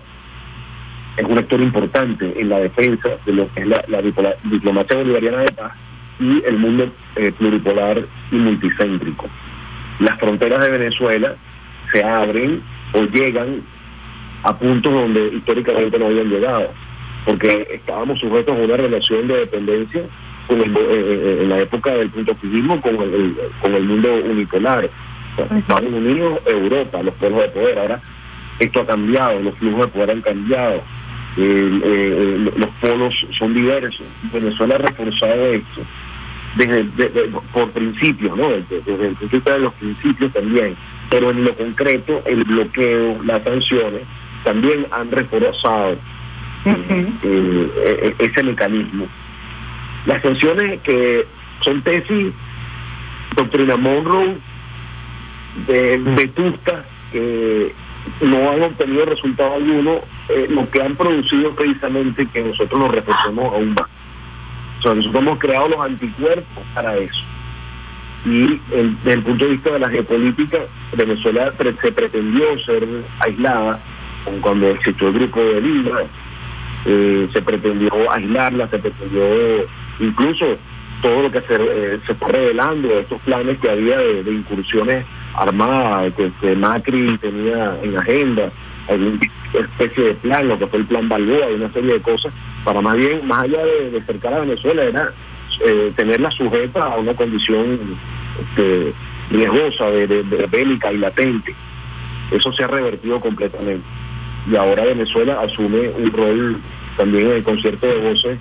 es 1.19 1.25
un 1.25 1.37
actor 1.37 1.61
importante 1.61 2.33
en 2.41 2.49
la 2.49 2.61
defensa 2.61 3.11
de 3.27 3.33
lo 3.33 3.53
que 3.53 3.63
es 3.63 3.67
la, 3.67 4.03
diplomacia 4.45 4.97
bolivariana 4.97 5.39
de 5.39 5.53
paz 5.53 5.73
y 6.21 6.43
el 6.47 6.59
mundo 6.59 6.89
eh, 7.17 7.33
pluripolar 7.37 8.05
y 8.31 8.37
multicéntrico. 8.37 9.29
Las 9.99 10.19
fronteras 10.21 10.61
de 10.61 10.71
Venezuela 10.71 11.35
se 11.93 12.05
abren 12.05 12.63
o 12.93 13.03
llegan 13.03 13.63
a 14.45 14.57
puntos 14.57 14.93
donde 14.93 15.29
históricamente 15.35 15.99
no 15.99 16.07
habían 16.07 16.31
llegado, 16.31 16.71
porque 17.25 17.67
estábamos 17.69 18.21
sujetos 18.21 18.57
a 18.57 18.63
una 18.63 18.77
relación 18.77 19.27
de 19.27 19.39
dependencia 19.39 20.03
con 20.47 20.61
el, 20.61 20.77
eh, 20.77 20.81
eh, 20.81 21.39
en 21.43 21.49
la 21.49 21.59
época 21.59 21.91
del 21.95 22.11
punto 22.11 22.35
fijismo 22.37 22.81
con 22.81 22.95
el, 22.95 23.37
con 23.61 23.75
el 23.75 23.85
mundo 23.85 24.15
unipolar. 24.25 24.89
Estados 25.37 25.89
Unidos, 25.89 26.41
Europa, 26.47 27.03
los 27.03 27.15
polos 27.15 27.43
de 27.43 27.49
poder. 27.51 27.79
Ahora 27.79 28.01
esto 28.59 28.81
ha 28.81 28.87
cambiado, 28.87 29.41
los 29.41 29.55
flujos 29.55 29.87
de 29.87 29.89
poder 29.89 30.11
han 30.11 30.23
cambiado, 30.23 30.83
eh, 31.41 32.51
los 32.57 32.71
polos 32.81 33.15
son 33.39 33.55
diversos. 33.55 34.07
Venezuela 34.33 34.75
ha 34.75 34.79
reforzado 34.79 35.47
esto 35.47 35.83
desde, 36.57 37.29
por 37.53 37.71
principio, 37.71 38.35
¿no? 38.35 38.49
Desde, 38.51 38.81
desde 38.81 39.09
el 39.09 39.15
punto 39.15 39.53
de 39.53 39.59
los 39.59 39.75
principios 39.75 40.33
también, 40.33 40.75
pero 41.11 41.31
en 41.31 41.45
lo 41.45 41.55
concreto, 41.55 42.23
el 42.27 42.45
bloqueo, 42.45 43.23
las 43.23 43.43
sanciones, 43.43 44.03
también 44.45 44.87
han 44.91 45.11
reforzado 45.11 45.97
eh, 46.65 47.13
eh, 47.23 48.15
ese 48.19 48.43
mecanismo. 48.43 49.07
Las 50.07 50.23
sanciones 50.23 50.83
que 50.83 51.27
son 51.61 51.83
tesis, 51.83 52.33
doctrina 53.37 53.77
Monroe, 53.77 54.37
de 55.67 55.99
Vetusta, 55.99 56.85
que 57.13 57.75
no 58.21 58.51
han 58.51 58.63
obtenido 58.63 59.05
resultado 59.05 59.55
alguno, 59.55 60.01
eh, 60.29 60.47
lo 60.49 60.69
que 60.71 60.83
han 60.83 60.97
producido 60.97 61.55
precisamente 61.55 62.27
que 62.27 62.43
nosotros 62.43 62.79
nos 62.81 62.91
reforcemos 62.93 63.53
aún 63.53 63.75
más. 63.75 63.89
O 64.79 64.83
sea, 64.83 64.95
nosotros 64.95 65.23
hemos 65.23 65.39
creado 65.39 65.69
los 65.69 65.81
anticuerpos 65.81 66.65
para 66.75 66.97
eso. 66.97 67.21
Y 68.25 68.61
desde 68.71 69.13
el 69.13 69.23
punto 69.23 69.45
de 69.45 69.51
vista 69.53 69.71
de 69.71 69.79
la 69.79 69.89
geopolítica, 69.89 70.59
Venezuela 70.93 71.53
se 71.57 71.93
pretendió 71.93 72.59
ser 72.65 72.87
aislada 73.21 73.81
cuando 74.41 74.69
existió 74.71 75.09
el 75.09 75.15
grupo 75.15 75.41
de 75.41 75.61
Lima, 75.61 76.01
eh, 76.85 77.29
se 77.33 77.43
pretendió 77.43 77.91
aislarla, 78.11 78.69
se 78.69 78.79
pretendió 78.79 79.23
incluso 80.01 80.57
todo 81.03 81.23
lo 81.23 81.31
que 81.31 81.41
se, 81.43 81.55
eh, 81.55 82.01
fue 82.19 82.33
revelando, 82.33 82.89
estos 82.99 83.21
planes 83.23 83.59
que 83.59 83.71
había 83.71 83.99
de, 83.99 84.33
incursiones 84.33 85.05
armadas 85.35 86.13
que, 86.41 86.57
Macri 86.57 87.17
tenía 87.19 87.77
en 87.83 87.97
agenda, 87.97 88.51
alguna 88.89 89.19
especie 89.55 90.05
de 90.05 90.15
plan, 90.15 90.49
lo 90.49 90.59
que 90.59 90.67
fue 90.67 90.81
el 90.81 90.87
plan 90.87 91.09
Balboa 91.09 91.51
y 91.51 91.55
una 91.55 91.73
serie 91.73 91.95
de 91.95 92.03
cosas, 92.03 92.33
para 92.65 92.81
más 92.81 92.97
bien, 92.97 93.27
más 93.27 93.45
allá 93.45 93.65
de, 93.65 94.03
cercar 94.07 94.35
a 94.35 94.41
Venezuela, 94.41 94.83
era 94.83 95.13
eh, 95.65 95.93
tenerla 95.97 96.31
sujeta 96.31 96.85
a 96.85 96.99
una 96.99 97.15
condición 97.15 97.79
este, 98.41 98.93
riesgosa, 99.31 99.87
de 99.91 100.49
bélica 100.51 100.93
y 100.93 100.99
latente. 100.99 101.55
Eso 102.31 102.53
se 102.53 102.65
ha 102.65 102.67
revertido 102.67 103.21
completamente 103.21 103.85
y 104.51 104.57
ahora 104.57 104.85
Venezuela 104.85 105.41
asume 105.41 105.91
un 105.91 106.13
rol 106.13 106.57
también 106.97 107.27
en 107.27 107.33
el 107.35 107.43
concierto 107.43 107.87
de 107.87 107.97
voces 107.97 108.39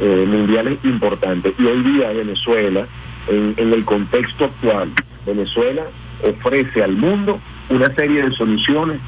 eh, 0.00 0.26
mundiales 0.28 0.78
importante. 0.84 1.54
Y 1.58 1.64
hoy 1.64 1.82
día 1.82 2.12
Venezuela, 2.12 2.86
en, 3.28 3.54
el 3.56 3.84
contexto 3.84 4.46
actual, 4.46 4.90
Venezuela 5.26 5.84
ofrece 6.28 6.82
al 6.82 6.92
mundo 6.92 7.40
una 7.68 7.94
serie 7.94 8.22
de 8.22 8.32
soluciones 8.32 9.00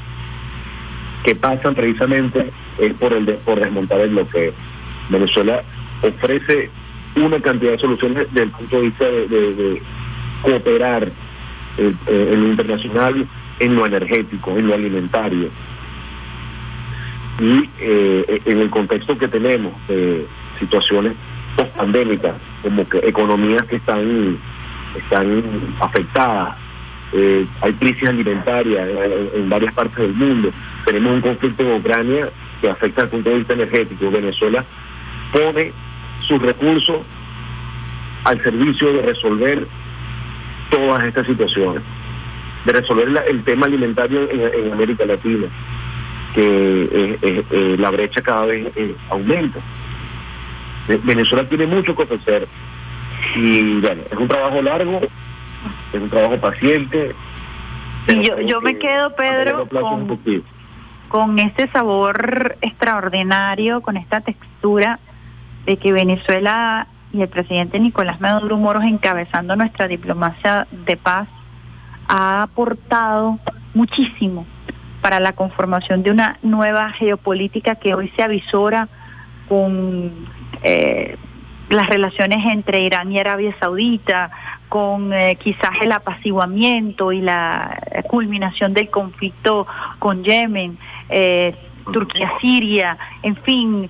que 1.25 1.35
pasan 1.35 1.75
precisamente 1.75 2.51
eh, 2.79 2.93
por 2.99 3.11
el 3.13 3.25
por 3.37 3.59
desmontar 3.59 3.99
el 3.99 4.11
bloqueo. 4.11 4.53
Venezuela 5.09 5.63
ofrece 6.01 6.69
una 7.15 7.39
cantidad 7.39 7.71
de 7.71 7.79
soluciones 7.79 8.27
desde 8.31 8.43
el 8.43 8.51
punto 8.51 8.75
de 8.77 8.81
vista 8.83 9.05
de, 9.05 9.81
cooperar 10.41 11.07
eh, 11.77 11.93
en 12.07 12.41
lo 12.41 12.47
internacional, 12.49 13.27
en 13.59 13.75
lo 13.75 13.85
energético, 13.85 14.51
en 14.57 14.67
lo 14.67 14.75
alimentario, 14.75 15.49
y 17.39 17.69
eh, 17.79 18.41
en 18.45 18.59
el 18.59 18.69
contexto 18.69 19.17
que 19.17 19.27
tenemos 19.27 19.73
de 19.87 20.25
situaciones 20.59 21.13
post-pandémicas, 21.55 22.35
como 22.61 22.87
que 22.87 22.99
economías 22.99 23.63
que 23.65 23.77
están, 23.77 24.37
están 24.97 25.43
afectadas, 25.79 26.57
eh, 27.13 27.45
hay 27.61 27.73
crisis 27.73 28.09
alimentaria 28.09 28.87
en, 29.33 29.49
varias 29.49 29.73
partes 29.73 29.97
del 29.97 30.13
mundo, 30.13 30.51
tenemos 30.85 31.13
un 31.13 31.21
conflicto 31.21 31.63
en 31.63 31.79
Ucrania 31.79 32.29
que 32.61 32.69
afecta 32.69 33.03
al 33.03 33.09
punto 33.09 33.29
de 33.29 33.37
vista 33.37 33.53
energético, 33.53 34.11
Venezuela 34.11 34.63
pone 35.31 35.73
sus 36.21 36.41
recursos 36.41 37.05
al 38.23 38.41
servicio 38.43 38.93
de 38.93 39.01
resolver 39.01 39.67
todas 40.69 41.03
estas 41.03 41.27
situaciones, 41.27 41.83
de 42.65 42.73
resolver 42.73 43.23
el 43.27 43.43
tema 43.43 43.65
alimentario 43.65 44.29
en 44.31 44.73
América 44.73 45.05
Latina 45.05 45.47
que 46.35 46.83
eh, 46.83 47.17
eh, 47.21 47.43
eh, 47.49 47.75
la 47.79 47.89
brecha 47.91 48.21
cada 48.21 48.45
vez 48.45 48.67
aumenta. 49.09 49.59
Venezuela 51.03 51.47
tiene 51.47 51.65
mucho 51.65 51.95
que 51.95 52.03
ofrecer 52.03 52.47
y 53.35 53.79
bueno, 53.79 54.03
es 54.11 54.17
un 54.17 54.27
trabajo 54.27 54.61
largo, 54.61 55.01
es 55.93 56.01
un 56.01 56.09
trabajo 56.09 56.37
paciente, 56.39 57.15
Y 58.07 58.21
yo, 58.21 58.39
yo 58.41 58.61
me 58.61 58.77
quedo, 58.77 59.15
Pedro, 59.15 59.67
con, 59.67 60.07
con 61.15 61.39
este 61.39 61.69
sabor 61.69 62.57
extraordinario, 62.59 63.79
con 63.79 63.95
esta 63.95 64.19
textura 64.19 64.99
de 65.65 65.77
que 65.77 65.93
Venezuela 65.93 66.87
y 67.13 67.21
el 67.21 67.29
presidente 67.29 67.79
Nicolás 67.79 68.19
Maduro 68.19 68.57
Moros 68.57 68.83
encabezando 68.83 69.55
nuestra 69.55 69.87
diplomacia 69.87 70.67
de 70.69 70.97
paz 70.97 71.29
ha 72.09 72.43
aportado 72.43 73.39
muchísimo 73.73 74.45
para 74.99 75.21
la 75.21 75.31
conformación 75.31 76.03
de 76.03 76.11
una 76.11 76.37
nueva 76.43 76.89
geopolítica 76.89 77.75
que 77.75 77.95
hoy 77.95 78.11
se 78.17 78.21
avisora 78.21 78.89
con 79.47 80.11
eh, 80.63 81.15
las 81.69 81.87
relaciones 81.87 82.45
entre 82.45 82.81
Irán 82.81 83.11
y 83.11 83.19
Arabia 83.19 83.55
Saudita, 83.59 84.31
con 84.69 85.13
eh, 85.13 85.37
quizás 85.41 85.71
el 85.81 85.91
apaciguamiento 85.91 87.11
y 87.11 87.21
la 87.21 87.81
culminación 88.07 88.73
del 88.73 88.89
conflicto 88.89 89.67
con 89.99 90.23
Yemen, 90.23 90.77
eh, 91.09 91.55
Turquía-Siria, 91.91 92.97
en 93.23 93.35
fin, 93.37 93.89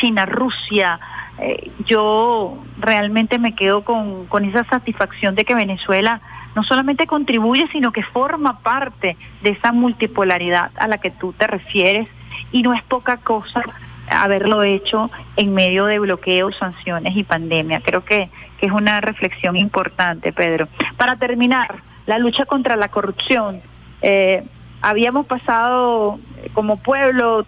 China-Rusia. 0.00 0.98
Eh, 1.38 1.70
yo 1.86 2.58
realmente 2.78 3.38
me 3.38 3.54
quedo 3.54 3.82
con, 3.82 4.26
con 4.26 4.44
esa 4.44 4.64
satisfacción 4.64 5.34
de 5.34 5.44
que 5.44 5.54
Venezuela 5.54 6.20
no 6.54 6.64
solamente 6.64 7.06
contribuye, 7.06 7.68
sino 7.70 7.92
que 7.92 8.02
forma 8.02 8.60
parte 8.60 9.16
de 9.42 9.50
esa 9.50 9.72
multipolaridad 9.72 10.70
a 10.76 10.88
la 10.88 10.98
que 10.98 11.10
tú 11.10 11.32
te 11.34 11.46
refieres 11.46 12.08
y 12.50 12.62
no 12.62 12.72
es 12.72 12.82
poca 12.82 13.18
cosa 13.18 13.62
haberlo 14.10 14.62
hecho 14.62 15.10
en 15.36 15.54
medio 15.54 15.86
de 15.86 15.98
bloqueos, 15.98 16.56
sanciones 16.56 17.16
y 17.16 17.24
pandemia. 17.24 17.80
Creo 17.80 18.04
que, 18.04 18.30
que 18.58 18.66
es 18.66 18.72
una 18.72 19.00
reflexión 19.00 19.56
importante, 19.56 20.32
Pedro. 20.32 20.68
Para 20.96 21.16
terminar, 21.16 21.82
la 22.06 22.18
lucha 22.18 22.46
contra 22.46 22.76
la 22.76 22.88
corrupción. 22.88 23.60
Eh, 24.00 24.44
habíamos 24.80 25.26
pasado 25.26 26.18
eh, 26.42 26.50
como 26.52 26.80
pueblo 26.80 27.44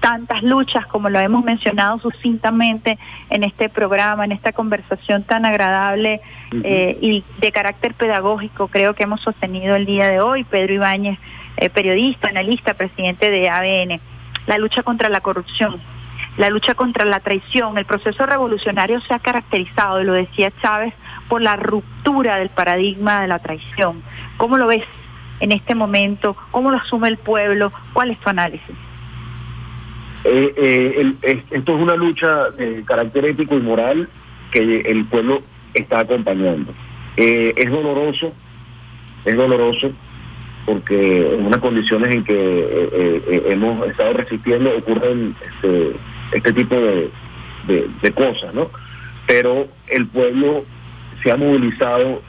tantas 0.00 0.42
luchas 0.42 0.86
como 0.86 1.08
lo 1.08 1.18
hemos 1.18 1.42
mencionado 1.44 1.98
sucintamente 1.98 2.96
en 3.28 3.42
este 3.42 3.68
programa, 3.68 4.24
en 4.24 4.30
esta 4.30 4.52
conversación 4.52 5.24
tan 5.24 5.44
agradable 5.44 6.20
eh, 6.62 6.96
y 7.00 7.24
de 7.40 7.50
carácter 7.50 7.94
pedagógico 7.94 8.68
creo 8.68 8.94
que 8.94 9.02
hemos 9.02 9.20
sostenido 9.22 9.74
el 9.74 9.84
día 9.84 10.06
de 10.08 10.20
hoy. 10.20 10.44
Pedro 10.44 10.74
Ibáñez, 10.74 11.18
periodista, 11.74 12.28
analista, 12.28 12.74
presidente 12.74 13.30
de 13.30 13.48
ABN. 13.48 14.00
La 14.46 14.58
lucha 14.58 14.84
contra 14.84 15.08
la 15.08 15.20
corrupción 15.20 15.80
la 16.36 16.50
lucha 16.50 16.74
contra 16.74 17.04
la 17.04 17.20
traición. 17.20 17.78
El 17.78 17.84
proceso 17.84 18.26
revolucionario 18.26 19.00
se 19.00 19.14
ha 19.14 19.18
caracterizado, 19.18 20.02
lo 20.02 20.12
decía 20.12 20.52
Chávez, 20.60 20.94
por 21.28 21.42
la 21.42 21.56
ruptura 21.56 22.36
del 22.36 22.50
paradigma 22.50 23.22
de 23.22 23.28
la 23.28 23.38
traición. 23.38 24.02
¿Cómo 24.36 24.56
lo 24.56 24.66
ves 24.66 24.84
en 25.40 25.52
este 25.52 25.74
momento? 25.74 26.36
¿Cómo 26.50 26.70
lo 26.70 26.76
asume 26.78 27.08
el 27.08 27.16
pueblo? 27.16 27.72
¿Cuál 27.92 28.10
es 28.10 28.18
tu 28.18 28.30
análisis? 28.30 28.76
Eh, 30.24 30.52
eh, 30.56 31.44
esto 31.50 31.76
es 31.76 31.82
una 31.82 31.94
lucha 31.94 32.50
de 32.50 32.82
carácter 32.84 33.26
ético 33.26 33.56
y 33.56 33.60
moral 33.60 34.08
que 34.50 34.80
el 34.80 35.04
pueblo 35.06 35.42
está 35.72 36.00
acompañando. 36.00 36.72
Eh, 37.16 37.54
es 37.56 37.70
doloroso, 37.70 38.32
es 39.24 39.36
doloroso 39.36 39.90
porque 40.64 41.32
en 41.32 41.46
unas 41.46 41.60
condiciones 41.60 42.12
en 42.12 42.24
que 42.24 42.90
hemos 43.48 43.86
estado 43.86 44.14
resistiendo 44.14 44.76
ocurren 44.76 45.36
este, 45.40 45.92
este 46.32 46.52
tipo 46.52 46.74
de, 46.74 47.10
de, 47.66 48.12
cosas, 48.12 48.54
¿no? 48.54 48.70
Pero 49.26 49.68
el 49.88 50.06
pueblo 50.06 50.64
se 51.22 51.32
ha 51.32 51.36
movilizado 51.36 52.22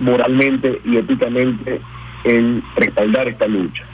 moralmente 0.00 0.80
y 0.84 0.96
éticamente 0.96 1.80
en 2.24 2.62
respaldar 2.76 3.28
esta 3.28 3.46
lucha. 3.46 3.84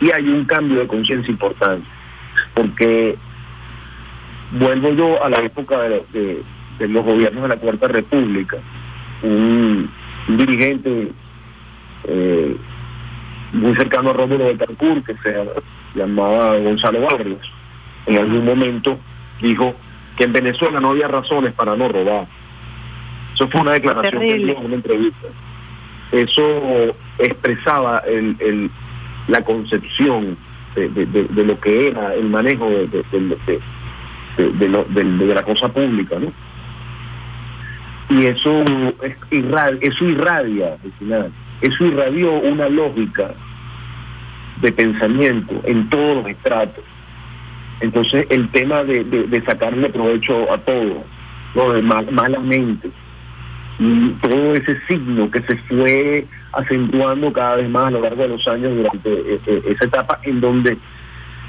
Y 0.00 0.10
hay 0.10 0.28
un 0.28 0.44
cambio 0.44 0.80
de 0.80 0.86
conciencia 0.86 1.30
importante, 1.30 1.86
porque 2.54 3.16
vuelvo 4.52 4.92
yo 4.92 5.24
a 5.24 5.30
la 5.30 5.38
época 5.40 5.78
de, 5.80 6.42
los 6.80 7.04
gobiernos 7.04 7.42
de 7.42 7.48
la 7.48 7.56
Cuarta 7.56 7.88
República, 7.88 8.58
un, 9.22 9.90
dirigente 10.28 11.12
eh, 12.04 12.56
muy 13.52 13.74
cercano 13.76 14.10
a 14.10 14.12
Rómulo 14.12 14.46
Betancourt, 14.46 15.04
que 15.06 15.14
se 15.18 15.46
llamaba 15.94 16.56
Gonzalo 16.58 17.00
Barrios, 17.02 17.52
en 18.06 18.18
algún 18.18 18.44
momento 18.44 18.98
dijo 19.40 19.74
que 20.16 20.24
en 20.24 20.32
Venezuela 20.32 20.80
no 20.80 20.90
había 20.90 21.08
razones 21.08 21.52
para 21.52 21.76
no 21.76 21.88
robar. 21.88 22.26
Eso 23.34 23.48
fue 23.48 23.60
una 23.60 23.72
declaración 23.72 24.20
que 24.20 24.34
dio 24.34 24.58
en 24.58 24.64
una 24.64 24.74
entrevista. 24.74 25.28
Eso 26.10 26.94
expresaba 27.18 27.98
el, 28.00 28.36
el, 28.40 28.70
la 29.28 29.42
concepción 29.42 30.36
de, 30.74 30.88
de, 30.88 31.44
lo 31.44 31.58
que 31.60 31.88
era 31.88 32.14
el 32.14 32.28
manejo 32.28 32.68
de, 32.68 33.04
de, 34.36 35.34
la 35.34 35.42
cosa 35.42 35.68
pública, 35.68 36.16
¿no? 36.18 36.32
Y 38.10 38.26
eso, 38.26 38.64
irradia, 39.30 39.78
eso 39.80 40.04
irradia, 40.04 40.76
al 40.84 40.92
final, 40.98 41.32
eso 41.62 41.86
irradió 41.86 42.32
una 42.32 42.68
lógica 42.68 43.32
de 44.60 44.72
pensamiento 44.72 45.60
en 45.64 45.88
todos 45.88 46.16
los 46.18 46.26
estratos 46.26 46.84
entonces, 47.82 48.26
el 48.30 48.48
tema 48.50 48.84
de, 48.84 49.42
sacarle 49.44 49.88
provecho 49.88 50.50
a 50.52 50.58
todo, 50.58 51.04
¿no? 51.54 51.72
de 51.72 51.82
malamente, 51.82 52.90
y 53.78 54.10
todo 54.20 54.54
ese 54.54 54.78
signo 54.86 55.28
que 55.30 55.42
se 55.42 55.56
fue 55.56 56.24
acentuando 56.52 57.32
cada 57.32 57.56
vez 57.56 57.68
más 57.68 57.86
a 57.86 57.90
lo 57.90 58.00
largo 58.02 58.22
de 58.22 58.28
los 58.28 58.46
años 58.46 58.76
durante 58.76 59.10
e, 59.10 59.40
e, 59.46 59.62
esa 59.72 59.86
etapa 59.86 60.20
en 60.22 60.40
donde 60.40 60.78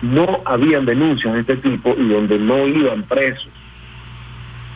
no 0.01 0.41
habían 0.45 0.86
denuncias 0.86 1.34
de 1.34 1.41
este 1.41 1.57
tipo 1.57 1.95
y 1.97 2.07
donde 2.07 2.39
no 2.39 2.65
iban 2.67 3.03
presos, 3.03 3.47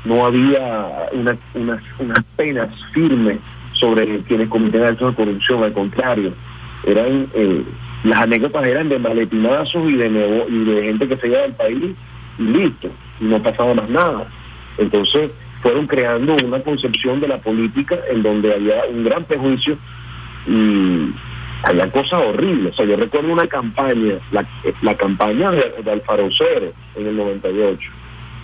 no 0.05 0.25
había 0.27 1.07
unas, 1.13 1.39
unas 1.55 2.23
penas 2.35 2.69
firmes 2.93 3.39
sobre 3.71 4.19
quienes 4.19 4.47
cometían 4.49 4.83
actos 4.83 5.09
de 5.09 5.23
corrupción, 5.23 5.63
al 5.63 5.73
contrario, 5.73 6.33
eran 6.85 7.27
eh, 7.33 7.63
las 8.03 8.19
anécdotas 8.19 8.65
eran 8.65 8.89
de 8.89 8.99
maletinazos 8.99 9.89
y 9.89 9.95
de, 9.95 10.45
y 10.49 10.63
de 10.65 10.83
gente 10.83 11.07
que 11.07 11.17
se 11.17 11.27
iba 11.27 11.39
del 11.39 11.53
país 11.53 11.95
y 12.37 12.43
listo, 12.43 12.89
y 13.19 13.25
no 13.25 13.41
pasaba 13.41 13.73
más 13.73 13.89
nada. 13.89 14.27
Entonces 14.77 15.31
fueron 15.61 15.87
creando 15.87 16.35
una 16.45 16.59
concepción 16.61 17.19
de 17.19 17.27
la 17.27 17.39
política 17.39 17.97
en 18.09 18.23
donde 18.23 18.53
había 18.53 18.85
un 18.85 19.03
gran 19.03 19.23
prejuicio 19.23 19.77
y 20.47 21.11
había 21.63 21.91
cosas 21.91 22.23
horribles. 22.23 22.73
O 22.73 22.77
sea, 22.77 22.85
yo 22.85 22.95
recuerdo 22.95 23.33
una 23.33 23.47
campaña, 23.47 24.15
la, 24.31 24.45
la 24.81 24.95
campaña 24.95 25.51
de, 25.51 25.91
Alfaro 25.91 26.29
Cero 26.37 26.71
en 26.95 27.07
el 27.07 27.17
98. 27.17 27.89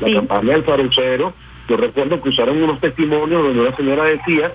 La 0.02 0.14
campaña 0.14 0.50
de 0.50 0.56
Alfaro 0.56 0.90
Cero, 0.94 1.34
yo 1.70 1.78
recuerdo 1.78 2.22
que 2.22 2.30
usaron 2.30 2.62
unos 2.62 2.82
testimonios 2.82 3.44
donde 3.44 3.62
una 3.62 3.76
señora 3.76 4.06
decía 4.06 4.54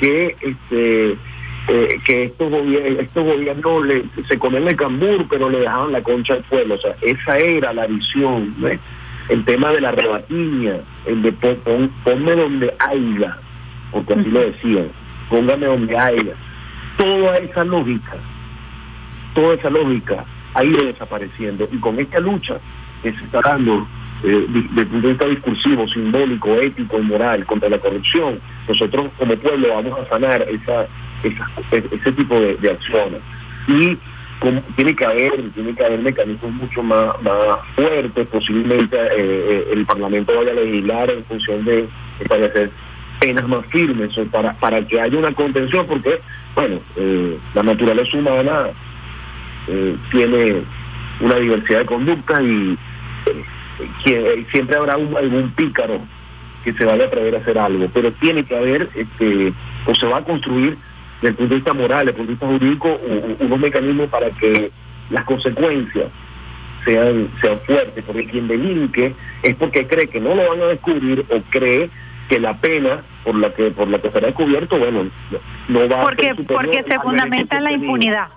que 0.00 0.36
este 0.40 1.16
eh, 1.68 2.00
que 2.04 2.24
estos, 2.24 2.52
estos 2.52 3.24
gobiernos 3.24 3.86
le, 3.86 4.04
se 4.26 4.38
comen 4.38 4.66
el 4.66 4.76
cambur, 4.76 5.26
pero 5.28 5.48
le 5.48 5.60
dejaban 5.60 5.92
la 5.92 6.02
concha 6.02 6.34
al 6.34 6.42
pueblo. 6.42 6.74
O 6.74 6.78
sea, 6.78 6.94
esa 7.02 7.38
era 7.38 7.72
la 7.72 7.86
visión, 7.86 8.54
El 9.28 9.44
tema 9.44 9.70
de 9.70 9.80
la 9.80 9.92
rebatiña, 9.92 10.78
el 11.06 11.22
de 11.22 11.32
ponme 11.32 12.32
donde 12.34 12.74
haya, 12.80 13.38
porque 13.92 14.14
así 14.14 14.30
lo 14.30 14.40
decían, 14.40 14.88
póngame 15.30 15.66
donde 15.66 15.96
haya. 15.96 16.34
Toda 16.98 17.36
esa 17.38 17.64
lógica, 17.64 18.16
toda 19.34 19.54
esa 19.54 19.70
lógica 19.70 20.24
ha 20.54 20.64
ido 20.64 20.84
desapareciendo. 20.84 21.68
Y 21.70 21.78
con 21.78 21.98
esta 21.98 22.20
lucha 22.20 22.58
que 23.02 23.12
se 23.12 23.24
está 23.24 23.40
dando 23.40 23.86
eh, 24.24 24.46
desde 24.48 24.80
el 24.82 24.86
punto 24.86 25.06
de 25.06 25.12
vista 25.14 25.26
discursivo, 25.26 25.88
simbólico, 25.88 26.54
ético 26.54 26.98
y 26.98 27.02
moral 27.02 27.46
contra 27.46 27.68
la 27.68 27.78
corrupción, 27.78 28.40
nosotros 28.68 29.10
como 29.18 29.34
pueblo 29.36 29.68
vamos 29.74 29.98
a 29.98 30.08
sanar 30.08 30.42
esa 30.42 30.86
ese 31.22 32.12
tipo 32.12 32.38
de, 32.38 32.70
acciones. 32.70 33.20
Y 33.68 33.96
tiene 34.74 34.94
que 34.96 35.04
haber 35.04 35.50
tiene 35.54 35.74
que 35.74 35.84
haber 35.84 36.00
mecanismos 36.00 36.52
mucho 36.52 36.82
más, 36.82 37.20
más 37.22 37.58
fuertes, 37.76 38.26
posiblemente 38.26 38.96
eh, 38.96 39.10
eh, 39.16 39.68
el 39.72 39.86
Parlamento 39.86 40.36
vaya 40.36 40.50
a 40.50 40.54
legislar 40.54 41.10
en 41.10 41.24
función 41.24 41.64
de 41.64 41.88
establecer 42.18 42.70
penas 43.20 43.48
más 43.48 43.64
firmes 43.66 44.10
para, 44.32 44.52
para 44.54 44.84
que 44.84 45.00
haya 45.00 45.16
una 45.16 45.32
contención, 45.32 45.86
porque, 45.86 46.18
bueno, 46.56 46.80
eh, 46.96 47.38
la 47.54 47.62
naturaleza 47.62 48.16
humana 48.16 48.66
tiene 50.10 50.62
una 51.20 51.36
diversidad 51.36 51.80
de 51.80 51.86
conductas 51.86 52.42
y 52.42 52.76
siempre 54.50 54.76
habrá 54.76 54.94
algún 54.94 55.52
pícaro 55.54 56.00
que 56.64 56.72
se 56.72 56.84
vaya 56.84 57.04
a 57.04 57.06
atrever 57.06 57.36
a 57.36 57.38
hacer 57.38 57.58
algo, 57.58 57.88
pero 57.92 58.12
tiene 58.12 58.44
que 58.44 58.56
haber, 58.56 58.88
este, 58.94 59.52
o 59.86 59.94
se 59.94 60.06
va 60.06 60.18
a 60.18 60.24
construir 60.24 60.76
desde 61.22 61.28
el 61.28 61.34
punto 61.36 61.50
de 61.50 61.56
vista 61.56 61.72
moral, 61.72 62.06
desde 62.06 62.20
el 62.20 62.26
punto 62.36 62.46
de 62.46 62.58
vista 62.58 62.86
jurídico, 62.86 63.00
unos 63.40 63.58
mecanismos 63.60 64.08
para 64.10 64.30
que 64.30 64.70
las 65.10 65.24
consecuencias 65.24 66.08
sean, 66.84 67.28
sean 67.40 67.60
fuertes, 67.60 68.04
porque 68.04 68.26
quien 68.26 68.48
delinque 68.48 69.14
es 69.42 69.54
porque 69.54 69.86
cree 69.86 70.08
que 70.08 70.20
no 70.20 70.34
lo 70.34 70.48
van 70.48 70.62
a 70.62 70.66
descubrir 70.66 71.24
o 71.30 71.40
cree 71.50 71.90
que 72.28 72.40
la 72.40 72.54
pena 72.54 73.02
por 73.24 73.36
la 73.36 73.50
que 73.50 73.70
por 73.70 73.88
la 73.88 74.00
que 74.00 74.10
será 74.10 74.26
descubierto, 74.28 74.78
bueno, 74.78 75.04
no 75.68 75.88
va 75.88 76.02
porque, 76.02 76.30
a 76.30 76.34
ser 76.34 76.46
Porque 76.46 76.82
se 76.82 76.98
fundamenta 76.98 77.56
en 77.56 77.64
la 77.64 77.72
impunidad, 77.72 78.28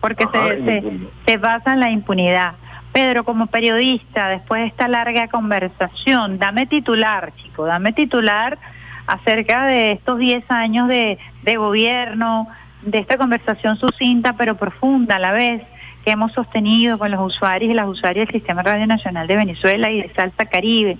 porque 0.00 0.24
se, 0.32 0.64
se, 0.64 0.82
se 1.26 1.36
basa 1.36 1.74
en 1.74 1.80
la 1.80 1.90
impunidad. 1.90 2.54
Pedro, 2.92 3.24
como 3.24 3.46
periodista, 3.48 4.30
después 4.30 4.62
de 4.62 4.68
esta 4.68 4.88
larga 4.88 5.28
conversación, 5.28 6.38
dame 6.38 6.64
titular, 6.66 7.32
chico, 7.36 7.66
dame 7.66 7.92
titular 7.92 8.58
acerca 9.06 9.66
de 9.66 9.92
estos 9.92 10.18
10 10.18 10.50
años 10.50 10.88
de, 10.88 11.18
de 11.42 11.56
gobierno, 11.56 12.48
de 12.82 12.98
esta 12.98 13.16
conversación 13.16 13.76
sucinta 13.76 14.34
pero 14.34 14.56
profunda 14.56 15.16
a 15.16 15.18
la 15.18 15.32
vez 15.32 15.62
que 16.04 16.12
hemos 16.12 16.32
sostenido 16.32 16.98
con 16.98 17.10
los 17.10 17.20
usuarios 17.20 17.72
y 17.72 17.74
las 17.74 17.88
usuarias 17.88 18.28
del 18.28 18.40
Sistema 18.40 18.62
Radio 18.62 18.86
Nacional 18.86 19.26
de 19.26 19.36
Venezuela 19.36 19.90
y 19.90 20.02
de 20.02 20.12
Salsa 20.14 20.46
Caribe. 20.46 20.96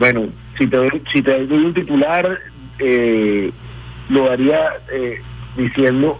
Bueno, 0.00 0.26
si 0.58 0.66
te 0.66 0.76
doy, 0.76 1.02
si 1.12 1.22
te 1.22 1.46
doy 1.46 1.64
un 1.64 1.74
titular, 1.74 2.38
eh, 2.80 3.52
lo 4.08 4.28
daría 4.28 4.72
eh, 4.92 5.22
diciendo 5.56 6.18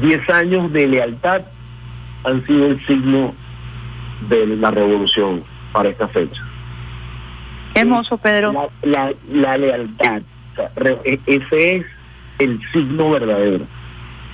10 0.00 0.30
años 0.30 0.72
de 0.72 0.86
lealtad 0.86 1.42
han 2.24 2.46
sido 2.46 2.68
el 2.68 2.86
signo 2.86 3.34
de 4.28 4.46
la 4.46 4.70
revolución 4.70 5.44
para 5.72 5.90
esta 5.90 6.08
fecha. 6.08 6.42
Qué 7.80 7.88
hermoso, 7.88 8.18
Pedro. 8.18 8.70
La, 8.82 9.12
la, 9.32 9.56
lealtad, 9.56 10.22
e, 11.04 11.18
ese 11.26 11.76
es 11.76 11.86
el 12.38 12.60
signo 12.72 13.10
verdadero. 13.10 13.64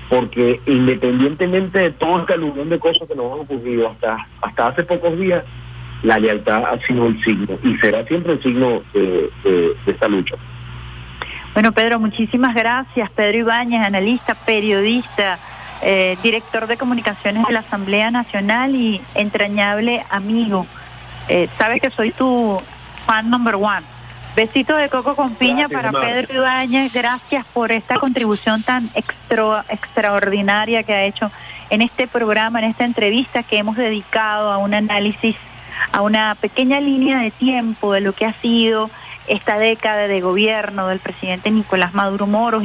Porque 0.09 0.61
independientemente 0.67 1.79
de 1.79 1.91
todo 1.93 2.21
este 2.21 2.35
aluvión 2.35 2.69
de 2.69 2.79
cosas 2.79 3.09
que 3.09 3.15
nos 3.15 3.33
han 3.33 3.41
ocurrido 3.41 3.89
hasta, 3.89 4.27
hasta 4.41 4.69
hace 4.69 4.85
pocos 4.85 5.19
días, 5.19 5.45
la 6.03 6.19
lealtad 6.19 6.65
ha 6.65 6.79
sido 6.87 7.07
el 7.07 7.23
signo 7.25 7.59
y 7.63 7.77
será 7.79 8.05
siempre 8.05 8.35
el 8.35 8.43
signo 8.43 8.83
de, 8.93 9.31
esta 9.87 10.09
lucha. 10.09 10.37
Bueno, 11.55 11.73
Pedro, 11.73 11.99
muchísimas 11.99 12.55
gracias. 12.55 13.11
Pedro 13.11 13.39
Ibáñez, 13.39 13.85
analista, 13.85 14.35
periodista, 14.35 15.39
eh, 15.83 16.17
director 16.23 16.67
de 16.67 16.77
comunicaciones 16.77 17.47
de 17.47 17.53
la 17.53 17.61
Asamblea 17.61 18.11
Nacional 18.11 18.75
y 18.75 19.01
entrañable 19.15 20.05
amigo. 20.11 20.67
Eh, 21.29 21.49
sabes 21.59 21.81
que 21.81 21.91
soy 21.91 22.13
tu 22.13 22.61
fan 23.07 23.31
number 23.31 23.55
one. 23.55 23.83
Besito 24.35 24.77
de 24.77 24.91
coco 24.91 25.17
con 25.17 25.35
piña 25.35 25.67
para 25.69 25.93
Pedro 25.93 26.43
Ibáñez. 26.43 26.93
Gracias 26.93 27.47
por 27.47 27.73
esta 27.73 27.97
contribución 27.99 28.63
tan 28.63 28.91
extra, 28.95 29.65
extraordinaria 29.71 30.83
que 30.83 30.93
ha 30.93 31.05
hecho 31.05 31.31
en 31.71 31.81
este 31.81 32.07
programa, 32.07 32.59
en 32.59 32.67
esta 32.67 32.85
entrevista 32.85 33.43
que 33.43 33.57
hemos 33.57 33.77
dedicado 33.77 34.53
a 34.53 34.59
un 34.59 34.75
análisis 34.75 35.37
a 35.93 36.03
una 36.03 36.35
pequeña 36.35 36.81
línea 36.81 37.19
de 37.19 37.31
tiempo 37.31 37.93
de 37.93 38.01
lo 38.01 38.13
que 38.13 38.27
ha 38.27 38.35
sido 38.35 38.91
esta 39.27 39.59
década 39.59 40.07
de 40.07 40.21
gobierno 40.21 40.89
del 40.89 41.01
presidente 41.01 41.51
Nicolás 41.51 41.95
Maduro 41.95 42.27
Moros. 42.27 42.63